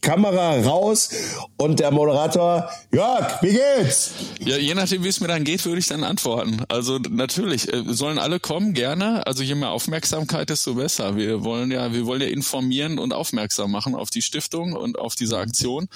Kamera 0.03 0.61
raus 0.61 1.11
und 1.57 1.79
der 1.79 1.93
Moderator, 1.93 2.69
Jörg, 2.93 3.41
wie 3.41 3.53
geht's? 3.53 4.11
Ja, 4.41 4.57
je 4.57 4.75
nachdem, 4.75 5.05
wie 5.05 5.09
es 5.09 5.21
mir 5.21 5.29
dann 5.29 5.45
geht, 5.45 5.65
würde 5.65 5.79
ich 5.79 5.87
dann 5.87 6.03
antworten. 6.03 6.65
Also 6.69 6.99
natürlich, 6.99 7.73
äh, 7.73 7.85
sollen 7.87 8.19
alle 8.19 8.41
kommen, 8.41 8.75
gerne. 8.75 9.25
Also 9.27 9.45
je 9.45 9.55
mehr 9.55 9.71
Aufmerksamkeit, 9.71 10.51
desto 10.51 10.75
besser. 10.75 11.17
Wir 11.17 11.45
wollen 11.45 11.71
ja, 11.71 11.93
wir 11.93 12.05
wollen 12.05 12.21
ja 12.21 12.27
informieren 12.27 12.99
und 12.99 13.15
aufmerksam 13.15 13.71
machen 13.71 13.95
auf 13.95 14.11
die 14.11 14.23
Stiftung 14.23 14.73
und 14.73 14.99
auf 14.99 15.15
diese 15.15 15.39
Aktion. 15.39 15.87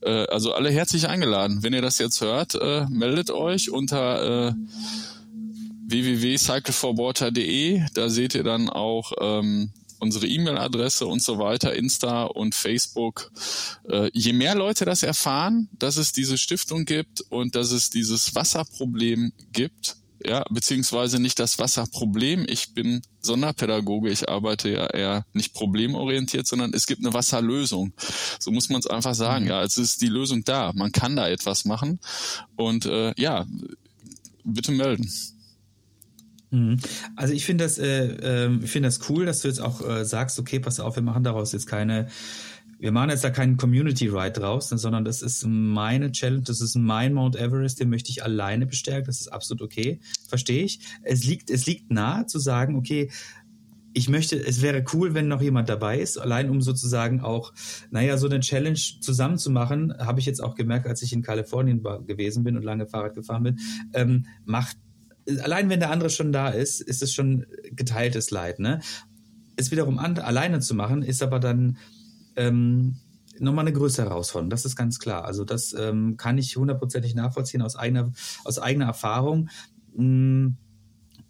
Äh, 0.00 0.24
also 0.28 0.54
alle 0.54 0.70
herzlich 0.70 1.08
eingeladen. 1.08 1.62
Wenn 1.62 1.74
ihr 1.74 1.82
das 1.82 1.98
jetzt 1.98 2.22
hört, 2.22 2.54
äh, 2.54 2.86
meldet 2.88 3.30
euch 3.30 3.70
unter 3.70 4.54
www.cycleforwater.de. 5.90 7.82
Da 7.94 8.08
seht 8.08 8.34
ihr 8.34 8.44
dann 8.44 8.68
auch 8.68 9.12
ähm, 9.20 9.72
unsere 10.00 10.26
E-Mail-Adresse 10.26 11.06
und 11.06 11.22
so 11.22 11.38
weiter, 11.38 11.74
Insta 11.74 12.24
und 12.24 12.54
Facebook. 12.54 13.30
Äh, 13.88 14.10
je 14.12 14.32
mehr 14.32 14.54
Leute 14.54 14.84
das 14.84 15.02
erfahren, 15.02 15.68
dass 15.72 15.96
es 15.96 16.12
diese 16.12 16.38
Stiftung 16.38 16.84
gibt 16.84 17.20
und 17.28 17.54
dass 17.54 17.70
es 17.70 17.90
dieses 17.90 18.34
Wasserproblem 18.34 19.32
gibt, 19.52 19.96
ja, 20.24 20.44
beziehungsweise 20.50 21.18
nicht 21.18 21.38
das 21.38 21.58
Wasserproblem. 21.58 22.44
Ich 22.48 22.74
bin 22.74 23.00
Sonderpädagoge, 23.20 24.10
ich 24.10 24.28
arbeite 24.28 24.70
ja 24.70 24.86
eher 24.86 25.24
nicht 25.32 25.54
problemorientiert, 25.54 26.46
sondern 26.46 26.74
es 26.74 26.86
gibt 26.86 27.04
eine 27.04 27.14
Wasserlösung. 27.14 27.92
So 28.38 28.50
muss 28.50 28.68
man 28.68 28.80
es 28.80 28.86
einfach 28.86 29.14
sagen. 29.14 29.44
Mhm. 29.44 29.50
Ja, 29.50 29.62
es 29.62 29.78
ist 29.78 30.02
die 30.02 30.08
Lösung 30.08 30.44
da. 30.44 30.72
Man 30.74 30.92
kann 30.92 31.16
da 31.16 31.28
etwas 31.28 31.64
machen. 31.64 32.00
Und 32.56 32.84
äh, 32.84 33.14
ja, 33.16 33.46
bitte 34.44 34.72
melden. 34.72 35.10
Mhm. 36.50 36.78
Also 37.16 37.32
ich 37.32 37.46
finde 37.46 37.64
das, 37.64 37.78
äh, 37.78 38.48
äh, 38.48 38.80
das 38.80 39.08
cool, 39.08 39.26
dass 39.26 39.42
du 39.42 39.48
jetzt 39.48 39.60
auch 39.60 39.86
äh, 39.86 40.04
sagst, 40.04 40.38
okay, 40.38 40.60
pass 40.60 40.80
auf, 40.80 40.96
wir 40.96 41.02
machen 41.02 41.22
daraus 41.22 41.52
jetzt 41.52 41.66
keine, 41.66 42.08
wir 42.78 42.92
machen 42.92 43.10
jetzt 43.10 43.24
da 43.24 43.30
keinen 43.30 43.56
Community 43.56 44.08
Ride 44.08 44.40
draus, 44.40 44.68
sondern 44.68 45.04
das 45.04 45.22
ist 45.22 45.44
meine 45.46 46.12
Challenge, 46.12 46.42
das 46.42 46.60
ist 46.60 46.76
mein 46.76 47.12
Mount 47.12 47.36
Everest, 47.36 47.78
den 47.78 47.90
möchte 47.90 48.10
ich 48.10 48.24
alleine 48.24 48.66
bestärken, 48.66 49.06
das 49.06 49.20
ist 49.20 49.28
absolut 49.28 49.62
okay, 49.62 50.00
verstehe 50.28 50.64
ich. 50.64 50.80
Es 51.02 51.24
liegt, 51.24 51.50
es 51.50 51.66
liegt 51.66 51.90
nahe 51.90 52.26
zu 52.26 52.38
sagen, 52.38 52.76
okay, 52.76 53.10
ich 53.92 54.08
möchte, 54.08 54.36
es 54.36 54.62
wäre 54.62 54.84
cool, 54.92 55.14
wenn 55.14 55.26
noch 55.26 55.42
jemand 55.42 55.68
dabei 55.68 55.98
ist, 55.98 56.16
allein 56.16 56.48
um 56.48 56.60
sozusagen 56.60 57.20
auch, 57.20 57.52
naja, 57.90 58.18
so 58.18 58.28
eine 58.28 58.40
Challenge 58.40 58.78
zusammen 59.00 59.36
zu 59.36 59.50
machen, 59.50 59.92
habe 59.98 60.20
ich 60.20 60.26
jetzt 60.26 60.42
auch 60.42 60.54
gemerkt, 60.54 60.86
als 60.86 61.02
ich 61.02 61.12
in 61.12 61.22
Kalifornien 61.22 61.82
war, 61.82 62.00
gewesen 62.00 62.44
bin 62.44 62.56
und 62.56 62.62
lange 62.62 62.86
Fahrrad 62.86 63.14
gefahren 63.14 63.42
bin, 63.42 63.58
ähm, 63.92 64.26
macht 64.44 64.76
allein 65.42 65.68
wenn 65.68 65.80
der 65.80 65.90
andere 65.90 66.10
schon 66.10 66.32
da 66.32 66.48
ist, 66.48 66.80
ist 66.80 67.02
es 67.02 67.12
schon 67.12 67.46
geteiltes 67.72 68.30
Leid. 68.30 68.58
Ne? 68.58 68.80
Es 69.56 69.70
wiederum 69.70 69.98
an, 69.98 70.18
alleine 70.18 70.60
zu 70.60 70.74
machen, 70.74 71.02
ist 71.02 71.22
aber 71.22 71.40
dann 71.40 71.78
ähm, 72.36 72.96
nochmal 73.38 73.66
eine 73.66 73.72
größere 73.72 74.08
Herausforderung. 74.08 74.50
Das 74.50 74.64
ist 74.64 74.76
ganz 74.76 74.98
klar. 74.98 75.24
Also 75.24 75.44
das 75.44 75.72
ähm, 75.72 76.16
kann 76.16 76.38
ich 76.38 76.56
hundertprozentig 76.56 77.14
nachvollziehen 77.14 77.62
aus 77.62 77.76
eigener, 77.76 78.12
aus 78.44 78.58
eigener 78.58 78.86
Erfahrung. 78.86 79.48
Hm, 79.96 80.56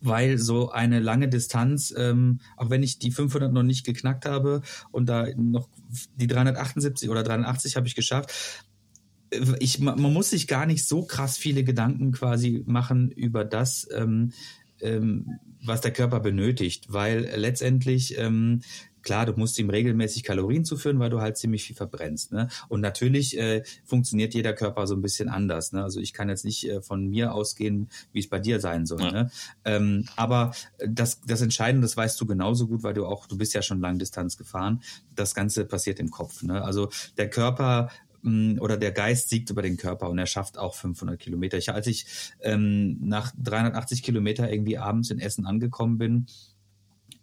weil 0.03 0.39
so 0.39 0.71
eine 0.71 0.99
lange 0.99 1.29
Distanz, 1.29 1.93
ähm, 1.97 2.41
auch 2.57 2.71
wenn 2.71 2.83
ich 2.83 2.99
die 2.99 3.11
500 3.11 3.53
noch 3.53 3.63
nicht 3.63 3.85
geknackt 3.85 4.25
habe 4.25 4.63
und 4.91 5.11
da 5.11 5.27
noch 5.37 5.69
die 6.15 6.27
378 6.27 7.11
oder 7.11 7.23
380 7.23 7.77
habe 7.77 7.87
ich 7.87 7.95
geschafft, 7.95 8.65
ich, 9.59 9.79
man 9.79 10.01
muss 10.01 10.31
sich 10.31 10.47
gar 10.47 10.67
nicht 10.67 10.87
so 10.87 11.05
krass 11.05 11.39
viele 11.39 11.65
Gedanken 11.65 12.13
quasi 12.13 12.63
machen 12.67 13.11
über 13.11 13.45
das, 13.45 13.89
ähm, 13.95 14.33
ähm, 14.81 15.39
was 15.63 15.81
der 15.81 15.93
Körper 15.93 16.21
benötigt, 16.21 16.87
weil 16.89 17.31
letztendlich 17.37 18.17
ähm, 18.19 18.63
klar, 19.03 19.27
du 19.27 19.33
musst 19.33 19.59
ihm 19.59 19.71
regelmäßig 19.71 20.25
Kalorien 20.25 20.65
zuführen, 20.65 20.99
weil 20.99 21.11
du 21.11 21.21
halt 21.21 21.37
ziemlich 21.37 21.65
viel 21.65 21.77
verbrennst. 21.77 22.33
Ne? 22.33 22.49
Und 22.69 22.81
natürlich 22.81 23.39
äh, 23.39 23.63
funktioniert 23.85 24.35
jeder 24.35 24.53
Körper 24.53 24.87
so 24.87 24.95
ein 24.95 25.03
bisschen 25.03 25.29
anders. 25.29 25.73
Ne? 25.73 25.83
Also 25.83 26.01
ich 26.01 26.13
kann 26.13 26.29
jetzt 26.29 26.45
nicht 26.45 26.69
äh, 26.69 26.83
von 26.83 27.09
mir 27.09 27.35
ausgehen, 27.35 27.89
wie 28.13 28.21
es 28.21 28.29
bei 28.29 28.39
dir 28.39 28.61
sein 28.61 28.87
soll. 28.87 29.03
Ja. 29.03 29.11
Ne? 29.13 29.31
Ähm, 29.65 30.07
aber 30.17 30.53
das, 30.87 31.21
das 31.23 31.41
Entscheidende, 31.41 31.85
das 31.85 31.97
weißt 31.97 32.21
du 32.21 32.27
genauso 32.27 32.67
gut, 32.67 32.83
weil 32.83 32.95
du 32.95 33.07
auch, 33.07 33.27
du 33.27 33.37
bist 33.37 33.55
ja 33.55 33.63
schon 33.63 33.81
Langdistanz 33.81 34.37
gefahren. 34.37 34.83
Das 35.15 35.35
Ganze 35.35 35.65
passiert 35.65 36.01
im 36.01 36.11
Kopf. 36.11 36.43
Ne? 36.43 36.63
Also 36.63 36.89
der 37.17 37.31
Körper 37.31 37.91
oder 38.23 38.77
der 38.77 38.93
Geist 38.93 39.31
siegt 39.31 39.51
über 39.51 39.63
den 39.63 39.77
Körper 39.77 40.11
und 40.11 40.19
er 40.19 40.27
schafft 40.27 40.59
auch 40.59 40.75
500 40.75 41.19
Kilometer. 41.19 41.57
Ich, 41.59 41.73
als 41.73 41.87
ich 41.87 42.07
ähm, 42.41 42.99
nach 43.01 43.33
380 43.39 44.03
Kilometer 44.03 44.51
irgendwie 44.51 44.79
abends 44.79 45.11
in 45.11 45.19
Essen 45.19 45.47
angekommen 45.47 45.99
bin, 45.99 46.27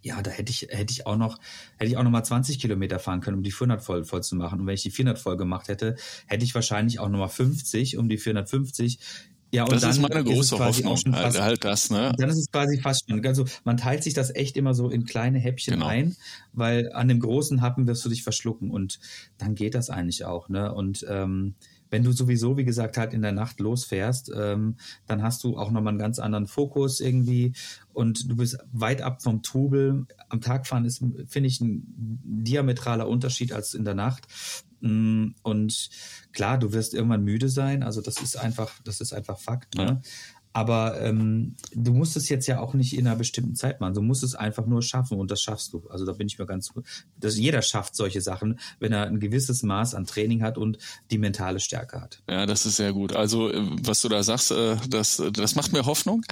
ja, 0.01 0.21
da 0.21 0.31
hätte 0.31 0.51
ich, 0.51 0.67
hätte 0.69 0.91
ich 0.91 1.05
auch 1.05 1.17
noch, 1.17 1.37
hätte 1.77 1.91
ich 1.91 1.97
auch 1.97 2.03
noch 2.03 2.11
mal 2.11 2.23
20 2.23 2.59
Kilometer 2.59 2.99
fahren 2.99 3.21
können, 3.21 3.37
um 3.37 3.43
die 3.43 3.51
400 3.51 3.83
voll, 3.83 4.05
voll 4.05 4.23
zu 4.23 4.35
machen. 4.35 4.61
Und 4.61 4.67
wenn 4.67 4.75
ich 4.75 4.83
die 4.83 4.91
400 4.91 5.19
voll 5.19 5.37
gemacht 5.37 5.67
hätte, 5.67 5.95
hätte 6.27 6.45
ich 6.45 6.55
wahrscheinlich 6.55 6.99
auch 6.99 7.09
noch 7.09 7.19
mal 7.19 7.27
50, 7.27 7.97
um 7.97 8.07
die 8.07 8.17
450. 8.17 8.99
Ja, 9.51 9.63
und 9.63 9.71
das 9.71 9.81
dann 9.81 9.91
ist 9.91 10.01
meine 10.01 10.23
große 10.23 10.55
ist 10.55 10.59
Hoffnung, 10.59 10.97
fast, 10.97 11.39
halt 11.39 11.63
das, 11.63 11.89
ne? 11.89 12.13
Dann 12.17 12.29
ist 12.29 12.37
es 12.37 12.51
quasi 12.51 12.79
fast 12.79 13.09
schon. 13.09 13.25
Also 13.25 13.45
man 13.63 13.77
teilt 13.77 14.03
sich 14.03 14.13
das 14.13 14.33
echt 14.35 14.57
immer 14.57 14.73
so 14.73 14.89
in 14.89 15.05
kleine 15.05 15.39
Häppchen 15.39 15.75
genau. 15.75 15.87
ein, 15.87 16.17
weil 16.51 16.91
an 16.93 17.07
dem 17.07 17.19
großen 17.19 17.61
Happen 17.61 17.87
wirst 17.87 18.03
du 18.03 18.09
dich 18.09 18.23
verschlucken 18.23 18.71
und 18.71 18.99
dann 19.37 19.55
geht 19.55 19.73
das 19.73 19.89
eigentlich 19.89 20.25
auch, 20.25 20.49
ne? 20.49 20.73
Und 20.73 21.05
ähm, 21.09 21.55
wenn 21.89 22.03
du 22.03 22.11
sowieso, 22.11 22.57
wie 22.57 22.65
gesagt, 22.65 22.97
halt 22.97 23.13
in 23.13 23.21
der 23.21 23.31
Nacht 23.31 23.59
losfährst, 23.59 24.31
ähm, 24.35 24.75
dann 25.05 25.23
hast 25.23 25.43
du 25.43 25.57
auch 25.57 25.71
nochmal 25.71 25.91
einen 25.91 25.99
ganz 25.99 26.19
anderen 26.19 26.47
Fokus 26.47 26.99
irgendwie 26.99 27.53
und 27.93 28.29
du 28.29 28.35
bist 28.35 28.57
weit 28.71 29.01
ab 29.01 29.21
vom 29.21 29.41
Trubel. 29.41 30.05
Am 30.29 30.41
Tag 30.41 30.67
fahren 30.67 30.85
ist, 30.85 31.03
finde 31.27 31.47
ich, 31.47 31.61
ein 31.61 31.83
diametraler 32.23 33.07
Unterschied 33.07 33.53
als 33.53 33.73
in 33.73 33.85
der 33.85 33.95
Nacht. 33.95 34.27
Mm, 34.81 35.29
und 35.43 35.89
klar, 36.33 36.57
du 36.57 36.73
wirst 36.73 36.93
irgendwann 36.93 37.23
müde 37.23 37.49
sein. 37.49 37.83
Also 37.83 38.01
das 38.01 38.21
ist 38.21 38.37
einfach, 38.37 38.71
das 38.83 39.01
ist 39.01 39.13
einfach 39.13 39.39
Fakt. 39.39 39.75
Ne? 39.75 40.01
Aber 40.57 40.99
ähm, 41.01 41.53
du 41.75 41.93
musst 41.93 42.17
es 42.17 42.29
jetzt 42.29 42.47
ja 42.47 42.59
auch 42.59 42.73
nicht 42.73 42.97
in 42.97 43.05
einer 43.05 43.15
bestimmten 43.15 43.53
Zeit 43.53 43.79
machen. 43.79 43.93
Du 43.93 44.01
musst 44.01 44.23
es 44.23 44.33
einfach 44.33 44.65
nur 44.65 44.81
schaffen 44.81 45.19
und 45.19 45.29
das 45.29 45.39
schaffst 45.39 45.71
du. 45.71 45.83
Also 45.91 46.03
da 46.03 46.13
bin 46.13 46.25
ich 46.25 46.39
mir 46.39 46.47
ganz 46.47 46.71
dass 47.19 47.37
jeder 47.37 47.61
schafft 47.61 47.95
solche 47.95 48.21
Sachen, 48.21 48.59
wenn 48.79 48.91
er 48.91 49.05
ein 49.05 49.19
gewisses 49.19 49.61
Maß 49.61 49.93
an 49.93 50.07
Training 50.07 50.41
hat 50.41 50.57
und 50.57 50.79
die 51.11 51.19
mentale 51.19 51.59
Stärke 51.59 52.01
hat. 52.01 52.23
Ja, 52.27 52.47
das 52.47 52.65
ist 52.65 52.77
sehr 52.77 52.91
gut. 52.91 53.15
Also 53.15 53.51
äh, 53.51 53.61
was 53.83 54.01
du 54.01 54.09
da 54.09 54.23
sagst, 54.23 54.49
äh, 54.49 54.77
das, 54.89 55.21
das 55.31 55.53
macht 55.53 55.73
mir 55.73 55.85
Hoffnung. 55.85 56.25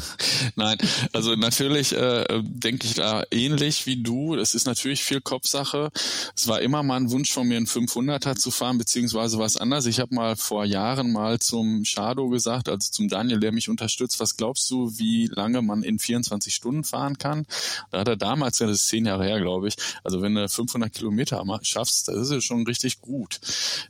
Nein, 0.56 0.76
also 1.14 1.34
natürlich 1.34 1.96
äh, 1.96 2.42
denke 2.42 2.86
ich 2.86 2.96
da 2.96 3.24
ähnlich 3.30 3.86
wie 3.86 4.02
du. 4.02 4.36
Das 4.36 4.54
ist 4.54 4.66
natürlich 4.66 5.02
viel 5.02 5.22
Kopfsache. 5.22 5.90
Es 6.36 6.46
war 6.48 6.60
immer 6.60 6.82
mal 6.82 6.98
ein 6.98 7.10
Wunsch 7.10 7.32
von 7.32 7.48
mir, 7.48 7.56
einen 7.56 7.64
500er 7.64 8.36
zu 8.36 8.50
fahren, 8.50 8.76
beziehungsweise 8.76 9.38
was 9.38 9.56
anders. 9.56 9.86
Ich 9.86 10.00
habe 10.00 10.14
mal 10.14 10.36
vor 10.36 10.66
Jahren 10.66 11.12
mal 11.12 11.38
zum 11.38 11.86
Shadow 11.86 12.28
gesagt, 12.28 12.68
also 12.68 12.90
zum 12.90 13.08
Daniel, 13.08 13.40
der 13.40 13.52
mich 13.52 13.69
unterstützt. 13.70 14.20
Was 14.20 14.36
glaubst 14.36 14.70
du, 14.70 14.98
wie 14.98 15.26
lange 15.26 15.62
man 15.62 15.82
in 15.82 15.98
24 15.98 16.54
Stunden 16.54 16.84
fahren 16.84 17.18
kann? 17.18 17.46
Da 17.90 18.00
hat 18.00 18.08
er 18.08 18.16
damals, 18.16 18.58
das 18.58 18.70
ist 18.70 18.88
zehn 18.88 19.06
Jahre 19.06 19.24
her, 19.24 19.40
glaube 19.40 19.68
ich, 19.68 19.76
also 20.04 20.22
wenn 20.22 20.34
du 20.34 20.48
500 20.48 20.92
Kilometer 20.92 21.44
schaffst, 21.62 22.08
das 22.08 22.16
ist 22.16 22.32
ja 22.32 22.40
schon 22.40 22.66
richtig 22.66 23.00
gut. 23.00 23.40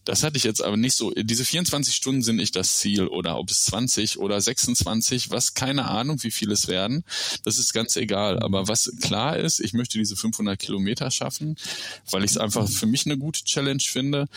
Das 0.05 0.22
hatte 0.22 0.37
ich 0.37 0.45
jetzt 0.45 0.62
aber 0.62 0.76
nicht 0.76 0.95
so. 0.95 1.11
Diese 1.11 1.45
24 1.45 1.95
Stunden 1.95 2.22
sind 2.22 2.37
nicht 2.37 2.57
das 2.57 2.78
Ziel 2.78 3.07
oder 3.07 3.39
ob 3.39 3.51
es 3.51 3.64
20 3.64 4.18
oder 4.18 4.41
26, 4.41 5.31
was 5.31 5.55
keine 5.55 5.89
Ahnung, 5.89 6.22
wie 6.22 6.31
viel 6.31 6.51
es 6.53 6.68
werden. 6.68 7.05
Das 7.45 7.59
ist 7.59 7.72
ganz 7.72 7.97
egal. 7.97 8.41
Aber 8.41 8.68
was 8.68 8.93
klar 9.01 9.37
ist, 9.37 9.61
ich 9.61 9.72
möchte 9.72 9.99
diese 9.99 10.16
500 10.16 10.59
Kilometer 10.59 11.11
schaffen, 11.11 11.57
weil 12.11 12.24
ich 12.24 12.33
es 12.33 12.39
einfach 12.39 12.68
für 12.68 12.87
mich 12.87 13.07
eine 13.07 13.18
gute 13.18 13.45
Challenge 13.45 13.83
finde. 13.83 14.28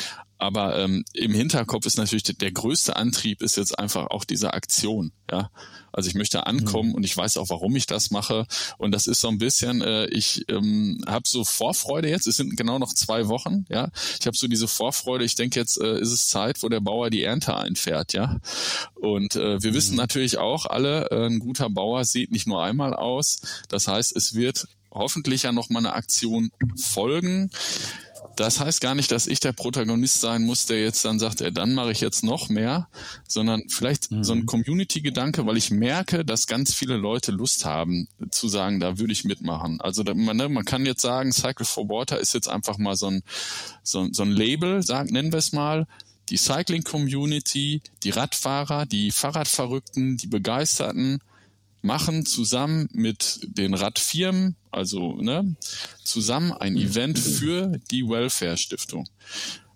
Aber 0.44 0.78
ähm, 0.78 1.06
im 1.14 1.34
Hinterkopf 1.34 1.86
ist 1.86 1.96
natürlich 1.98 2.24
der, 2.24 2.36
der, 2.36 2.52
größte 2.52 2.98
Antrieb 2.98 3.42
ist 3.42 3.56
jetzt 3.56 3.80
einfach 3.80 4.08
auch 4.08 4.26
diese 4.26 4.54
Aktion. 4.54 5.14
Ja, 5.32 5.50
also 5.94 6.10
ich 6.10 6.16
möchte 6.16 6.48
ankommen 6.48 6.90
mhm. 6.90 6.96
und 6.96 7.06
ich 7.06 7.16
weiß 7.16 7.38
auch, 7.38 7.48
warum 7.48 7.74
ich 7.78 7.86
das 7.86 8.12
mache. 8.12 8.46
Und 8.78 8.92
das 8.92 9.08
ist 9.08 9.22
so 9.22 9.30
ein 9.30 9.38
bisschen, 9.38 9.82
äh, 9.82 10.08
ich 10.08 10.44
ähm, 10.50 11.02
habe 11.08 11.24
so 11.26 11.46
Vorfreude 11.46 12.10
jetzt. 12.10 12.28
Es 12.28 12.36
sind 12.36 12.58
genau 12.58 12.78
noch 12.78 12.94
zwei 12.94 13.30
Wochen. 13.30 13.64
Ja, 13.70 13.90
ich 14.20 14.28
habe 14.28 14.36
so 14.36 14.50
diese 14.50 14.68
Vorfreude. 14.68 15.24
Ich 15.24 15.36
denke 15.36 15.58
jetzt 15.58 15.80
äh, 15.80 16.02
ist 16.02 16.12
es 16.12 16.28
Zeit, 16.28 16.62
wo 16.62 16.68
der 16.68 16.82
Bauer 16.82 17.10
die 17.10 17.24
Ernte 17.24 17.56
einfährt. 17.56 18.12
Ja, 18.12 18.42
und 18.96 19.38
äh, 19.38 19.64
wir 19.64 19.72
mhm. 19.72 19.76
wissen 19.76 19.96
natürlich 19.96 20.40
auch 20.40 20.66
alle, 20.66 21.10
äh, 21.12 21.28
ein 21.28 21.40
guter 21.40 21.70
Bauer 21.70 22.04
sieht 22.04 22.34
nicht 22.34 22.48
nur 22.48 22.62
einmal 22.62 22.94
aus. 22.94 23.40
Das 23.70 23.88
heißt, 23.88 24.14
es 24.14 24.34
wird 24.34 24.68
hoffentlich 24.92 25.44
ja 25.44 25.54
noch 25.54 25.70
mal 25.70 25.80
eine 25.80 25.94
Aktion 25.94 26.52
folgen. 26.76 27.50
Das 28.36 28.60
heißt 28.60 28.82
gar 28.82 28.96
nicht, 28.96 29.12
dass 29.12 29.28
ich 29.28 29.40
der 29.40 29.54
Protagonist 29.54 30.22
sein 30.22 30.44
muss, 30.44 30.66
der 30.66 30.82
jetzt 30.82 31.06
dann 31.06 31.20
sagt, 31.20 31.42
ey, 31.42 31.52
dann 31.52 31.74
mache 31.74 31.92
ich 31.92 32.02
jetzt 32.02 32.24
noch 32.24 32.50
mehr, 32.50 32.88
sondern 33.28 33.70
vielleicht 33.70 34.12
mhm. 34.12 34.24
so 34.24 34.34
ein 34.34 34.46
Community-Gedanke, 34.46 35.46
weil 35.46 35.58
ich 35.58 35.70
merke, 35.70 36.26
dass 36.26 36.48
ganz 36.48 36.74
viele 36.74 36.98
Leute 36.98 37.32
Lust 37.32 37.66
haben 37.66 38.08
zu 38.32 38.48
sagen, 38.48 38.80
da 38.80 38.98
würde 38.98 39.14
ich 39.14 39.24
mitmachen. 39.24 39.80
Also 39.82 40.04
da, 40.04 40.14
man, 40.14 40.38
ne, 40.38 40.50
man 40.50 40.66
kann 40.66 40.86
jetzt 40.86 41.02
sagen, 41.02 41.32
Cycle 41.32 41.66
for 41.66 41.90
Water 41.90 42.20
ist 42.20 42.34
jetzt 42.34 42.48
einfach 42.48 42.78
mal 42.78 42.96
so 42.96 43.08
ein, 43.08 43.24
so, 43.84 44.08
so 44.12 44.24
ein 44.24 44.32
Label, 44.32 44.82
sagen, 44.82 45.14
nennen 45.14 45.32
wir 45.32 45.40
es 45.40 45.52
mal, 45.52 45.86
die 46.30 46.38
Cycling 46.38 46.84
Community, 46.84 47.82
die 48.04 48.10
Radfahrer, 48.10 48.86
die 48.86 49.12
Fahrradverrückten, 49.12 50.18
die 50.18 50.28
Begeisterten, 50.28 51.20
machen 51.82 52.26
zusammen 52.26 52.88
mit 52.94 53.42
den 53.44 53.74
Radfirmen, 53.74 54.56
also 54.74 55.16
ne, 55.22 55.56
zusammen 56.04 56.52
ein 56.52 56.76
Event 56.76 57.20
für 57.20 57.80
die 57.92 58.08
Welfare 58.08 58.58
Stiftung. 58.58 59.08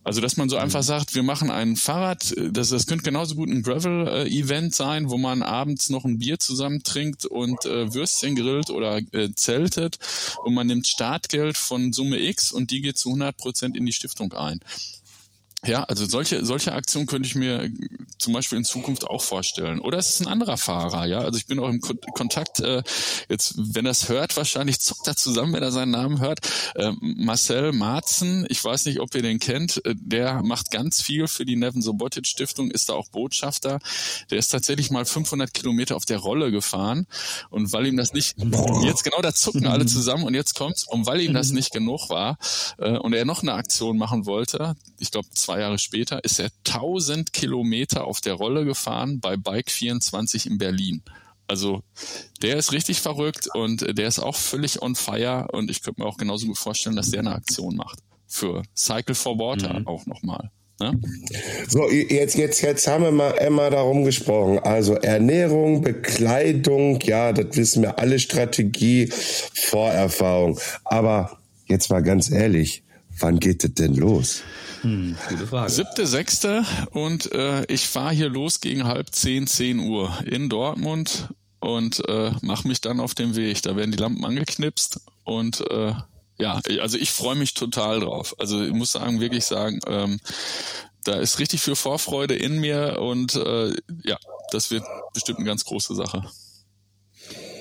Also, 0.07 0.21
dass 0.21 0.37
man 0.37 0.47
so 0.47 0.55
einfach 0.55 0.83
sagt, 0.83 1.15
wir 1.15 1.23
machen 1.23 1.51
ein 1.51 1.75
Fahrrad, 1.75 2.33
das, 2.37 2.69
das 2.69 2.87
könnte 2.87 3.03
genauso 3.03 3.35
gut 3.35 3.49
ein 3.49 3.61
Gravel-Event 3.61 4.73
sein, 4.73 5.09
wo 5.09 5.17
man 5.17 5.43
abends 5.43 5.89
noch 5.89 6.05
ein 6.05 6.17
Bier 6.17 6.39
zusammen 6.39 6.81
trinkt 6.81 7.25
und 7.25 7.65
äh, 7.65 7.93
Würstchen 7.93 8.37
grillt 8.37 8.69
oder 8.69 9.01
äh, 9.11 9.33
zeltet 9.35 9.99
und 10.45 10.53
man 10.53 10.65
nimmt 10.65 10.87
Startgeld 10.87 11.57
von 11.57 11.91
Summe 11.91 12.21
X 12.21 12.53
und 12.53 12.71
die 12.71 12.79
geht 12.79 12.97
zu 12.97 13.09
100 13.09 13.35
Prozent 13.35 13.75
in 13.75 13.85
die 13.85 13.91
Stiftung 13.91 14.31
ein. 14.31 14.61
Ja, 15.65 15.83
also 15.83 16.05
solche, 16.05 16.45
solche 16.45 16.73
Aktionen 16.73 17.07
könnte 17.07 17.27
ich 17.27 17.33
mir 17.33 17.69
zum 18.19 18.33
Beispiel 18.33 18.59
in 18.59 18.63
Zukunft 18.63 19.05
auch 19.05 19.23
vorstellen. 19.23 19.79
Oder 19.79 19.97
es 19.97 20.09
ist 20.09 20.21
ein 20.21 20.27
anderer 20.27 20.57
Fahrer, 20.57 21.07
ja. 21.07 21.19
Also 21.19 21.37
ich 21.39 21.47
bin 21.47 21.59
auch 21.59 21.67
im 21.67 21.81
Ko 21.81 21.95
Kontakt, 22.13 22.59
äh, 22.59 22.83
jetzt, 23.27 23.55
wenn 23.57 23.85
er 23.85 23.91
es 23.91 24.07
hört, 24.07 24.37
wahrscheinlich 24.37 24.79
zuckt 24.79 25.07
er 25.07 25.15
zusammen, 25.15 25.53
wenn 25.53 25.63
er 25.63 25.71
seinen 25.71 25.91
Namen 25.91 26.19
hört. 26.19 26.39
Äh, 26.75 26.91
Marcel 27.01 27.73
Marzen, 27.73 28.45
ich 28.49 28.63
weiß 28.63 28.85
nicht, 28.85 28.99
ob 28.99 29.13
ihr 29.15 29.23
den 29.23 29.39
kennt, 29.39 29.83
äh, 29.83 29.95
der 29.97 30.43
macht 30.43 30.69
ganz 30.69 31.01
viel 31.01 31.27
für 31.27 31.43
die 31.43 31.55
Nevin 31.55 31.81
Sobotic 31.81 32.27
Stiftung, 32.27 32.69
ist 32.69 32.89
da 32.89 32.93
auch 32.93 33.09
Botschafter. 33.09 33.79
Der 34.29 34.37
ist 34.37 34.49
tatsächlich 34.49 34.91
mal 34.91 35.05
500 35.05 35.53
Kilometer 35.53 35.95
auf 35.95 36.05
der 36.05 36.19
Rolle 36.19 36.51
gefahren 36.51 37.07
und 37.49 37.73
weil 37.73 37.87
ihm 37.87 37.97
das 37.97 38.13
nicht, 38.13 38.35
jetzt 38.83 39.03
genau 39.03 39.21
da 39.21 39.33
zucken 39.33 39.65
alle 39.65 39.85
zusammen 39.87 40.23
und 40.23 40.35
jetzt 40.35 40.53
kommt's, 40.55 40.87
und 40.87 41.07
weil 41.07 41.21
ihm 41.21 41.33
das 41.33 41.49
nicht 41.51 41.71
genug 41.71 42.09
war 42.09 42.37
äh, 42.77 42.97
und 42.97 43.13
er 43.13 43.25
noch 43.25 43.41
eine 43.41 43.53
Aktion 43.53 43.97
machen 43.97 44.27
wollte, 44.27 44.75
ich 44.99 45.11
glaube 45.11 45.27
zwei 45.47 45.61
Jahre 45.61 45.79
später, 45.79 46.23
ist 46.25 46.39
er 46.39 46.49
1000 46.65 47.31
Kilometer 47.31 48.05
auf 48.05 48.19
der 48.19 48.33
Rolle 48.33 48.65
gefahren 48.65 49.21
bei 49.21 49.37
Bike 49.37 49.71
24 49.71 50.45
in 50.45 50.57
Berlin. 50.57 51.01
Also 51.47 51.83
der 52.41 52.57
ist 52.57 52.73
richtig 52.73 52.99
verrückt 52.99 53.47
und 53.55 53.97
der 53.97 54.09
ist 54.09 54.19
auch 54.19 54.35
völlig 54.35 54.81
on 54.81 54.95
fire 54.95 55.47
und 55.53 55.71
ich 55.71 55.81
könnte 55.81 56.01
mir 56.01 56.07
auch 56.07 56.17
genauso 56.17 56.47
gut 56.47 56.57
vorstellen, 56.57 56.97
dass 56.97 57.11
der 57.11 57.21
eine 57.21 57.33
Aktion 57.33 57.77
macht. 57.77 57.99
Für 58.27 58.63
Cycle 58.75 59.15
for 59.15 59.39
Water 59.39 59.79
mhm. 59.79 59.87
auch 59.87 60.05
nochmal. 60.05 60.51
Ne? 60.81 60.99
So, 61.69 61.89
jetzt, 61.89 62.35
jetzt, 62.35 62.61
jetzt 62.61 62.85
haben 62.85 63.05
wir 63.05 63.11
mal 63.11 63.31
immer 63.31 63.69
darum 63.69 64.03
gesprochen. 64.03 64.59
Also 64.59 64.95
Ernährung, 64.95 65.81
Bekleidung, 65.81 66.99
ja, 67.03 67.31
das 67.31 67.55
wissen 67.55 67.83
wir 67.83 67.99
alle, 67.99 68.19
Strategie, 68.19 69.07
Vorerfahrung. 69.07 70.59
Aber 70.83 71.39
jetzt 71.67 71.89
mal 71.89 72.03
ganz 72.03 72.29
ehrlich, 72.29 72.83
wann 73.19 73.39
geht 73.39 73.63
es 73.63 73.73
denn 73.73 73.95
los? 73.95 74.41
Hm, 74.81 75.15
gute 75.29 75.47
Frage. 75.47 75.71
Siebte, 75.71 76.07
sechste 76.07 76.65
und 76.91 77.31
äh, 77.31 77.65
ich 77.65 77.87
fahre 77.87 78.13
hier 78.13 78.29
los 78.29 78.59
gegen 78.59 78.85
halb 78.85 79.13
zehn, 79.13 79.47
zehn 79.47 79.79
Uhr 79.79 80.17
in 80.25 80.49
Dortmund 80.49 81.29
und 81.59 82.07
äh, 82.07 82.31
mache 82.41 82.67
mich 82.67 82.81
dann 82.81 82.99
auf 82.99 83.15
den 83.15 83.35
Weg. 83.35 83.61
Da 83.63 83.75
werden 83.75 83.91
die 83.91 83.97
Lampen 83.97 84.23
angeknipst 84.23 85.01
und 85.23 85.61
äh, 85.69 85.93
ja, 86.39 86.61
also 86.79 86.97
ich 86.97 87.11
freue 87.11 87.35
mich 87.35 87.53
total 87.53 87.99
drauf. 87.99 88.35
Also 88.37 88.63
ich 88.63 88.73
muss 88.73 88.91
sagen, 88.91 89.19
wirklich 89.19 89.45
sagen, 89.45 89.79
ähm, 89.87 90.19
da 91.03 91.15
ist 91.15 91.39
richtig 91.39 91.61
viel 91.61 91.75
Vorfreude 91.75 92.35
in 92.35 92.59
mir 92.59 92.99
und 92.99 93.35
äh, 93.35 93.73
ja, 94.03 94.17
das 94.51 94.71
wird 94.71 94.83
bestimmt 95.13 95.39
eine 95.39 95.47
ganz 95.47 95.65
große 95.65 95.95
Sache. 95.95 96.23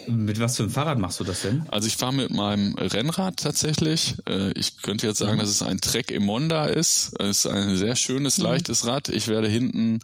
Mit 0.07 0.39
was 0.39 0.57
für 0.57 0.65
einem 0.65 0.73
Fahrrad 0.73 0.99
machst 0.99 1.21
du 1.21 1.25
das 1.25 1.43
denn? 1.43 1.67
Also 1.69 1.89
ich 1.89 1.97
fahre 1.97 2.13
mit 2.13 2.31
meinem 2.31 2.75
Rennrad 2.75 3.37
tatsächlich. 3.39 4.17
Äh, 4.29 4.53
ich 4.53 4.83
könnte 4.83 5.07
jetzt 5.07 5.19
sagen, 5.19 5.37
mhm. 5.37 5.41
dass 5.41 5.49
es 5.49 5.63
ein 5.63 5.81
Trek 5.81 6.13
Emonda 6.13 6.67
ist. 6.67 7.13
Es 7.19 7.45
ist 7.45 7.47
ein 7.47 7.77
sehr 7.77 7.97
schönes, 7.97 8.39
mhm. 8.39 8.45
leichtes 8.45 8.87
Rad. 8.87 9.09
Ich 9.09 9.29
werde 9.29 9.49
hinten 9.49 10.01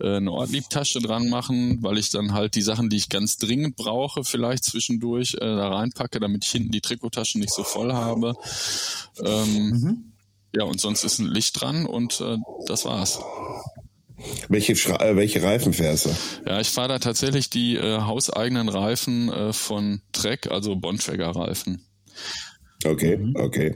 äh, 0.00 0.16
eine 0.16 0.30
Ortliebtasche 0.30 1.00
dran 1.00 1.28
machen, 1.28 1.82
weil 1.82 1.98
ich 1.98 2.10
dann 2.10 2.32
halt 2.32 2.54
die 2.54 2.62
Sachen, 2.62 2.88
die 2.88 2.96
ich 2.96 3.08
ganz 3.08 3.36
dringend 3.36 3.76
brauche, 3.76 4.24
vielleicht 4.24 4.64
zwischendurch 4.64 5.34
äh, 5.34 5.40
da 5.40 5.68
reinpacke, 5.68 6.20
damit 6.20 6.44
ich 6.44 6.50
hinten 6.50 6.72
die 6.72 6.80
Trikottaschen 6.80 7.40
nicht 7.40 7.52
so 7.52 7.64
voll 7.64 7.92
habe. 7.92 8.34
Ähm, 9.24 9.70
mhm. 9.70 10.12
Ja, 10.54 10.64
und 10.64 10.80
sonst 10.80 11.04
ist 11.04 11.18
ein 11.18 11.26
Licht 11.26 11.60
dran 11.60 11.86
und 11.86 12.22
das 12.66 12.84
war's. 12.84 13.18
Welche, 14.48 14.72
äh, 14.72 15.16
welche 15.16 15.42
Reifen 15.42 15.72
fährst 15.72 16.06
du? 16.06 16.10
Ja, 16.46 16.60
ich 16.60 16.68
fahre 16.68 16.88
da 16.88 16.98
tatsächlich 16.98 17.50
die 17.50 17.76
äh, 17.76 18.00
hauseigenen 18.00 18.68
Reifen 18.68 19.32
äh, 19.32 19.52
von 19.52 20.02
Trek, 20.12 20.48
also 20.50 20.76
Bontrager-Reifen. 20.76 21.84
Okay, 22.84 23.16
mhm. 23.16 23.36
okay. 23.36 23.74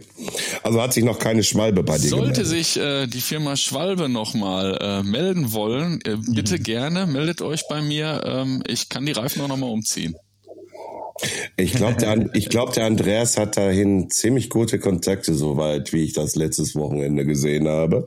Also 0.63 0.83
hat 0.83 0.93
sich 0.93 1.05
noch 1.05 1.19
keine 1.19 1.43
Schwalbe 1.43 1.83
bei 1.83 1.99
dir 1.99 2.09
Sollte 2.09 2.43
gemeldet. 2.43 2.47
sich 2.47 2.77
äh, 2.77 3.07
die 3.07 3.21
Firma 3.21 3.57
Schwalbe 3.57 4.09
nochmal 4.09 4.79
äh, 4.81 5.03
melden 5.03 5.53
wollen, 5.53 6.01
äh, 6.05 6.17
bitte 6.29 6.59
mhm. 6.59 6.63
gerne, 6.63 7.07
meldet 7.07 7.43
euch 7.43 7.69
bei 7.69 7.83
mir. 7.83 8.23
Ähm, 8.25 8.63
ich 8.67 8.89
kann 8.89 9.07
die 9.07 9.13
Reifen 9.13 9.43
auch 9.43 9.49
nochmal 9.49 9.71
umziehen. 9.71 10.17
Ich 11.57 11.73
glaube, 11.73 11.97
der, 11.97 12.17
glaub, 12.49 12.73
der 12.73 12.87
Andreas 12.87 13.37
hat 13.37 13.57
dahin 13.57 14.11
ziemlich 14.11 14.51
gute 14.51 14.79
Kontakte, 14.79 15.35
soweit 15.35 15.93
wie 15.93 16.05
ich 16.05 16.13
das 16.13 16.37
letztes 16.37 16.77
Wochenende 16.77 17.25
gesehen 17.25 17.69
habe. 17.69 18.07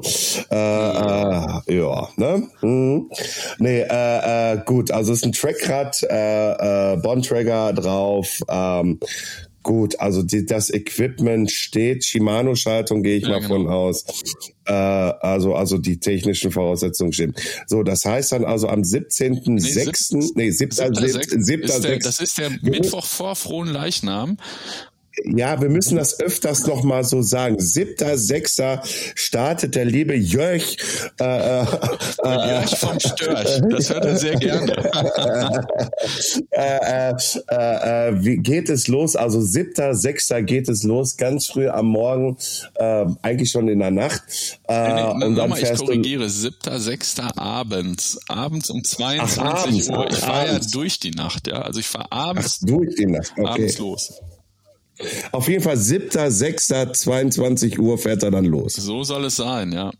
Äh, 0.51 0.55
äh, 0.55 1.77
ja, 1.77 2.09
ne? 2.15 2.47
Mhm. 2.61 3.09
Nee, 3.57 3.81
äh, 3.81 4.53
äh, 4.53 4.57
gut, 4.65 4.91
also 4.91 5.11
es 5.13 5.19
ist 5.19 5.25
ein 5.25 5.31
Trackrad, 5.31 6.03
äh, 6.03 6.93
äh, 6.93 6.97
Bontrager 6.97 7.73
drauf, 7.73 8.41
ähm, 8.49 8.99
Gut, 9.61 9.99
also 9.99 10.23
die, 10.23 10.45
das 10.45 10.69
Equipment 10.69 11.51
steht, 11.51 12.05
Shimano-Schaltung 12.05 13.03
gehe 13.03 13.17
ich 13.17 13.23
ja, 13.23 13.29
mal 13.29 13.41
genau. 13.41 13.49
von 13.55 13.67
aus. 13.67 14.05
Äh, 14.65 14.71
also, 14.71 15.53
also 15.53 15.77
die 15.77 15.99
technischen 15.99 16.51
Voraussetzungen 16.51 17.11
stimmen. 17.11 17.35
So, 17.67 17.83
das 17.83 18.05
heißt 18.05 18.31
dann 18.31 18.45
also 18.45 18.69
am 18.69 18.81
17.06., 18.81 19.49
nee, 19.49 19.59
7. 19.59 20.31
Nee, 20.35 20.51
7. 20.51 20.71
7. 20.71 21.43
7. 21.43 21.67
7. 21.67 21.99
Das 22.01 22.19
ist 22.19 22.37
der 22.37 22.51
Mittwoch 22.61 23.05
vor 23.05 23.35
Frohen 23.35 23.67
Leichnam. 23.67 24.37
Ja, 25.25 25.61
wir 25.61 25.69
müssen 25.69 25.97
das 25.97 26.19
öfters 26.19 26.65
noch 26.65 26.83
mal 26.83 27.03
so 27.03 27.21
sagen. 27.21 27.59
Siebter, 27.59 28.17
sechster 28.17 28.81
startet 29.15 29.75
der 29.75 29.85
liebe 29.85 30.15
Jörg. 30.15 30.63
Äh, 31.19 31.23
äh, 31.23 31.65
äh, 32.23 32.49
Jörg 32.49 32.77
vom 32.77 32.99
Störch. 32.99 33.61
Das 33.69 33.89
hört 33.89 34.05
er 34.05 34.15
sehr 34.17 34.35
gerne. 34.35 34.73
äh, 36.51 37.11
äh, 37.11 38.09
äh, 38.09 38.23
wie 38.23 38.37
geht 38.37 38.69
es 38.69 38.87
los? 38.87 39.15
Also 39.15 39.41
siebter, 39.41 39.95
sechster 39.95 40.41
geht 40.41 40.69
es 40.69 40.83
los, 40.83 41.17
ganz 41.17 41.47
früh 41.47 41.67
am 41.69 41.87
Morgen, 41.87 42.37
eigentlich 43.21 43.51
schon 43.51 43.67
in 43.67 43.79
der 43.79 43.91
Nacht. 43.91 44.21
Äh, 44.67 44.93
nee, 44.93 44.93
nee, 44.93 45.25
und 45.25 45.35
dann 45.35 45.49
mal, 45.49 45.61
ich 45.61 45.73
korrigiere, 45.77 46.29
siebter, 46.29 46.79
sechster 46.79 47.37
abends. 47.37 48.19
Abends 48.27 48.69
um 48.69 48.83
22 48.83 49.39
Ach, 49.39 49.63
abends, 49.63 49.89
Uhr. 49.89 50.09
Ich 50.09 50.17
fahre 50.17 50.47
ja 50.47 50.59
durch 50.71 50.99
die 50.99 51.11
Nacht, 51.11 51.47
ja. 51.47 51.61
Also 51.61 51.79
ich 51.79 51.87
fahre 51.87 52.11
abends, 52.11 52.59
Ach, 52.61 52.67
durch 52.67 52.95
die 52.95 53.05
Nacht. 53.05 53.31
Okay. 53.37 53.47
abends 53.47 53.77
los. 53.77 54.13
Auf 55.31 55.47
jeden 55.47 55.63
Fall 55.63 55.77
7.6.22 55.77 57.79
Uhr 57.79 57.97
fährt 57.97 58.23
er 58.23 58.31
dann 58.31 58.45
los. 58.45 58.73
So 58.73 59.03
soll 59.03 59.25
es 59.25 59.37
sein, 59.37 59.71
ja. 59.71 59.91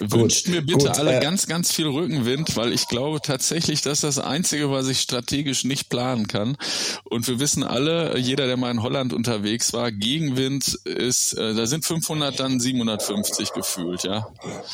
Wünscht 0.00 0.48
mir 0.48 0.62
bitte 0.62 0.86
gut, 0.86 0.98
alle 0.98 1.16
äh, 1.16 1.20
ganz, 1.20 1.46
ganz 1.46 1.72
viel 1.72 1.86
Rückenwind, 1.86 2.56
weil 2.56 2.72
ich 2.72 2.88
glaube 2.88 3.20
tatsächlich, 3.20 3.82
dass 3.82 4.00
das 4.00 4.18
Einzige, 4.18 4.70
was 4.70 4.88
ich 4.88 5.00
strategisch 5.00 5.64
nicht 5.64 5.88
planen 5.88 6.28
kann. 6.28 6.56
Und 7.04 7.26
wir 7.28 7.40
wissen 7.40 7.64
alle, 7.64 8.18
jeder, 8.18 8.46
der 8.46 8.56
mal 8.56 8.70
in 8.70 8.82
Holland 8.82 9.12
unterwegs 9.12 9.72
war, 9.72 9.90
Gegenwind 9.90 10.78
ist, 10.84 11.34
äh, 11.34 11.54
da 11.54 11.66
sind 11.66 11.84
500 11.84 12.38
dann 12.38 12.60
750 12.60 13.52
gefühlt, 13.52 14.04
ja. 14.04 14.28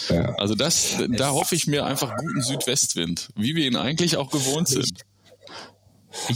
ja. 0.09 0.35
Also 0.37 0.55
das, 0.55 0.97
da 1.09 1.31
hoffe 1.31 1.55
ich 1.55 1.67
mir 1.67 1.87
einfach 1.87 2.15
guten 2.17 2.43
Südwestwind, 2.43 3.29
wie 3.37 3.55
wir 3.55 3.67
ihn 3.67 3.77
eigentlich 3.77 4.17
auch 4.17 4.31
gewohnt 4.31 4.69
sind. 4.69 5.05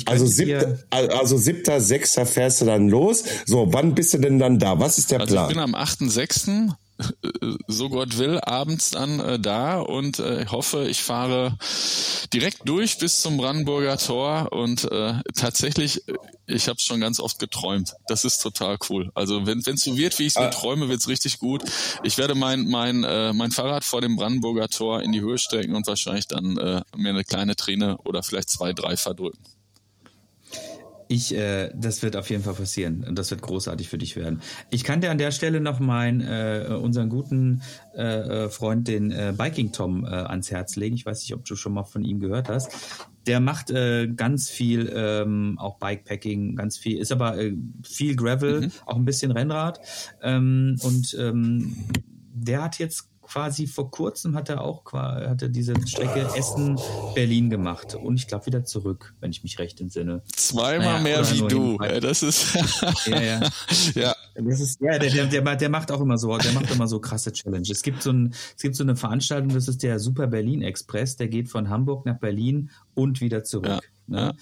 Also 0.06 0.26
siebter, 0.26 0.78
also 0.90 1.36
siebter, 1.36 1.80
sechster 1.80 2.26
fährst 2.26 2.60
du 2.60 2.66
dann 2.66 2.88
los. 2.88 3.24
So, 3.46 3.72
wann 3.72 3.94
bist 3.94 4.14
du 4.14 4.18
denn 4.18 4.38
dann 4.38 4.58
da? 4.58 4.78
Was 4.78 4.98
ist 4.98 5.10
der 5.10 5.20
also 5.20 5.34
Plan? 5.34 5.48
Ich 5.48 5.54
bin 5.54 5.62
am 5.62 5.74
8.6., 5.74 6.72
äh, 7.00 7.28
so 7.66 7.88
Gott 7.88 8.18
will, 8.18 8.38
abends 8.40 8.90
dann 8.90 9.20
äh, 9.20 9.38
da 9.38 9.80
und 9.80 10.18
äh, 10.18 10.46
hoffe, 10.46 10.86
ich 10.88 11.02
fahre 11.02 11.56
direkt 12.32 12.60
durch 12.64 12.98
bis 12.98 13.20
zum 13.20 13.36
Brandenburger 13.36 13.98
Tor 13.98 14.48
und 14.52 14.90
äh, 14.90 15.14
tatsächlich, 15.34 16.06
äh, 16.08 16.14
ich 16.46 16.68
habe 16.68 16.76
es 16.76 16.82
schon 16.82 17.00
ganz 17.00 17.20
oft 17.20 17.38
geträumt. 17.38 17.94
Das 18.06 18.24
ist 18.24 18.38
total 18.38 18.78
cool. 18.88 19.10
Also 19.14 19.46
wenn 19.46 19.58
es 19.58 19.82
so 19.82 19.96
wird, 19.96 20.18
wie 20.18 20.24
ich 20.24 20.34
es 20.34 20.38
mir 20.38 20.46
ah. 20.46 20.50
träume, 20.50 20.88
wird 20.88 21.00
es 21.00 21.08
richtig 21.08 21.38
gut. 21.38 21.62
Ich 22.02 22.18
werde 22.18 22.34
mein, 22.34 22.68
mein, 22.68 23.04
äh, 23.04 23.32
mein 23.32 23.50
Fahrrad 23.50 23.84
vor 23.84 24.00
dem 24.00 24.16
Brandenburger 24.16 24.68
Tor 24.68 25.02
in 25.02 25.12
die 25.12 25.20
Höhe 25.20 25.38
strecken 25.38 25.74
und 25.74 25.86
wahrscheinlich 25.86 26.28
dann 26.28 26.56
äh, 26.58 26.82
mir 26.96 27.10
eine 27.10 27.24
kleine 27.24 27.56
Träne 27.56 27.98
oder 27.98 28.22
vielleicht 28.22 28.50
zwei, 28.50 28.72
drei 28.72 28.96
verdrücken. 28.96 29.42
Ich, 31.12 31.34
äh, 31.34 31.70
das 31.74 32.02
wird 32.02 32.16
auf 32.16 32.30
jeden 32.30 32.42
Fall 32.42 32.54
passieren 32.54 33.04
und 33.06 33.18
das 33.18 33.30
wird 33.30 33.42
großartig 33.42 33.90
für 33.90 33.98
dich 33.98 34.16
werden. 34.16 34.40
Ich 34.70 34.82
kann 34.82 35.02
dir 35.02 35.10
an 35.10 35.18
der 35.18 35.30
Stelle 35.30 35.60
noch 35.60 35.78
meinen, 35.78 36.22
äh, 36.22 36.74
unseren 36.74 37.10
guten 37.10 37.60
äh, 37.94 38.44
äh, 38.44 38.48
Freund, 38.48 38.88
den 38.88 39.10
äh, 39.10 39.34
Biking 39.36 39.72
Tom, 39.72 40.06
äh, 40.06 40.08
ans 40.08 40.50
Herz 40.50 40.74
legen. 40.76 40.94
Ich 40.96 41.04
weiß 41.04 41.20
nicht, 41.20 41.34
ob 41.34 41.44
du 41.44 41.54
schon 41.54 41.74
mal 41.74 41.84
von 41.84 42.02
ihm 42.02 42.18
gehört 42.18 42.48
hast. 42.48 42.72
Der 43.26 43.40
macht 43.40 43.70
äh, 43.70 44.08
ganz 44.08 44.48
viel, 44.48 44.90
ähm, 44.96 45.58
auch 45.58 45.76
Bikepacking, 45.76 46.56
ganz 46.56 46.78
viel, 46.78 46.96
ist 46.96 47.12
aber 47.12 47.38
äh, 47.38 47.52
viel 47.84 48.16
Gravel, 48.16 48.62
mhm. 48.62 48.72
auch 48.86 48.96
ein 48.96 49.04
bisschen 49.04 49.32
Rennrad. 49.32 49.80
Ähm, 50.22 50.78
und 50.82 51.14
ähm, 51.20 51.76
der 52.32 52.62
hat 52.62 52.78
jetzt 52.78 53.11
quasi 53.32 53.66
vor 53.66 53.90
kurzem 53.90 54.36
hat 54.36 54.50
er 54.50 54.60
auch 54.60 54.92
hatte 54.92 55.48
diese 55.48 55.74
Strecke 55.86 56.28
Essen-Berlin 56.36 57.48
gemacht 57.48 57.94
und 57.94 58.16
ich 58.16 58.26
glaube 58.26 58.44
wieder 58.44 58.64
zurück, 58.64 59.14
wenn 59.20 59.30
ich 59.30 59.42
mich 59.42 59.58
recht 59.58 59.80
entsinne. 59.80 60.22
Zweimal 60.36 61.00
naja, 61.00 61.22
mehr 61.22 61.30
wie 61.30 61.48
du. 61.48 61.78
Ja, 61.82 61.98
das 61.98 62.22
ist 62.22 62.54
ja, 63.06 63.22
ja. 63.22 63.40
ja. 63.94 64.14
Das 64.34 64.60
ist, 64.60 64.80
ja, 64.80 64.98
der, 64.98 65.26
der, 65.26 65.56
der 65.56 65.68
macht 65.70 65.90
auch 65.90 66.00
immer 66.00 66.18
so, 66.18 66.36
der 66.36 66.52
macht 66.52 66.70
immer 66.70 66.86
so 66.86 67.00
krasse 67.00 67.32
Challenges. 67.32 67.78
Es 67.78 67.82
gibt 67.82 68.02
so 68.02 68.10
ein, 68.10 68.34
es 68.54 68.62
gibt 68.62 68.76
so 68.76 68.84
eine 68.84 68.96
Veranstaltung, 68.96 69.48
das 69.54 69.66
ist 69.66 69.82
der 69.82 69.98
Super 69.98 70.26
Berlin 70.26 70.60
Express, 70.60 71.16
der 71.16 71.28
geht 71.28 71.48
von 71.48 71.70
Hamburg 71.70 72.04
nach 72.04 72.18
Berlin 72.18 72.70
und 72.94 73.22
wieder 73.22 73.44
zurück. 73.44 73.66
Ja, 73.66 73.80
ne? 74.08 74.20
ja. 74.20 74.32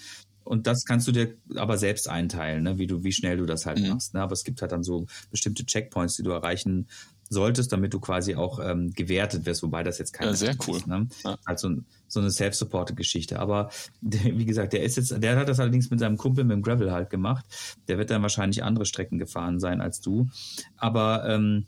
Und 0.43 0.67
das 0.67 0.85
kannst 0.85 1.07
du 1.07 1.11
dir 1.11 1.35
aber 1.55 1.77
selbst 1.77 2.09
einteilen, 2.09 2.63
ne? 2.63 2.77
wie 2.77 2.87
du, 2.87 3.03
wie 3.03 3.11
schnell 3.11 3.37
du 3.37 3.45
das 3.45 3.65
halt 3.65 3.79
mhm. 3.79 3.89
machst. 3.89 4.13
Ne? 4.13 4.21
Aber 4.21 4.33
es 4.33 4.43
gibt 4.43 4.61
halt 4.61 4.71
dann 4.71 4.83
so 4.83 5.05
bestimmte 5.29 5.65
Checkpoints, 5.65 6.17
die 6.17 6.23
du 6.23 6.31
erreichen 6.31 6.87
solltest, 7.31 7.71
damit 7.71 7.93
du 7.93 7.99
quasi 7.99 8.35
auch 8.35 8.59
ähm, 8.61 8.91
gewertet 8.91 9.45
wirst, 9.45 9.63
wobei 9.63 9.83
das 9.83 9.97
jetzt 9.97 10.11
keine 10.11 10.31
ja, 10.31 10.37
sehr 10.37 10.55
cool. 10.67 10.77
Ist, 10.77 10.87
ne? 10.87 11.07
ja. 11.23 11.37
Also 11.45 11.77
so 12.07 12.19
eine 12.19 12.29
self-supported 12.29 12.97
Geschichte. 12.97 13.39
Aber 13.39 13.69
der, 14.01 14.23
wie 14.37 14.45
gesagt, 14.45 14.73
der 14.73 14.83
ist 14.83 14.97
jetzt, 14.97 15.23
der 15.23 15.37
hat 15.37 15.47
das 15.47 15.59
allerdings 15.59 15.89
mit 15.89 15.99
seinem 16.01 16.17
Kumpel 16.17 16.43
mit 16.43 16.55
dem 16.55 16.61
Gravel 16.61 16.91
halt 16.91 17.09
gemacht. 17.09 17.45
Der 17.87 17.97
wird 17.97 18.09
dann 18.09 18.21
wahrscheinlich 18.21 18.63
andere 18.63 18.85
Strecken 18.85 19.17
gefahren 19.17 19.59
sein 19.59 19.79
als 19.79 20.01
du. 20.01 20.27
Aber 20.75 21.25
ähm, 21.25 21.67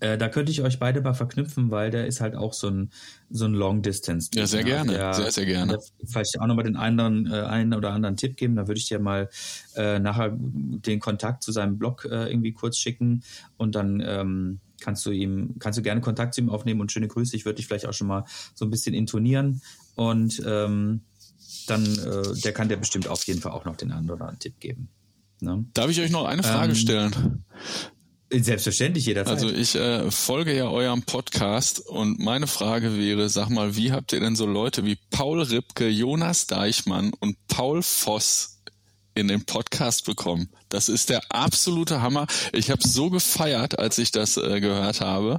äh, 0.00 0.18
da 0.18 0.28
könnte 0.28 0.50
ich 0.50 0.62
euch 0.62 0.80
beide 0.80 1.02
mal 1.02 1.14
verknüpfen, 1.14 1.70
weil 1.70 1.90
der 1.90 2.06
ist 2.06 2.20
halt 2.20 2.34
auch 2.34 2.52
so 2.52 2.68
ein, 2.68 2.90
so 3.28 3.44
ein 3.44 3.52
Long 3.52 3.82
Distance. 3.82 4.30
Ja, 4.34 4.46
sehr 4.46 4.64
gerne. 4.64 4.92
Der, 4.92 5.14
sehr, 5.14 5.30
sehr 5.30 5.46
gerne. 5.46 5.78
Vielleicht 6.04 6.40
auch 6.40 6.46
nochmal 6.46 6.64
den 6.64 6.76
anderen, 6.76 7.30
äh, 7.30 7.42
einen 7.42 7.74
oder 7.74 7.92
anderen 7.92 8.16
Tipp 8.16 8.36
geben. 8.36 8.56
Da 8.56 8.66
würde 8.66 8.78
ich 8.78 8.88
dir 8.88 8.98
mal 8.98 9.28
äh, 9.76 10.00
nachher 10.00 10.32
den 10.34 10.98
Kontakt 10.98 11.44
zu 11.44 11.52
seinem 11.52 11.78
Blog 11.78 12.06
äh, 12.10 12.28
irgendwie 12.28 12.52
kurz 12.52 12.78
schicken 12.78 13.22
und 13.56 13.76
dann 13.76 14.02
ähm, 14.04 14.60
kannst 14.80 15.04
du 15.06 15.10
ihm, 15.10 15.56
kannst 15.58 15.78
du 15.78 15.82
gerne 15.82 16.00
Kontakt 16.00 16.34
zu 16.34 16.40
ihm 16.40 16.50
aufnehmen 16.50 16.80
und 16.80 16.90
schöne 16.92 17.08
Grüße. 17.08 17.36
Ich 17.36 17.44
würde 17.44 17.56
dich 17.56 17.66
vielleicht 17.66 17.86
auch 17.86 17.92
schon 17.92 18.06
mal 18.06 18.24
so 18.54 18.64
ein 18.64 18.70
bisschen 18.70 18.94
intonieren 18.94 19.62
und 19.94 20.42
ähm, 20.46 21.02
dann, 21.66 21.84
äh, 21.84 22.40
der 22.40 22.52
kann 22.52 22.68
dir 22.68 22.76
bestimmt 22.76 23.08
auf 23.08 23.24
jeden 23.24 23.40
Fall 23.40 23.52
auch 23.52 23.64
noch 23.64 23.76
den 23.76 23.92
anderen 23.92 24.10
oder 24.16 24.24
anderen 24.26 24.40
Tipp 24.40 24.58
geben. 24.60 24.88
Ne? 25.40 25.64
Darf 25.74 25.90
ich 25.90 26.00
euch 26.00 26.10
noch 26.10 26.24
eine 26.24 26.42
Frage 26.42 26.72
ähm, 26.72 26.78
stellen? 26.78 27.44
Selbstverständlich 28.32 29.06
jederzeit. 29.06 29.34
Also 29.34 29.48
ich 29.48 29.74
äh, 29.74 30.08
folge 30.10 30.56
ja 30.56 30.68
eurem 30.68 31.02
Podcast 31.02 31.80
und 31.80 32.20
meine 32.20 32.46
Frage 32.46 32.96
wäre, 32.96 33.28
sag 33.28 33.48
mal, 33.48 33.74
wie 33.74 33.90
habt 33.90 34.12
ihr 34.12 34.20
denn 34.20 34.36
so 34.36 34.46
Leute 34.46 34.84
wie 34.84 34.98
Paul 35.10 35.42
Ripke, 35.42 35.88
Jonas 35.88 36.46
Deichmann 36.46 37.12
und 37.18 37.36
Paul 37.48 37.82
Voss 37.82 38.59
in 39.14 39.28
den 39.28 39.44
Podcast 39.44 40.04
bekommen. 40.04 40.48
Das 40.68 40.88
ist 40.88 41.10
der 41.10 41.20
absolute 41.30 42.00
Hammer. 42.00 42.26
Ich 42.52 42.70
habe 42.70 42.86
so 42.86 43.10
gefeiert, 43.10 43.78
als 43.78 43.98
ich 43.98 44.12
das 44.12 44.36
äh, 44.36 44.60
gehört 44.60 45.00
habe. 45.00 45.38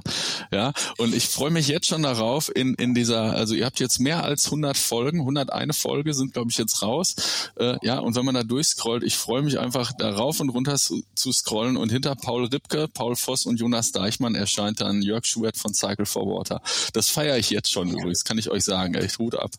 Ja, 0.52 0.72
und 0.98 1.14
ich 1.14 1.26
freue 1.26 1.50
mich 1.50 1.68
jetzt 1.68 1.86
schon 1.86 2.02
darauf 2.02 2.54
in 2.54 2.74
in 2.74 2.94
dieser 2.94 3.34
also 3.34 3.54
ihr 3.54 3.64
habt 3.64 3.80
jetzt 3.80 3.98
mehr 3.98 4.24
als 4.24 4.46
100 4.46 4.76
Folgen, 4.76 5.20
101 5.20 5.76
Folge 5.76 6.14
sind 6.14 6.32
glaube 6.34 6.50
ich 6.50 6.58
jetzt 6.58 6.82
raus. 6.82 7.14
Äh, 7.56 7.76
ja, 7.82 7.98
und 7.98 8.14
wenn 8.14 8.24
man 8.24 8.34
da 8.34 8.42
durchscrollt, 8.42 9.02
ich 9.02 9.16
freue 9.16 9.42
mich 9.42 9.58
einfach 9.58 9.92
darauf 9.96 10.40
und 10.40 10.50
runter 10.50 10.76
zu, 10.76 11.02
zu 11.14 11.32
scrollen 11.32 11.76
und 11.76 11.90
hinter 11.90 12.14
Paul 12.14 12.46
Ripke, 12.46 12.88
Paul 12.92 13.16
Voss 13.16 13.46
und 13.46 13.58
Jonas 13.58 13.92
Deichmann 13.92 14.34
erscheint 14.34 14.80
dann 14.80 15.02
Jörg 15.02 15.24
Schubert 15.24 15.56
von 15.56 15.72
Cycle 15.72 16.06
for 16.06 16.26
Water. 16.26 16.60
Das 16.92 17.08
feiere 17.08 17.38
ich 17.38 17.50
jetzt 17.50 17.70
schon 17.70 17.88
übrigens, 17.88 18.24
kann 18.24 18.38
ich 18.38 18.50
euch 18.50 18.64
sagen. 18.64 18.94
Echt 18.94 19.18
Hut 19.18 19.34
ab. 19.34 19.50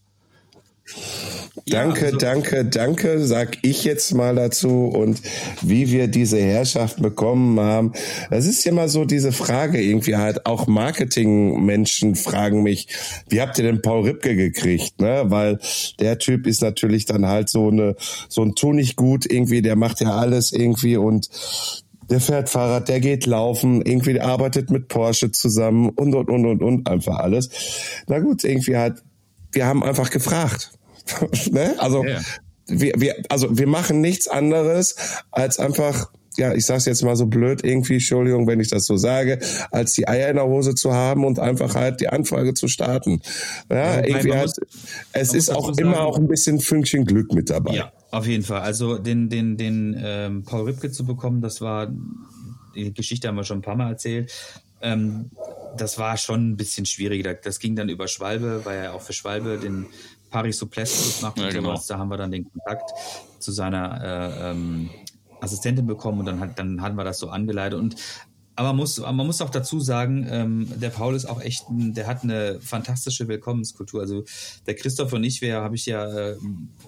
Danke, 1.67 1.99
ja, 1.99 2.05
also 2.07 2.17
danke, 2.17 2.65
danke, 2.65 3.25
sag 3.25 3.57
ich 3.61 3.85
jetzt 3.85 4.13
mal 4.13 4.35
dazu. 4.35 4.85
Und 4.85 5.21
wie 5.61 5.91
wir 5.91 6.07
diese 6.07 6.39
Herrschaft 6.39 7.01
bekommen 7.01 7.59
haben, 7.59 7.93
das 8.29 8.45
ist 8.45 8.65
immer 8.65 8.89
so 8.89 9.05
diese 9.05 9.31
Frage 9.31 9.81
irgendwie 9.81 10.17
halt. 10.17 10.45
Auch 10.45 10.67
Marketingmenschen 10.67 12.15
fragen 12.15 12.63
mich, 12.63 12.87
wie 13.29 13.39
habt 13.39 13.57
ihr 13.59 13.63
denn 13.63 13.81
Paul 13.81 14.03
Ripke 14.03 14.35
gekriegt? 14.35 14.99
Ne? 14.99 15.23
Weil 15.27 15.59
der 15.99 16.17
Typ 16.17 16.47
ist 16.47 16.61
natürlich 16.61 17.05
dann 17.05 17.27
halt 17.27 17.49
so 17.49 17.69
eine, 17.69 17.95
so 18.27 18.41
ein 18.41 18.55
Tu 18.55 18.73
nicht 18.73 18.97
gut 18.97 19.25
irgendwie, 19.31 19.61
der 19.61 19.77
macht 19.77 20.01
ja 20.01 20.17
alles 20.17 20.51
irgendwie 20.51 20.97
und 20.97 21.29
der 22.09 22.19
fährt 22.19 22.49
Fahrrad, 22.49 22.89
der 22.89 22.99
geht 22.99 23.25
laufen, 23.25 23.81
irgendwie 23.81 24.19
arbeitet 24.19 24.69
mit 24.69 24.89
Porsche 24.89 25.31
zusammen 25.31 25.89
und 25.89 26.13
und 26.13 26.29
und 26.29 26.45
und 26.45 26.61
und 26.61 26.89
einfach 26.89 27.19
alles. 27.19 27.49
Na 28.07 28.19
gut, 28.19 28.43
irgendwie 28.43 28.75
halt 28.75 29.01
wir 29.53 29.65
haben 29.65 29.83
einfach 29.83 30.09
gefragt. 30.09 30.71
ne? 31.51 31.75
Also 31.79 32.03
yeah. 32.03 32.21
wir, 32.67 32.93
wir, 32.97 33.15
also 33.29 33.57
wir 33.57 33.67
machen 33.67 34.01
nichts 34.01 34.27
anderes 34.27 34.95
als 35.31 35.59
einfach 35.59 36.11
ja, 36.37 36.53
ich 36.53 36.65
sag's 36.65 36.85
jetzt 36.85 37.03
mal 37.03 37.15
so 37.15 37.27
blöd 37.27 37.63
irgendwie, 37.63 37.93
Entschuldigung, 37.93 38.47
wenn 38.47 38.59
ich 38.59 38.69
das 38.69 38.85
so 38.85 38.97
sage, 38.97 39.39
als 39.71 39.93
die 39.93 40.07
Eier 40.07 40.29
in 40.29 40.37
der 40.37 40.45
Hose 40.45 40.75
zu 40.75 40.93
haben 40.93 41.25
und 41.25 41.39
einfach 41.39 41.75
halt 41.75 42.01
die 42.01 42.09
Anfrage 42.09 42.53
zu 42.53 42.67
starten. 42.67 43.21
Ja, 43.69 43.75
ja 43.75 44.05
irgendwie 44.05 44.33
halt, 44.33 44.53
es 45.11 45.33
ist 45.33 45.49
auch 45.49 45.77
immer 45.77 46.01
auch 46.01 46.17
ein 46.17 46.27
bisschen 46.27 46.59
Fünkchen 46.59 47.05
Glück 47.05 47.33
mit 47.33 47.49
dabei. 47.49 47.75
Ja, 47.75 47.91
auf 48.11 48.27
jeden 48.27 48.43
Fall. 48.43 48.61
Also 48.61 48.97
den, 48.97 49.29
den, 49.29 49.57
den 49.57 49.95
ähm, 50.03 50.43
Paul 50.43 50.63
Ripke 50.63 50.91
zu 50.91 51.05
bekommen, 51.05 51.41
das 51.41 51.61
war, 51.61 51.91
die 52.75 52.93
Geschichte 52.93 53.27
haben 53.27 53.35
wir 53.35 53.43
schon 53.43 53.59
ein 53.59 53.63
paar 53.63 53.75
Mal 53.75 53.91
erzählt. 53.91 54.31
Ähm, 54.81 55.29
das 55.77 55.97
war 55.97 56.17
schon 56.17 56.51
ein 56.51 56.57
bisschen 56.57 56.85
schwierig. 56.85 57.41
Das 57.43 57.59
ging 57.59 57.75
dann 57.75 57.89
über 57.89 58.07
Schwalbe, 58.07 58.65
weil 58.65 58.77
er 58.79 58.93
auch 58.93 59.01
für 59.01 59.13
Schwalbe 59.13 59.57
den 59.57 59.87
Paris 60.29 60.57
Souplesse 60.57 61.21
macht 61.21 61.37
ja, 61.37 61.49
genau. 61.49 61.79
Da 61.87 61.97
haben 61.97 62.09
wir 62.09 62.17
dann 62.17 62.31
den 62.31 62.49
Kontakt 62.51 62.89
zu 63.39 63.51
seiner 63.51 64.01
äh, 64.01 64.51
ähm, 64.51 64.89
Assistentin 65.41 65.85
bekommen 65.85 66.19
und 66.19 66.25
dann, 66.25 66.39
hat, 66.39 66.57
dann 66.57 66.81
hatten 66.81 66.95
wir 66.95 67.03
das 67.03 67.19
so 67.19 67.29
angeleitet. 67.29 67.79
Und 67.79 67.95
aber 68.55 68.69
man 68.69 68.77
muss, 68.77 68.99
man 68.99 69.15
muss 69.15 69.41
auch 69.41 69.49
dazu 69.49 69.79
sagen, 69.79 70.27
ähm, 70.29 70.67
der 70.79 70.89
Paul 70.89 71.15
ist 71.15 71.25
auch 71.25 71.41
echt, 71.41 71.69
ein, 71.69 71.93
der 71.93 72.05
hat 72.05 72.23
eine 72.23 72.59
fantastische 72.61 73.27
Willkommenskultur. 73.27 74.01
Also 74.01 74.23
der 74.67 74.75
Christoph 74.75 75.11
und 75.13 75.23
ich, 75.23 75.41
wir 75.41 75.61
habe 75.61 75.75
ich 75.75 75.85
ja 75.87 76.05
äh, 76.05 76.37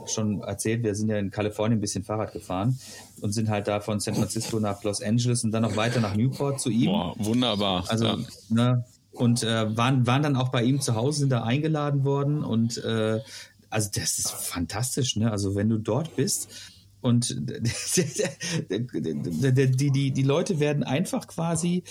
schon 0.05 0.41
erzählt, 0.41 0.83
wir 0.83 0.93
sind 0.95 1.09
ja 1.09 1.17
in 1.17 1.31
Kalifornien 1.31 1.79
ein 1.79 1.81
bisschen 1.81 2.03
Fahrrad 2.03 2.33
gefahren 2.33 2.77
und 3.21 3.31
sind 3.31 3.49
halt 3.49 3.67
da 3.67 3.79
von 3.79 3.99
San 3.99 4.15
Francisco 4.15 4.59
nach 4.59 4.83
Los 4.83 5.01
Angeles 5.01 5.43
und 5.43 5.51
dann 5.51 5.63
noch 5.63 5.75
weiter 5.75 5.99
nach 6.01 6.15
Newport 6.15 6.59
zu 6.59 6.69
ihm. 6.69 6.91
Boah, 6.91 7.15
wunderbar. 7.17 7.85
Also, 7.87 8.05
ja. 8.05 8.17
ne, 8.49 8.85
und 9.11 9.43
äh, 9.43 9.75
waren, 9.75 10.05
waren 10.05 10.21
dann 10.21 10.35
auch 10.35 10.49
bei 10.49 10.63
ihm 10.63 10.81
zu 10.81 10.95
Hause, 10.95 11.21
sind 11.21 11.29
da 11.29 11.43
eingeladen 11.43 12.03
worden 12.03 12.43
und 12.43 12.77
äh, 12.83 13.21
also 13.69 13.89
das 13.93 14.19
ist 14.19 14.29
fantastisch, 14.29 15.15
ne? 15.15 15.31
Also 15.31 15.55
wenn 15.55 15.69
du 15.69 15.77
dort 15.77 16.15
bist, 16.15 16.49
und 17.05 17.29
die, 18.69 19.91
die, 19.91 20.11
die 20.11 20.23
Leute 20.23 20.59
werden 20.59 20.83
einfach 20.83 21.27
quasi 21.27 21.83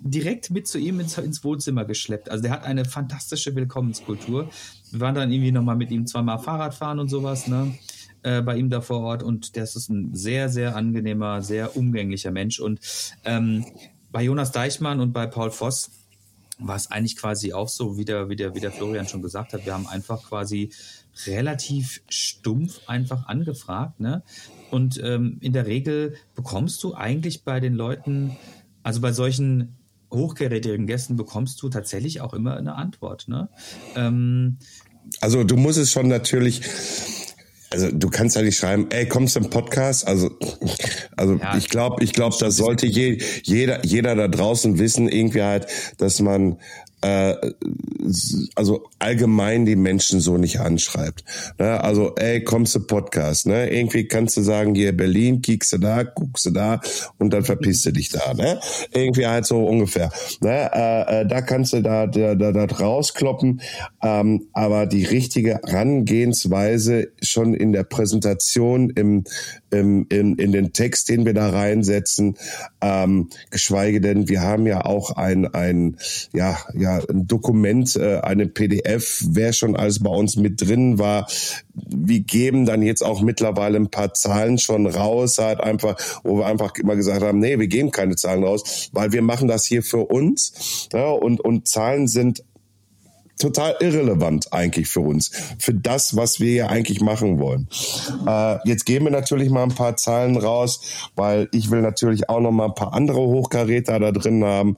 direkt 0.00 0.50
mit 0.50 0.66
zu 0.66 0.78
ihm 0.78 1.00
ins, 1.00 1.18
ins, 1.18 1.44
Wohnzimmer 1.44 1.84
geschleppt. 1.84 2.30
Also 2.30 2.42
der 2.42 2.52
hat 2.52 2.64
eine 2.64 2.84
fantastische 2.84 3.54
Willkommenskultur. 3.54 4.48
Wir 4.90 5.00
waren 5.00 5.14
dann 5.14 5.30
irgendwie 5.30 5.52
nochmal 5.52 5.76
mit 5.76 5.90
ihm 5.90 6.06
zweimal 6.06 6.38
Fahrrad 6.38 6.74
fahren 6.74 6.98
und 6.98 7.08
sowas, 7.08 7.46
ne? 7.46 7.74
Äh, 8.22 8.42
bei 8.42 8.56
ihm 8.56 8.68
da 8.68 8.80
vor 8.80 9.00
Ort 9.00 9.22
und 9.22 9.54
der 9.54 9.62
ist 9.64 9.88
ein 9.88 10.14
sehr, 10.14 10.48
sehr 10.48 10.74
angenehmer, 10.74 11.40
sehr 11.40 11.76
umgänglicher 11.76 12.32
Mensch. 12.32 12.58
Und 12.58 12.80
ähm, 13.24 13.64
bei 14.10 14.22
Jonas 14.22 14.50
Deichmann 14.50 15.00
und 15.00 15.12
bei 15.12 15.26
Paul 15.26 15.50
Voss 15.50 15.90
war 16.58 16.74
es 16.74 16.90
eigentlich 16.90 17.16
quasi 17.16 17.52
auch 17.52 17.68
so, 17.68 17.96
wie 17.96 18.04
der, 18.04 18.28
wie 18.28 18.36
der, 18.36 18.54
wie 18.54 18.60
der 18.60 18.72
Florian 18.72 19.06
schon 19.06 19.22
gesagt 19.22 19.52
hat. 19.52 19.64
Wir 19.64 19.74
haben 19.74 19.86
einfach 19.86 20.22
quasi 20.24 20.70
relativ 21.26 22.02
stumpf 22.08 22.80
einfach 22.86 23.26
angefragt. 23.26 24.00
Ne? 24.00 24.22
Und 24.70 25.00
ähm, 25.02 25.38
in 25.40 25.52
der 25.52 25.66
Regel 25.66 26.14
bekommst 26.34 26.82
du 26.84 26.94
eigentlich 26.94 27.44
bei 27.44 27.60
den 27.60 27.74
Leuten, 27.74 28.36
also 28.82 29.00
bei 29.00 29.12
solchen 29.12 29.76
hochgerätigen 30.12 30.86
Gästen, 30.86 31.16
bekommst 31.16 31.62
du 31.62 31.68
tatsächlich 31.68 32.20
auch 32.20 32.34
immer 32.34 32.56
eine 32.56 32.74
Antwort. 32.76 33.28
Ne? 33.28 33.48
Ähm, 33.96 34.58
also 35.20 35.44
du 35.44 35.56
musst 35.56 35.78
es 35.78 35.90
schon 35.90 36.08
natürlich 36.08 36.62
also 37.70 37.90
du 37.90 38.08
kannst 38.08 38.36
ja 38.36 38.42
nicht 38.42 38.56
schreiben, 38.56 38.86
ey, 38.90 39.06
kommst 39.06 39.36
du 39.36 39.40
im 39.40 39.50
Podcast? 39.50 40.06
Also, 40.06 40.30
also 41.16 41.34
ja, 41.34 41.56
ich 41.56 41.68
glaube, 41.68 42.02
ich 42.02 42.12
glaube, 42.12 42.34
das 42.40 42.56
sollte 42.56 42.86
je, 42.86 43.22
jeder, 43.42 43.84
jeder 43.84 44.14
da 44.14 44.28
draußen 44.28 44.78
wissen, 44.78 45.08
irgendwie 45.08 45.42
halt, 45.42 45.66
dass 45.98 46.20
man 46.20 46.58
also 47.02 48.88
allgemein 48.98 49.64
die 49.64 49.76
Menschen 49.76 50.20
so 50.20 50.36
nicht 50.36 50.60
anschreibt. 50.60 51.24
Ne? 51.58 51.82
Also, 51.82 52.14
ey, 52.16 52.42
kommst 52.42 52.74
du 52.74 52.80
Podcast, 52.80 53.46
ne? 53.46 53.70
Irgendwie 53.70 54.06
kannst 54.06 54.36
du 54.36 54.42
sagen, 54.42 54.74
hier 54.74 54.96
Berlin, 54.96 55.42
kiekst 55.42 55.72
du 55.72 55.78
da, 55.78 56.02
guckst 56.02 56.46
du 56.46 56.50
da 56.50 56.80
und 57.18 57.32
dann 57.32 57.44
verpisst 57.44 57.86
du 57.86 57.92
dich 57.92 58.08
da, 58.10 58.34
ne? 58.34 58.58
Irgendwie 58.92 59.26
halt 59.26 59.46
so 59.46 59.64
ungefähr. 59.66 60.10
Ne? 60.40 60.70
Äh, 60.72 61.20
äh, 61.20 61.26
da 61.26 61.40
kannst 61.40 61.72
du 61.72 61.82
da, 61.82 62.06
da, 62.06 62.34
da, 62.34 62.52
da 62.52 62.64
rauskloppen, 62.64 63.60
ähm, 64.02 64.48
aber 64.52 64.86
die 64.86 65.04
richtige 65.04 65.60
Herangehensweise 65.64 67.12
schon 67.22 67.54
in 67.54 67.72
der 67.72 67.84
Präsentation, 67.84 68.90
im, 68.90 69.24
im, 69.70 70.06
in, 70.08 70.36
in 70.36 70.52
den 70.52 70.72
Text, 70.72 71.08
den 71.08 71.26
wir 71.26 71.34
da 71.34 71.50
reinsetzen, 71.50 72.36
ähm, 72.80 73.30
geschweige 73.50 74.00
denn, 74.00 74.28
wir 74.28 74.42
haben 74.42 74.66
ja 74.66 74.84
auch 74.84 75.12
ein, 75.12 75.46
ein 75.46 75.96
ja, 76.32 76.58
ja, 76.74 77.00
ein 77.08 77.26
Dokument, 77.26 77.96
äh, 77.96 78.18
eine 78.20 78.46
PDF, 78.46 79.24
wer 79.28 79.52
schon 79.52 79.76
alles 79.76 80.02
bei 80.02 80.10
uns 80.10 80.36
mit 80.36 80.60
drin 80.60 80.98
war. 80.98 81.28
Wir 81.74 82.20
geben 82.20 82.66
dann 82.66 82.82
jetzt 82.82 83.02
auch 83.02 83.22
mittlerweile 83.22 83.78
ein 83.78 83.90
paar 83.90 84.14
Zahlen 84.14 84.58
schon 84.58 84.86
raus, 84.86 85.38
halt 85.38 85.60
einfach, 85.60 85.96
wo 86.24 86.38
wir 86.38 86.46
einfach 86.46 86.74
immer 86.76 86.96
gesagt 86.96 87.22
haben, 87.22 87.38
nee, 87.38 87.58
wir 87.58 87.68
geben 87.68 87.90
keine 87.90 88.16
Zahlen 88.16 88.44
raus, 88.44 88.90
weil 88.92 89.12
wir 89.12 89.22
machen 89.22 89.48
das 89.48 89.64
hier 89.64 89.82
für 89.82 90.06
uns. 90.06 90.88
Ja, 90.92 91.10
und, 91.10 91.40
und 91.40 91.68
Zahlen 91.68 92.08
sind 92.08 92.42
total 93.38 93.76
irrelevant 93.80 94.52
eigentlich 94.52 94.88
für 94.88 95.00
uns, 95.00 95.30
für 95.58 95.74
das, 95.74 96.16
was 96.16 96.40
wir 96.40 96.52
ja 96.52 96.66
eigentlich 96.66 97.00
machen 97.00 97.38
wollen. 97.38 97.68
Äh, 98.26 98.58
jetzt 98.68 98.84
geben 98.84 99.06
wir 99.06 99.12
natürlich 99.12 99.50
mal 99.50 99.62
ein 99.62 99.74
paar 99.74 99.96
Zahlen 99.96 100.36
raus, 100.36 100.80
weil 101.14 101.48
ich 101.52 101.70
will 101.70 101.80
natürlich 101.80 102.28
auch 102.28 102.40
noch 102.40 102.52
mal 102.52 102.66
ein 102.66 102.74
paar 102.74 102.92
andere 102.92 103.20
Hochkaräter 103.20 103.98
da 103.98 104.12
drin 104.12 104.44
haben. 104.44 104.76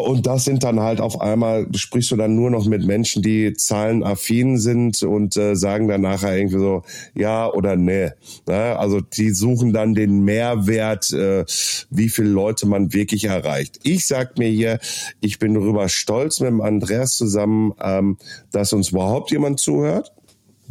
Und 0.00 0.26
das 0.26 0.44
sind 0.44 0.62
dann 0.62 0.80
halt 0.80 1.00
auf 1.00 1.20
einmal, 1.20 1.66
sprichst 1.74 2.10
du 2.10 2.16
dann 2.16 2.34
nur 2.34 2.50
noch 2.50 2.66
mit 2.66 2.84
Menschen, 2.84 3.22
die 3.22 3.54
zahlenaffin 3.54 4.58
sind 4.58 5.02
und 5.02 5.36
äh, 5.36 5.56
sagen 5.56 5.88
dann 5.88 6.02
nachher 6.02 6.36
irgendwie 6.36 6.58
so, 6.58 6.82
ja 7.14 7.50
oder 7.50 7.76
nee. 7.76 8.10
Ne? 8.46 8.78
Also 8.78 9.00
die 9.00 9.30
suchen 9.30 9.72
dann 9.72 9.94
den 9.94 10.24
Mehrwert, 10.24 11.12
äh, 11.12 11.44
wie 11.90 12.08
viele 12.08 12.28
Leute 12.28 12.66
man 12.66 12.92
wirklich 12.92 13.24
erreicht. 13.24 13.80
Ich 13.82 14.06
sag 14.06 14.38
mir 14.38 14.48
hier, 14.48 14.78
ich 15.20 15.38
bin 15.38 15.54
darüber 15.54 15.88
stolz 15.88 16.40
mit 16.40 16.50
dem 16.50 16.60
Andreas 16.60 17.12
zusammen, 17.12 17.72
ähm, 17.80 18.18
dass 18.50 18.72
uns 18.72 18.90
überhaupt 18.90 19.30
jemand 19.30 19.60
zuhört 19.60 20.12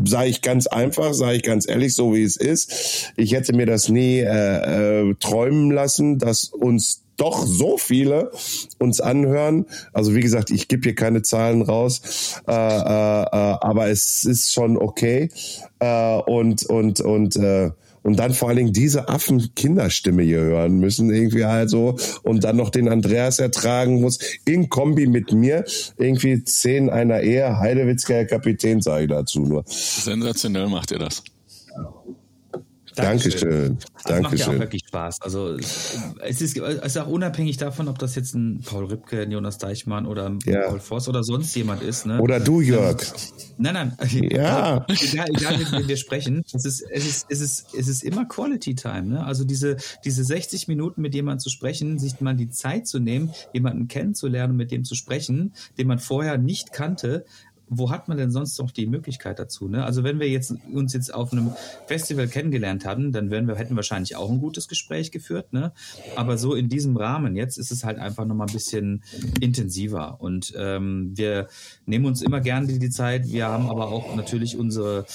sage 0.04 0.30
ich 0.30 0.41
ganz 0.41 0.68
einfach, 0.68 1.14
sage 1.14 1.38
ich 1.38 1.44
ganz 1.44 1.70
ehrlich, 1.70 1.94
so 1.94 2.16
wie 2.16 2.24
es 2.24 2.36
ist. 2.36 3.12
Ich 3.16 3.34
hätte 3.34 3.54
mir 3.54 3.66
das 3.66 3.89
nie 3.89 4.20
äh, 4.20 5.02
äh, 5.10 5.16
träumen 5.20 5.72
lassen, 5.72 6.18
dass 6.18 6.46
uns 6.46 7.03
doch 7.18 7.45
so 7.45 7.78
viele 7.78 8.32
uns 8.80 9.01
anhören. 9.01 9.66
Also 9.93 10.16
wie 10.16 10.22
gesagt, 10.22 10.51
ich 10.51 10.68
gebe 10.68 10.84
hier 10.84 10.95
keine 10.95 11.22
Zahlen 11.22 11.61
raus, 11.61 12.01
äh, 12.47 12.51
äh, 12.51 12.55
äh, 12.55 13.57
aber 13.61 13.89
es 13.89 14.24
ist 14.24 14.51
schon 14.51 14.78
okay. 14.78 15.30
Äh, 15.80 16.18
und 16.22 16.66
und 16.66 17.01
und 17.01 17.36
äh, 17.36 17.72
und 18.03 18.20
dann 18.20 18.34
vor 18.34 18.49
allen 18.49 18.57
Dingen 18.57 18.74
diese 18.74 19.07
Affen-Kinderstimme 19.07 20.24
hier 20.24 20.41
hören 20.41 20.78
müssen, 20.78 21.09
irgendwie 21.09 21.45
halt 21.45 21.70
so, 21.70 21.97
und 22.24 22.43
dann 22.43 22.57
noch 22.57 22.70
den 22.70 22.89
Andreas 22.89 23.39
ertragen 23.39 24.01
muss, 24.01 24.20
in 24.45 24.70
Kombi 24.70 25.07
mit 25.07 25.32
mir, 25.32 25.64
irgendwie 25.97 26.43
zehn 26.43 26.89
einer 26.89 27.22
Ehe, 27.22 27.59
Heidewitzker 27.59 28.26
Kapitän, 28.26 28.82
sage 28.82 29.03
ich 29.03 29.09
dazu 29.09 29.41
nur. 29.41 29.64
Sensationell 29.68 30.68
macht 30.68 30.91
ihr 30.91 30.99
das. 30.99 31.24
Dankeschön. 32.96 33.78
Das 33.94 34.04
Dankeschön. 34.04 34.22
macht 34.24 34.38
ja 34.39 34.48
auch 34.48 34.60
wirklich 34.60 34.84
Spaß. 34.88 35.22
Also 35.22 35.56
es 35.56 36.41
ist, 36.41 36.58
es 36.58 36.86
ist 36.86 36.98
auch 36.98 37.08
unabhängig 37.08 37.58
davon, 37.58 37.88
ob 37.88 38.00
das 38.00 38.16
jetzt 38.16 38.34
ein 38.34 38.62
Paul 38.66 38.86
Ripke, 38.86 39.22
ein 39.22 39.32
Jonas 39.32 39.58
Deichmann 39.58 40.06
oder 40.06 40.28
ein 40.28 40.39
ja. 40.46 40.68
Paul 40.68 40.80
Voss 40.80 41.08
oder 41.08 41.24
sonst 41.24 41.56
jemand 41.56 41.82
ist. 41.82 42.06
Ne? 42.06 42.20
Oder 42.22 42.39
du, 42.39 42.62
Jörg. 42.62 43.02
Nein, 43.58 43.74
nein. 43.74 43.98
Ja. 44.34 44.86
Egal, 44.88 45.28
egal 45.30 45.58
mit 45.58 45.72
wem 45.72 45.88
wir 45.88 45.98
sprechen, 45.98 46.44
es 46.54 46.66
ist, 46.66 46.82
es 46.82 47.06
ist, 47.06 47.26
es 47.30 47.41
ist, 47.41 47.76
es 47.78 47.88
ist 47.88 48.04
immer 48.04 48.26
Quality 48.26 48.76
Time. 48.76 49.04
Ne? 49.04 49.26
Also 49.26 49.44
diese, 49.44 49.78
diese 50.06 50.24
60 50.24 50.68
Minuten 50.68 51.02
mit 51.02 51.14
jemandem 51.14 51.39
zu 51.39 51.50
sprechen, 51.50 52.00
sich 52.00 52.20
mal 52.22 52.36
die 52.36 52.50
Zeit 52.50 52.88
zu 52.88 53.00
nehmen, 53.00 53.32
jemanden 53.54 53.88
kennenzulernen, 53.88 54.56
mit 54.56 54.72
dem 54.72 54.84
zu 54.84 54.96
sprechen, 54.96 55.54
den 55.78 55.88
man 55.88 56.00
vorher 56.00 56.38
nicht 56.38 56.74
kannte, 56.74 57.26
wo 57.78 57.91
hat 57.91 58.07
man 58.07 58.17
denn 58.17 58.32
sonst 58.32 58.59
noch 58.59 58.71
die 58.71 58.86
Möglichkeit 58.86 59.39
dazu? 59.39 59.67
Ne? 59.67 59.84
Also 59.84 60.03
wenn 60.03 60.19
wir 60.19 60.30
jetzt 60.30 60.53
uns 60.71 60.93
jetzt 60.93 61.13
auf 61.13 61.32
einem 61.32 61.51
Festival 61.88 62.28
kennengelernt 62.28 62.86
haben, 62.86 63.11
dann 63.11 63.30
wären 63.30 63.47
wir, 63.47 63.55
hätten 63.55 63.71
wir 63.71 63.78
wahrscheinlich 63.78 64.15
auch 64.15 64.30
ein 64.30 64.39
gutes 64.39 64.67
Gespräch 64.67 65.11
geführt. 65.11 65.53
Ne? 65.53 65.71
Aber 66.15 66.38
so 66.38 66.55
in 66.55 66.69
diesem 66.69 66.97
Rahmen 66.97 67.36
jetzt 67.36 67.57
ist 67.57 67.71
es 67.71 67.84
halt 67.84 67.99
einfach 67.99 68.26
nochmal 68.26 68.47
ein 68.47 68.53
bisschen 68.53 69.03
intensiver. 69.39 70.21
Und 70.21 70.53
ähm, 70.57 71.11
wir 71.15 71.47
nehmen 71.86 72.05
uns 72.05 72.21
immer 72.21 72.41
gerne 72.41 72.67
die, 72.67 72.80
die 72.80 72.89
Zeit. 72.89 73.32
Wir 73.32 73.47
haben 73.47 73.69
aber 73.69 73.88
auch 73.88 74.15
natürlich 74.15 74.57
unsere 74.57 75.05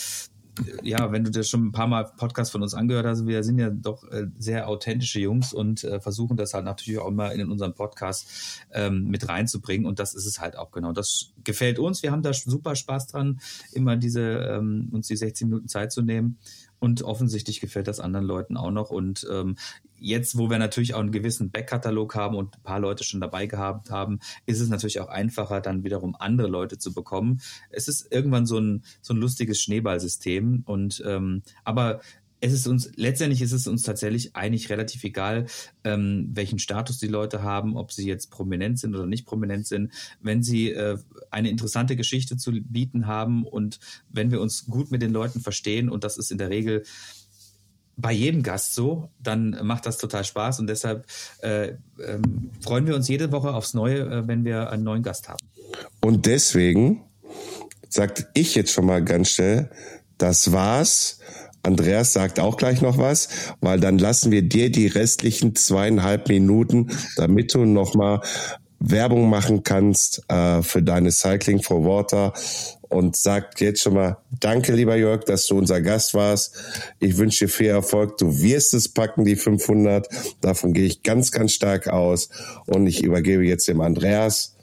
ja, 0.83 1.13
wenn 1.13 1.25
du 1.25 1.31
das 1.31 1.49
schon 1.49 1.67
ein 1.67 1.73
paar 1.73 1.87
Mal 1.87 2.05
Podcast 2.17 2.53
von 2.53 2.63
uns 2.63 2.75
angehört 2.75 3.07
hast, 3.07 3.27
wir 3.27 3.43
sind 3.45 3.59
ja 3.59 3.71
doch 3.71 4.05
äh, 4.11 4.27
sehr 4.39 4.69
authentische 4.69 5.21
Jungs 5.21 5.53
und 5.53 5.85
äh, 5.85 6.01
versuchen 6.01 6.37
das 6.37 6.55
halt 6.55 6.65
natürlich 6.65 7.01
auch 7.01 7.09
immer 7.09 7.33
in 7.33 7.51
unseren 7.51 7.75
Podcast 7.75 8.65
ähm, 8.73 9.05
mit 9.05 9.29
reinzubringen. 9.29 9.87
Und 9.87 9.99
das 9.99 10.15
ist 10.15 10.27
es 10.27 10.41
halt 10.41 10.57
auch 10.57 10.71
genau. 10.71 10.93
Das 10.93 11.33
gefällt 11.45 11.79
uns. 11.79 12.03
Wir 12.03 12.13
haben 12.13 12.23
da 12.23 12.33
super 12.33 12.75
Spaß 12.75 13.09
dran, 13.09 13.41
immer 13.73 13.97
diese, 13.97 14.23
ähm, 14.23 14.89
uns 14.93 15.09
die 15.09 15.17
16 15.17 15.49
Minuten 15.49 15.69
Zeit 15.69 15.93
zu 15.93 16.03
nehmen. 16.03 16.39
Und 16.81 17.03
offensichtlich 17.03 17.61
gefällt 17.61 17.89
das 17.89 17.99
anderen 17.99 18.25
Leuten 18.25 18.57
auch 18.57 18.71
noch. 18.71 18.91
Und 18.91 19.27
ähm, 19.31 19.57
jetzt, 20.01 20.39
wo 20.39 20.51
wir 20.51 20.59
natürlich 20.59 20.95
auch 20.95 21.01
einen 21.01 21.13
gewissen 21.13 21.51
Backkatalog 21.51 22.15
haben 22.15 22.37
und 22.37 22.57
ein 22.57 22.63
paar 22.63 22.81
Leute 22.81 23.05
schon 23.05 23.21
dabei 23.21 23.47
gehabt 23.47 23.91
haben, 23.91 24.21
ist 24.47 24.61
es 24.61 24.69
natürlich 24.69 25.01
auch 25.01 25.09
einfacher, 25.09 25.61
dann 25.61 25.85
wiederum 25.85 26.17
andere 26.19 26.49
Leute 26.49 26.79
zu 26.79 26.93
bekommen. 26.93 27.41
Es 27.71 27.89
ist 27.89 28.11
irgendwann 28.11 28.47
so 28.47 28.59
ein, 28.59 28.85
so 29.01 29.15
ein 29.15 29.19
lustiges 29.19 29.61
Schneeballsystem. 29.61 30.63
Und 30.67 31.03
ähm, 31.07 31.43
aber 31.65 32.01
es 32.41 32.53
ist 32.53 32.67
uns, 32.69 32.91
letztendlich 32.95 33.43
ist 33.43 33.53
es 33.53 33.67
uns 33.67 33.83
tatsächlich 33.83 34.37
eigentlich 34.37 34.71
relativ 34.71 35.03
egal, 35.05 35.47
ähm, 35.85 36.31
welchen 36.33 36.59
Status 36.59 36.99
die 36.99 37.09
Leute 37.09 37.43
haben, 37.43 37.77
ob 37.77 37.93
sie 37.93 38.07
jetzt 38.07 38.31
prominent 38.31 38.79
sind 38.79 38.95
oder 38.95 39.07
nicht 39.07 39.27
prominent 39.27 39.67
sind. 39.67 39.93
Wenn 40.21 40.43
sie 40.43 40.71
äh, 40.71 40.99
eine 41.31 41.51
interessante 41.51 41.97
Geschichte 41.97 42.37
zu 42.37 42.53
bieten 42.53 43.07
haben 43.07 43.45
und 43.45 43.81
wenn 44.09 44.31
wir 44.31 44.41
uns 44.41 44.67
gut 44.67 44.91
mit 44.91 45.03
den 45.03 45.13
Leuten 45.13 45.41
verstehen, 45.41 45.89
und 45.89 46.05
das 46.05 46.17
ist 46.17 46.31
in 46.31 46.39
der 46.39 46.51
Regel 46.51 46.85
bei 47.99 48.13
jedem 48.13 48.43
Gast 48.43 48.75
so, 48.75 49.11
dann 49.21 49.59
macht 49.63 49.85
das 49.85 49.99
total 49.99 50.25
Spaß 50.25 50.61
und 50.61 50.69
deshalb 50.69 51.05
äh, 51.43 51.73
ähm, 52.05 52.51
freuen 52.63 52.87
wir 52.87 52.95
uns 52.95 53.09
jede 53.09 53.33
Woche 53.33 53.53
aufs 53.53 53.75
Neue, 53.75 54.01
äh, 54.01 54.29
wenn 54.29 54.45
wir 54.45 54.71
einen 54.71 54.85
neuen 54.85 55.03
Gast 55.03 55.29
haben. 55.29 55.39
Und 56.01 56.25
deswegen 56.25 57.03
sagt 57.89 58.27
ich 58.35 58.55
jetzt 58.55 58.73
schon 58.73 58.87
mal 58.87 59.05
ganz 59.05 59.31
schnell, 59.31 59.71
das 60.17 60.53
war's 60.53 61.19
Andreas 61.65 62.13
sagt 62.13 62.39
auch 62.41 62.57
gleich 62.57 62.81
noch 62.81 62.99
was, 62.99 63.29
weil 63.61 63.81
dann 63.81 63.99
lassen 63.99 64.31
wir 64.31 64.43
dir 64.43 64.71
die 64.71 64.87
restlichen 64.87 65.57
zweieinhalb 65.57 66.29
Minuten, 66.29 66.91
damit 67.17 67.53
du 67.53 67.65
nochmal 67.65 68.21
Werbung 68.81 69.29
machen 69.29 69.65
kannst 69.65 70.23
äh, 70.29 70.63
für 70.63 70.83
deine 70.83 71.11
Cycling 71.11 71.63
for 71.63 71.85
Water 71.85 72.33
und 72.89 73.17
sag 73.17 73.61
jetzt 73.61 73.83
schon 73.83 73.95
mal 73.95 74.19
Danke, 74.41 74.73
lieber 74.73 74.97
Jörg, 74.97 75.25
dass 75.25 75.47
du 75.47 75.59
unser 75.59 75.81
Gast 75.81 76.15
warst. 76.15 76.55
Ich 77.01 77.17
wünsche 77.17 77.47
dir 77.47 77.51
viel 77.51 77.69
Erfolg. 77.69 78.19
Du 78.19 78.41
wirst 78.41 78.73
es 78.75 78.89
packen, 78.89 79.25
die 79.25 79.37
500. 79.37 80.09
Davon 80.41 80.73
gehe 80.73 80.87
ich 80.87 81.03
ganz, 81.03 81.33
ganz 81.33 81.53
stark 81.53 81.89
aus. 81.89 82.29
Und 82.67 82.87
ich 82.87 83.03
übergebe 83.03 83.45
jetzt 83.45 83.69
dem 83.69 83.81
Andreas. 83.81 84.58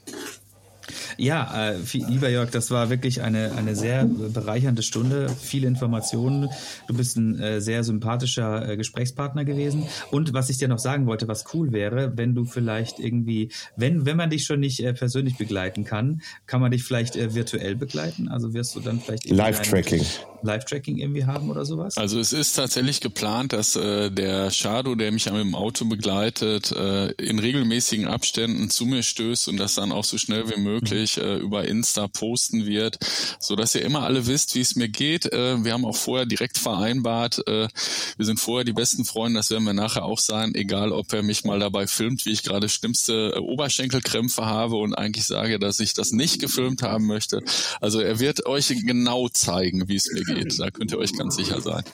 Ja, 1.18 1.70
äh, 1.70 1.78
viel, 1.78 2.06
lieber 2.06 2.28
Jörg, 2.28 2.50
das 2.50 2.70
war 2.70 2.90
wirklich 2.90 3.22
eine, 3.22 3.52
eine 3.56 3.74
sehr 3.74 4.04
bereichernde 4.04 4.82
Stunde, 4.82 5.28
viele 5.40 5.66
Informationen. 5.66 6.50
Du 6.88 6.94
bist 6.94 7.16
ein 7.16 7.38
äh, 7.38 7.60
sehr 7.60 7.84
sympathischer 7.84 8.68
äh, 8.68 8.76
Gesprächspartner 8.76 9.44
gewesen. 9.44 9.86
Und 10.10 10.34
was 10.34 10.50
ich 10.50 10.58
dir 10.58 10.68
noch 10.68 10.78
sagen 10.78 11.06
wollte, 11.06 11.28
was 11.28 11.44
cool 11.54 11.72
wäre, 11.72 12.16
wenn 12.16 12.34
du 12.34 12.44
vielleicht 12.44 12.98
irgendwie, 12.98 13.50
wenn, 13.76 14.04
wenn 14.04 14.16
man 14.16 14.30
dich 14.30 14.44
schon 14.44 14.60
nicht 14.60 14.80
äh, 14.80 14.92
persönlich 14.92 15.36
begleiten 15.36 15.84
kann, 15.84 16.22
kann 16.46 16.60
man 16.60 16.70
dich 16.70 16.84
vielleicht 16.84 17.16
äh, 17.16 17.34
virtuell 17.34 17.76
begleiten? 17.76 18.28
Also 18.28 18.52
wirst 18.52 18.74
du 18.76 18.80
dann 18.80 19.00
vielleicht 19.00 19.28
Live-Tracking. 19.30 20.04
Live-Tracking 20.42 20.98
irgendwie 20.98 21.24
haben 21.24 21.50
oder 21.50 21.64
sowas? 21.64 21.96
Also 21.96 22.20
es 22.20 22.32
ist 22.32 22.54
tatsächlich 22.54 23.00
geplant, 23.00 23.52
dass 23.52 23.74
äh, 23.74 24.10
der 24.10 24.50
Shadow, 24.50 24.94
der 24.94 25.12
mich 25.12 25.26
mit 25.26 25.40
dem 25.40 25.54
Auto 25.54 25.86
begleitet, 25.86 26.72
äh, 26.72 27.10
in 27.12 27.38
regelmäßigen 27.38 28.06
Abständen 28.06 28.68
zu 28.70 28.84
mir 28.86 29.02
stößt 29.02 29.48
und 29.48 29.56
das 29.56 29.74
dann 29.74 29.92
auch 29.92 30.04
so 30.04 30.18
schnell 30.18 30.48
wie 30.50 30.60
möglich 30.60 31.05
regelmäßig 31.06 31.18
äh, 31.18 31.36
über 31.38 31.66
Insta 31.66 32.08
posten 32.08 32.66
wird, 32.66 32.98
so 33.40 33.56
dass 33.56 33.74
ihr 33.74 33.82
immer 33.82 34.02
alle 34.02 34.26
wisst, 34.26 34.54
wie 34.54 34.60
es 34.60 34.76
mir 34.76 34.88
geht. 34.88 35.32
Äh, 35.32 35.64
wir 35.64 35.72
haben 35.72 35.84
auch 35.84 35.96
vorher 35.96 36.26
direkt 36.26 36.58
vereinbart, 36.58 37.46
äh, 37.46 37.68
wir 38.16 38.26
sind 38.26 38.40
vorher 38.40 38.64
die 38.64 38.72
besten 38.72 39.04
Freunde, 39.04 39.38
das 39.38 39.50
werden 39.50 39.64
wir 39.64 39.72
nachher 39.72 40.04
auch 40.04 40.18
sein, 40.18 40.54
egal 40.54 40.92
ob 40.92 41.12
er 41.12 41.22
mich 41.22 41.44
mal 41.44 41.58
dabei 41.58 41.86
filmt, 41.86 42.26
wie 42.26 42.32
ich 42.32 42.42
gerade 42.42 42.68
schlimmste 42.68 43.34
äh, 43.36 43.38
Oberschenkelkrämpfe 43.38 44.44
habe 44.44 44.76
und 44.76 44.94
eigentlich 44.94 45.26
sage, 45.26 45.58
dass 45.58 45.80
ich 45.80 45.94
das 45.94 46.12
nicht 46.12 46.40
gefilmt 46.40 46.82
haben 46.82 47.06
möchte. 47.06 47.42
Also 47.80 48.00
er 48.00 48.18
wird 48.18 48.46
euch 48.46 48.68
genau 48.68 49.28
zeigen, 49.28 49.88
wie 49.88 49.96
es 49.96 50.10
mir 50.12 50.24
geht. 50.24 50.58
Da 50.58 50.70
könnt 50.70 50.90
ihr 50.92 50.98
euch 50.98 51.16
ganz 51.16 51.36
sicher 51.36 51.60
sein. 51.60 51.84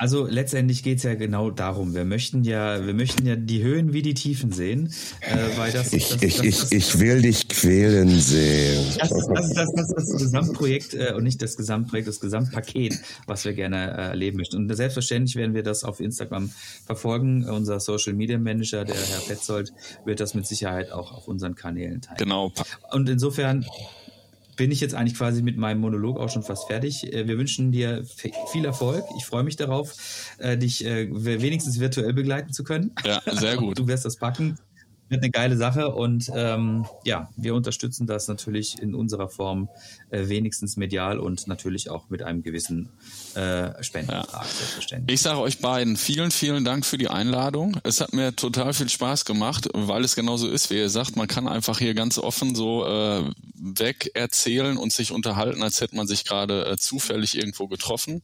Also 0.00 0.26
letztendlich 0.26 0.82
geht 0.82 0.96
es 0.96 1.02
ja 1.02 1.14
genau 1.14 1.50
darum. 1.50 1.94
Wir 1.94 2.06
möchten 2.06 2.42
ja, 2.42 2.86
wir 2.86 2.94
möchten 2.94 3.26
ja 3.26 3.36
die 3.36 3.62
Höhen 3.62 3.92
wie 3.92 4.00
die 4.00 4.14
Tiefen 4.14 4.50
sehen, 4.50 4.94
äh, 5.20 5.36
weil 5.58 5.72
das, 5.72 5.92
ich, 5.92 6.08
das, 6.08 6.22
ich, 6.22 6.36
das, 6.38 6.46
ich, 6.46 6.72
ich 6.72 6.98
will 7.00 7.20
dich 7.20 7.48
quälen 7.48 8.08
sehen. 8.08 8.82
Das, 8.98 9.10
das, 9.10 9.26
das, 9.28 9.52
das, 9.52 9.72
das, 9.74 9.88
das 9.88 10.16
Gesamtprojekt 10.16 10.94
äh, 10.94 11.12
und 11.14 11.24
nicht 11.24 11.42
das 11.42 11.58
Gesamtprojekt, 11.58 12.08
das 12.08 12.18
Gesamtpaket, 12.18 12.98
was 13.26 13.44
wir 13.44 13.52
gerne 13.52 13.90
äh, 13.90 14.00
erleben 14.08 14.38
möchten. 14.38 14.56
Und 14.56 14.74
selbstverständlich 14.74 15.36
werden 15.36 15.52
wir 15.52 15.62
das 15.62 15.84
auf 15.84 16.00
Instagram 16.00 16.50
verfolgen. 16.86 17.44
Unser 17.44 17.78
Social 17.78 18.14
Media 18.14 18.38
Manager, 18.38 18.86
der 18.86 18.96
Herr 18.96 19.20
Petzold, 19.28 19.70
wird 20.06 20.20
das 20.20 20.32
mit 20.32 20.46
Sicherheit 20.46 20.92
auch 20.92 21.12
auf 21.12 21.28
unseren 21.28 21.56
Kanälen 21.56 22.00
teilen. 22.00 22.16
Genau. 22.16 22.52
Und 22.90 23.06
insofern 23.10 23.66
bin 24.60 24.70
ich 24.70 24.80
jetzt 24.82 24.94
eigentlich 24.94 25.16
quasi 25.16 25.40
mit 25.40 25.56
meinem 25.56 25.80
Monolog 25.80 26.20
auch 26.20 26.28
schon 26.28 26.42
fast 26.42 26.66
fertig. 26.66 27.10
Äh, 27.14 27.26
wir 27.26 27.38
wünschen 27.38 27.72
dir 27.72 28.04
viel 28.52 28.66
Erfolg. 28.66 29.02
Ich 29.16 29.24
freue 29.24 29.42
mich 29.42 29.56
darauf, 29.56 29.94
äh, 30.36 30.58
dich 30.58 30.84
äh, 30.84 31.08
wenigstens 31.10 31.80
virtuell 31.80 32.12
begleiten 32.12 32.52
zu 32.52 32.62
können. 32.62 32.92
Ja, 33.02 33.22
sehr 33.24 33.56
gut. 33.56 33.78
Du 33.78 33.88
wirst 33.88 34.04
das 34.04 34.16
packen 34.16 34.58
wird 35.10 35.22
eine 35.22 35.30
geile 35.30 35.56
Sache 35.56 35.90
und 35.92 36.30
ähm, 36.34 36.86
ja, 37.04 37.28
wir 37.36 37.54
unterstützen 37.54 38.06
das 38.06 38.28
natürlich 38.28 38.80
in 38.80 38.94
unserer 38.94 39.28
Form 39.28 39.68
äh, 40.10 40.28
wenigstens 40.28 40.76
medial 40.76 41.18
und 41.18 41.48
natürlich 41.48 41.90
auch 41.90 42.08
mit 42.08 42.22
einem 42.22 42.42
gewissen 42.42 42.88
äh, 43.34 43.82
Spendenbetrag, 43.82 44.46
ja. 44.90 44.98
Ich 45.06 45.20
sage 45.20 45.40
euch 45.40 45.58
beiden 45.58 45.96
vielen, 45.96 46.30
vielen 46.30 46.64
Dank 46.64 46.86
für 46.86 46.96
die 46.96 47.08
Einladung. 47.08 47.76
Es 47.82 48.00
hat 48.00 48.12
mir 48.12 48.34
total 48.34 48.72
viel 48.72 48.88
Spaß 48.88 49.24
gemacht, 49.24 49.68
weil 49.74 50.04
es 50.04 50.14
genauso 50.14 50.48
ist, 50.48 50.70
wie 50.70 50.76
ihr 50.76 50.90
sagt, 50.90 51.16
man 51.16 51.26
kann 51.26 51.48
einfach 51.48 51.78
hier 51.78 51.94
ganz 51.94 52.18
offen 52.18 52.54
so 52.54 52.86
äh, 52.86 53.24
weg 53.54 54.10
erzählen 54.14 54.76
und 54.76 54.92
sich 54.92 55.12
unterhalten, 55.12 55.62
als 55.62 55.80
hätte 55.80 55.96
man 55.96 56.06
sich 56.06 56.24
gerade 56.24 56.66
äh, 56.66 56.76
zufällig 56.76 57.36
irgendwo 57.36 57.66
getroffen. 57.66 58.22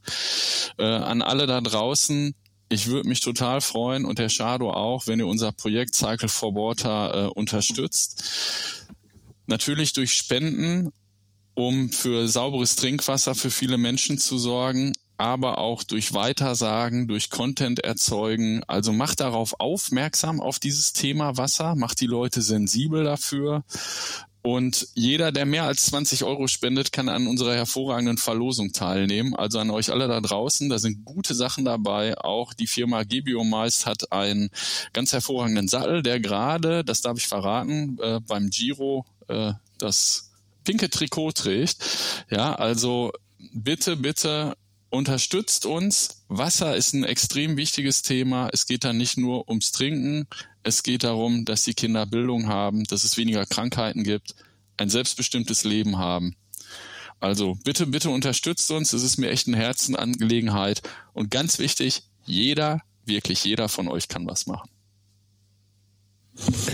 Äh, 0.79 0.85
an 0.85 1.23
alle 1.23 1.47
da 1.47 1.61
draußen, 1.61 2.35
ich 2.69 2.89
würde 2.89 3.09
mich 3.09 3.21
total 3.21 3.61
freuen 3.61 4.05
und 4.05 4.19
der 4.19 4.29
Shadow 4.29 4.71
auch, 4.71 5.07
wenn 5.07 5.21
ihr 5.21 5.27
unser 5.27 5.53
Projekt 5.53 5.95
Cycle 5.95 6.29
for 6.29 6.55
Water 6.55 7.27
äh, 7.27 7.29
unterstützt. 7.29 8.87
Natürlich 9.47 9.93
durch 9.93 10.13
Spenden, 10.13 10.93
um 11.55 11.91
für 11.91 12.29
sauberes 12.29 12.77
Trinkwasser 12.77 13.35
für 13.35 13.51
viele 13.51 13.79
Menschen 13.79 14.19
zu 14.19 14.39
sorgen, 14.39 14.93
aber 15.17 15.59
auch 15.59 15.83
durch 15.83 16.13
Weitersagen, 16.13 17.09
durch 17.09 17.31
Content 17.31 17.81
erzeugen. 17.81 18.63
Also 18.67 18.93
macht 18.93 19.21
darauf 19.21 19.55
aufmerksam 19.61 20.41
auf 20.41 20.59
dieses 20.59 20.93
Thema 20.93 21.37
Wasser, 21.37 21.75
macht 21.77 22.01
die 22.01 22.07
Leute 22.07 22.43
sensibel 22.43 23.05
dafür 23.05 23.65
und 24.47 24.87
jeder, 24.95 25.33
der 25.33 25.45
mehr 25.45 25.65
als 25.65 25.87
20 25.87 26.23
Euro 26.23 26.47
spendet, 26.47 26.93
kann 26.93 27.09
an 27.09 27.27
unserer 27.27 27.57
hervorragenden 27.57 28.17
Verlosung 28.17 28.71
teilnehmen. 28.71 29.35
Also 29.35 29.59
an 29.59 29.71
euch 29.71 29.91
alle 29.91 30.07
da 30.07 30.21
draußen, 30.21 30.69
da 30.69 30.79
sind 30.79 31.05
gute 31.05 31.35
Sachen 31.35 31.65
dabei. 31.65 32.17
Auch 32.17 32.55
die 32.55 32.69
Firma 32.69 33.03
Gebiomeist 33.03 33.87
hat 33.87 34.13
einen 34.13 34.51
ganz 34.93 35.13
hervorragenden 35.13 35.67
Sattel, 35.67 36.01
der 36.01 36.21
gerade, 36.21 36.85
das 36.85 37.01
darf 37.01 37.19
ich 37.19 37.27
verraten, 37.27 37.99
äh, 38.01 38.21
beim 38.21 38.49
Giro 38.49 39.05
äh, 39.27 39.55
das 39.79 40.31
pinke 40.63 40.91
Trikot 40.91 41.33
trägt. 41.33 41.79
Ja, 42.31 42.55
also 42.55 43.11
bitte, 43.53 43.97
bitte 43.97 44.57
unterstützt 44.97 45.67
uns. 45.67 46.25
Wasser 46.29 46.77
ist 46.77 46.93
ein 46.93 47.05
extrem 47.05 47.57
wichtiges 47.57 48.03
Thema. 48.03 48.49
Es 48.53 48.67
geht 48.67 48.85
da 48.85 48.93
nicht 48.93 49.17
nur 49.17 49.49
ums 49.49 49.73
Trinken. 49.73 50.27
Es 50.63 50.83
geht 50.83 51.05
darum, 51.05 51.45
dass 51.45 51.65
die 51.65 51.75
Kinder 51.75 52.07
Bildung 52.07 52.49
haben, 52.49 52.85
dass 52.85 53.05
es 53.05 53.17
weniger 53.17 53.47
Krankheiten 53.47 54.03
gibt, 54.03 54.35
ein 54.77 54.91
selbstbestimmtes 54.91 55.65
Leben 55.65 55.99
haben. 55.99 56.37
Also 57.21 57.57
bitte, 57.65 57.87
bitte 57.87 58.11
unterstützt 58.11 58.71
uns. 58.71 58.93
Es 58.93 59.03
ist 59.03 59.17
mir 59.17 59.31
echt 59.31 59.47
eine 59.47 59.57
Herzenangelegenheit. 59.57 60.83
Und 61.13 61.31
ganz 61.31 61.59
wichtig, 61.59 62.03
jeder, 62.25 62.83
wirklich 63.05 63.45
jeder 63.45 63.69
von 63.69 63.89
euch 63.89 64.09
kann 64.09 64.27
was 64.27 64.47
machen. 64.47 64.69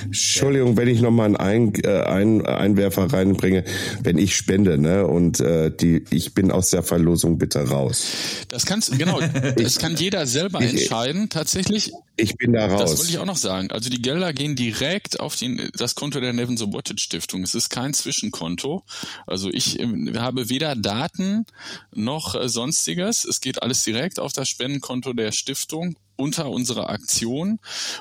Entschuldigung, 0.04 0.76
wenn 0.76 0.88
ich 0.88 1.00
nochmal 1.00 1.26
einen 1.26 1.36
Ein, 1.36 1.74
äh, 1.84 2.02
ein, 2.02 2.46
Einwerfer 2.46 3.12
reinbringe, 3.12 3.64
wenn 4.02 4.18
ich 4.18 4.36
spende, 4.36 4.78
ne, 4.78 5.06
und 5.06 5.40
äh, 5.40 5.70
die, 5.74 6.04
ich 6.10 6.34
bin 6.34 6.50
aus 6.50 6.70
der 6.70 6.82
Verlosung 6.82 7.38
bitte 7.38 7.68
raus. 7.68 8.06
Das 8.48 8.66
kannst 8.66 8.96
genau, 8.98 9.20
das 9.56 9.78
kann 9.78 9.96
jeder 9.96 10.26
selber 10.26 10.60
ich, 10.60 10.72
entscheiden, 10.72 11.28
tatsächlich. 11.28 11.92
Ich 12.16 12.36
bin 12.36 12.52
da 12.52 12.66
raus. 12.66 12.80
Das 12.80 12.98
wollte 12.98 13.10
ich 13.10 13.18
auch 13.18 13.26
noch 13.26 13.36
sagen. 13.36 13.70
Also 13.70 13.88
die 13.88 14.02
Gelder 14.02 14.32
gehen 14.32 14.54
direkt 14.54 15.20
auf 15.20 15.34
den, 15.36 15.70
das 15.74 15.94
Konto 15.94 16.20
der 16.20 16.32
Nevin 16.32 16.56
Sobotic 16.56 17.00
Stiftung. 17.00 17.42
Es 17.42 17.54
ist 17.54 17.70
kein 17.70 17.94
Zwischenkonto. 17.94 18.84
Also 19.26 19.48
ich 19.50 19.80
äh, 19.80 19.86
habe 20.16 20.50
weder 20.50 20.76
Daten 20.76 21.46
noch 21.94 22.34
äh, 22.34 22.48
sonstiges. 22.48 23.24
Es 23.24 23.40
geht 23.40 23.62
alles 23.62 23.82
direkt 23.84 24.20
auf 24.20 24.32
das 24.32 24.48
Spendenkonto 24.48 25.14
der 25.14 25.32
Stiftung 25.32 25.96
unter 26.22 26.48
unserer 26.48 26.88
Aktion 26.88 27.58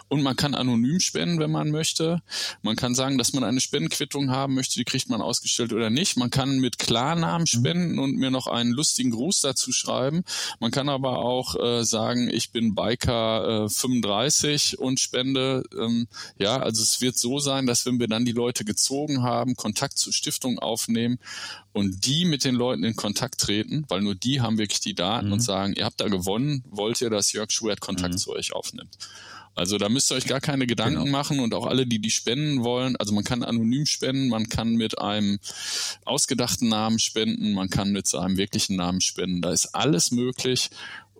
und 0.07 0.21
man 0.21 0.35
kann 0.35 0.53
anonym 0.53 0.99
spenden, 0.99 1.39
wenn 1.39 1.49
man 1.49 1.71
möchte. 1.71 2.21
Man 2.61 2.75
kann 2.75 2.93
sagen, 2.93 3.17
dass 3.17 3.33
man 3.33 3.43
eine 3.43 3.59
Spendenquittung 3.59 4.29
haben 4.29 4.53
möchte, 4.53 4.75
die 4.75 4.85
kriegt 4.85 5.09
man 5.09 5.21
ausgestellt 5.21 5.73
oder 5.73 5.89
nicht. 5.89 6.17
Man 6.17 6.29
kann 6.29 6.59
mit 6.59 6.77
Klarnamen 6.77 7.41
mhm. 7.41 7.47
spenden 7.47 7.99
und 7.99 8.15
mir 8.15 8.29
noch 8.29 8.45
einen 8.45 8.71
lustigen 8.71 9.09
Gruß 9.09 9.41
dazu 9.41 9.71
schreiben. 9.71 10.23
Man 10.59 10.69
kann 10.69 10.87
aber 10.87 11.17
auch 11.17 11.55
äh, 11.55 11.83
sagen, 11.83 12.29
ich 12.31 12.51
bin 12.51 12.75
Biker 12.75 13.65
äh, 13.65 13.69
35 13.69 14.77
und 14.77 14.99
spende. 14.99 15.63
Ähm, 15.75 16.07
ja, 16.37 16.57
also 16.57 16.83
es 16.83 17.01
wird 17.01 17.17
so 17.17 17.39
sein, 17.39 17.65
dass 17.65 17.87
wenn 17.87 17.99
wir 17.99 18.07
dann 18.07 18.25
die 18.25 18.31
Leute 18.33 18.65
gezogen 18.65 19.23
haben, 19.23 19.55
Kontakt 19.55 19.97
zur 19.97 20.13
Stiftung 20.13 20.59
aufnehmen 20.59 21.17
und 21.73 22.05
die 22.05 22.25
mit 22.25 22.43
den 22.43 22.55
Leuten 22.55 22.83
in 22.83 22.95
Kontakt 22.95 23.39
treten, 23.39 23.85
weil 23.87 24.01
nur 24.01 24.15
die 24.15 24.41
haben 24.41 24.57
wirklich 24.57 24.81
die 24.81 24.95
Daten 24.95 25.27
mhm. 25.27 25.33
und 25.33 25.39
sagen, 25.39 25.73
ihr 25.73 25.85
habt 25.85 26.01
da 26.01 26.07
gewonnen, 26.07 26.63
wollt 26.69 27.01
ihr, 27.01 27.09
dass 27.09 27.31
Jörg 27.31 27.51
Schubert 27.51 27.79
Kontakt 27.79 28.15
mhm. 28.15 28.17
zu 28.17 28.31
euch 28.31 28.53
aufnimmt. 28.53 28.97
Also 29.53 29.77
da 29.77 29.89
müsst 29.89 30.11
ihr 30.11 30.15
euch 30.15 30.27
gar 30.27 30.39
keine 30.39 30.65
Gedanken 30.65 31.03
genau. 31.03 31.11
machen 31.17 31.39
und 31.39 31.53
auch 31.53 31.65
alle, 31.65 31.85
die 31.85 31.99
die 31.99 32.09
spenden 32.09 32.63
wollen. 32.63 32.95
Also 32.95 33.13
man 33.13 33.23
kann 33.23 33.43
anonym 33.43 33.85
spenden, 33.85 34.29
man 34.29 34.47
kann 34.47 34.75
mit 34.75 34.99
einem 34.99 35.39
ausgedachten 36.05 36.69
Namen 36.69 36.99
spenden, 36.99 37.53
man 37.53 37.69
kann 37.69 37.91
mit 37.91 38.07
seinem 38.07 38.37
wirklichen 38.37 38.77
Namen 38.77 39.01
spenden. 39.01 39.41
Da 39.41 39.51
ist 39.51 39.75
alles 39.75 40.11
möglich 40.11 40.69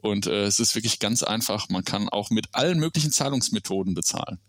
und 0.01 0.27
äh, 0.27 0.45
es 0.45 0.59
ist 0.59 0.75
wirklich 0.75 0.99
ganz 0.99 1.23
einfach. 1.23 1.69
Man 1.69 1.83
kann 1.83 2.07
auch 2.07 2.29
mit 2.29 2.47
allen 2.53 2.79
möglichen 2.79 3.11
Zahlungsmethoden 3.11 3.93
bezahlen. 3.93 4.39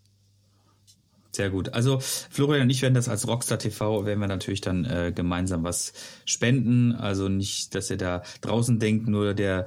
Sehr 1.34 1.48
gut. 1.48 1.72
Also 1.72 1.98
Florian 2.00 2.62
und 2.62 2.70
ich 2.70 2.82
werden 2.82 2.94
das 2.94 3.08
als 3.08 3.26
Rockstar 3.26 3.58
TV, 3.58 4.04
werden 4.04 4.20
wir 4.20 4.28
natürlich 4.28 4.60
dann 4.60 4.84
äh, 4.84 5.12
gemeinsam 5.14 5.64
was 5.64 5.94
spenden. 6.26 6.92
Also 6.92 7.28
nicht, 7.28 7.74
dass 7.74 7.90
ihr 7.90 7.96
da 7.96 8.22
draußen 8.42 8.78
denkt, 8.78 9.08
nur 9.08 9.32
der 9.32 9.66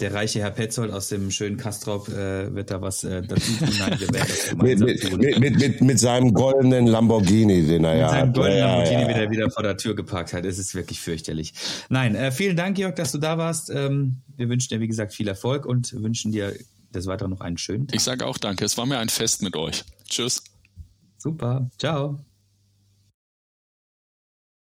der 0.00 0.12
reiche 0.12 0.40
Herr 0.40 0.50
Petzold 0.50 0.92
aus 0.92 1.08
dem 1.08 1.30
schönen 1.30 1.56
Kastrop 1.56 2.08
äh, 2.08 2.54
wird 2.54 2.70
da 2.70 2.82
was 2.82 3.02
äh, 3.04 3.22
dazu 3.22 3.52
tun. 3.52 3.68
Nein, 3.78 3.98
wir 3.98 4.12
werden 4.12 4.28
das 4.28 4.54
mit, 4.56 4.80
mit, 4.80 5.38
mit, 5.38 5.58
mit, 5.58 5.80
mit 5.80 5.98
seinem 5.98 6.34
goldenen 6.34 6.86
Lamborghini, 6.86 7.66
den 7.66 7.84
er 7.84 7.96
ja 7.96 8.12
hat. 8.12 8.12
Mit 8.12 8.20
seinem 8.20 8.32
goldenen 8.34 8.58
ja, 8.58 8.66
Lamborghini, 8.66 9.02
ja. 9.02 9.08
wieder, 9.08 9.30
wieder 9.30 9.50
vor 9.50 9.62
der 9.62 9.76
Tür 9.76 9.96
geparkt 9.96 10.32
hat. 10.34 10.44
Es 10.44 10.58
ist 10.58 10.74
wirklich 10.74 11.00
fürchterlich. 11.00 11.54
Nein, 11.88 12.14
äh, 12.14 12.30
vielen 12.30 12.56
Dank, 12.56 12.78
Jörg, 12.78 12.94
dass 12.94 13.12
du 13.12 13.18
da 13.18 13.38
warst. 13.38 13.70
Ähm, 13.70 14.16
wir 14.36 14.48
wünschen 14.48 14.68
dir, 14.68 14.80
wie 14.80 14.88
gesagt, 14.88 15.14
viel 15.14 15.28
Erfolg 15.28 15.64
und 15.64 15.94
wünschen 15.94 16.30
dir 16.30 16.52
des 16.94 17.06
Weiteren 17.06 17.30
noch 17.30 17.40
einen 17.40 17.58
schönen 17.58 17.88
Tag. 17.88 17.96
Ich 17.96 18.02
sage 18.02 18.26
auch 18.26 18.38
danke. 18.38 18.64
Es 18.64 18.76
war 18.76 18.86
mir 18.86 18.98
ein 18.98 19.08
Fest 19.08 19.42
mit 19.42 19.56
euch. 19.56 19.84
Tschüss. 20.08 20.42
Super. 21.26 21.68
Ciao. 21.76 22.24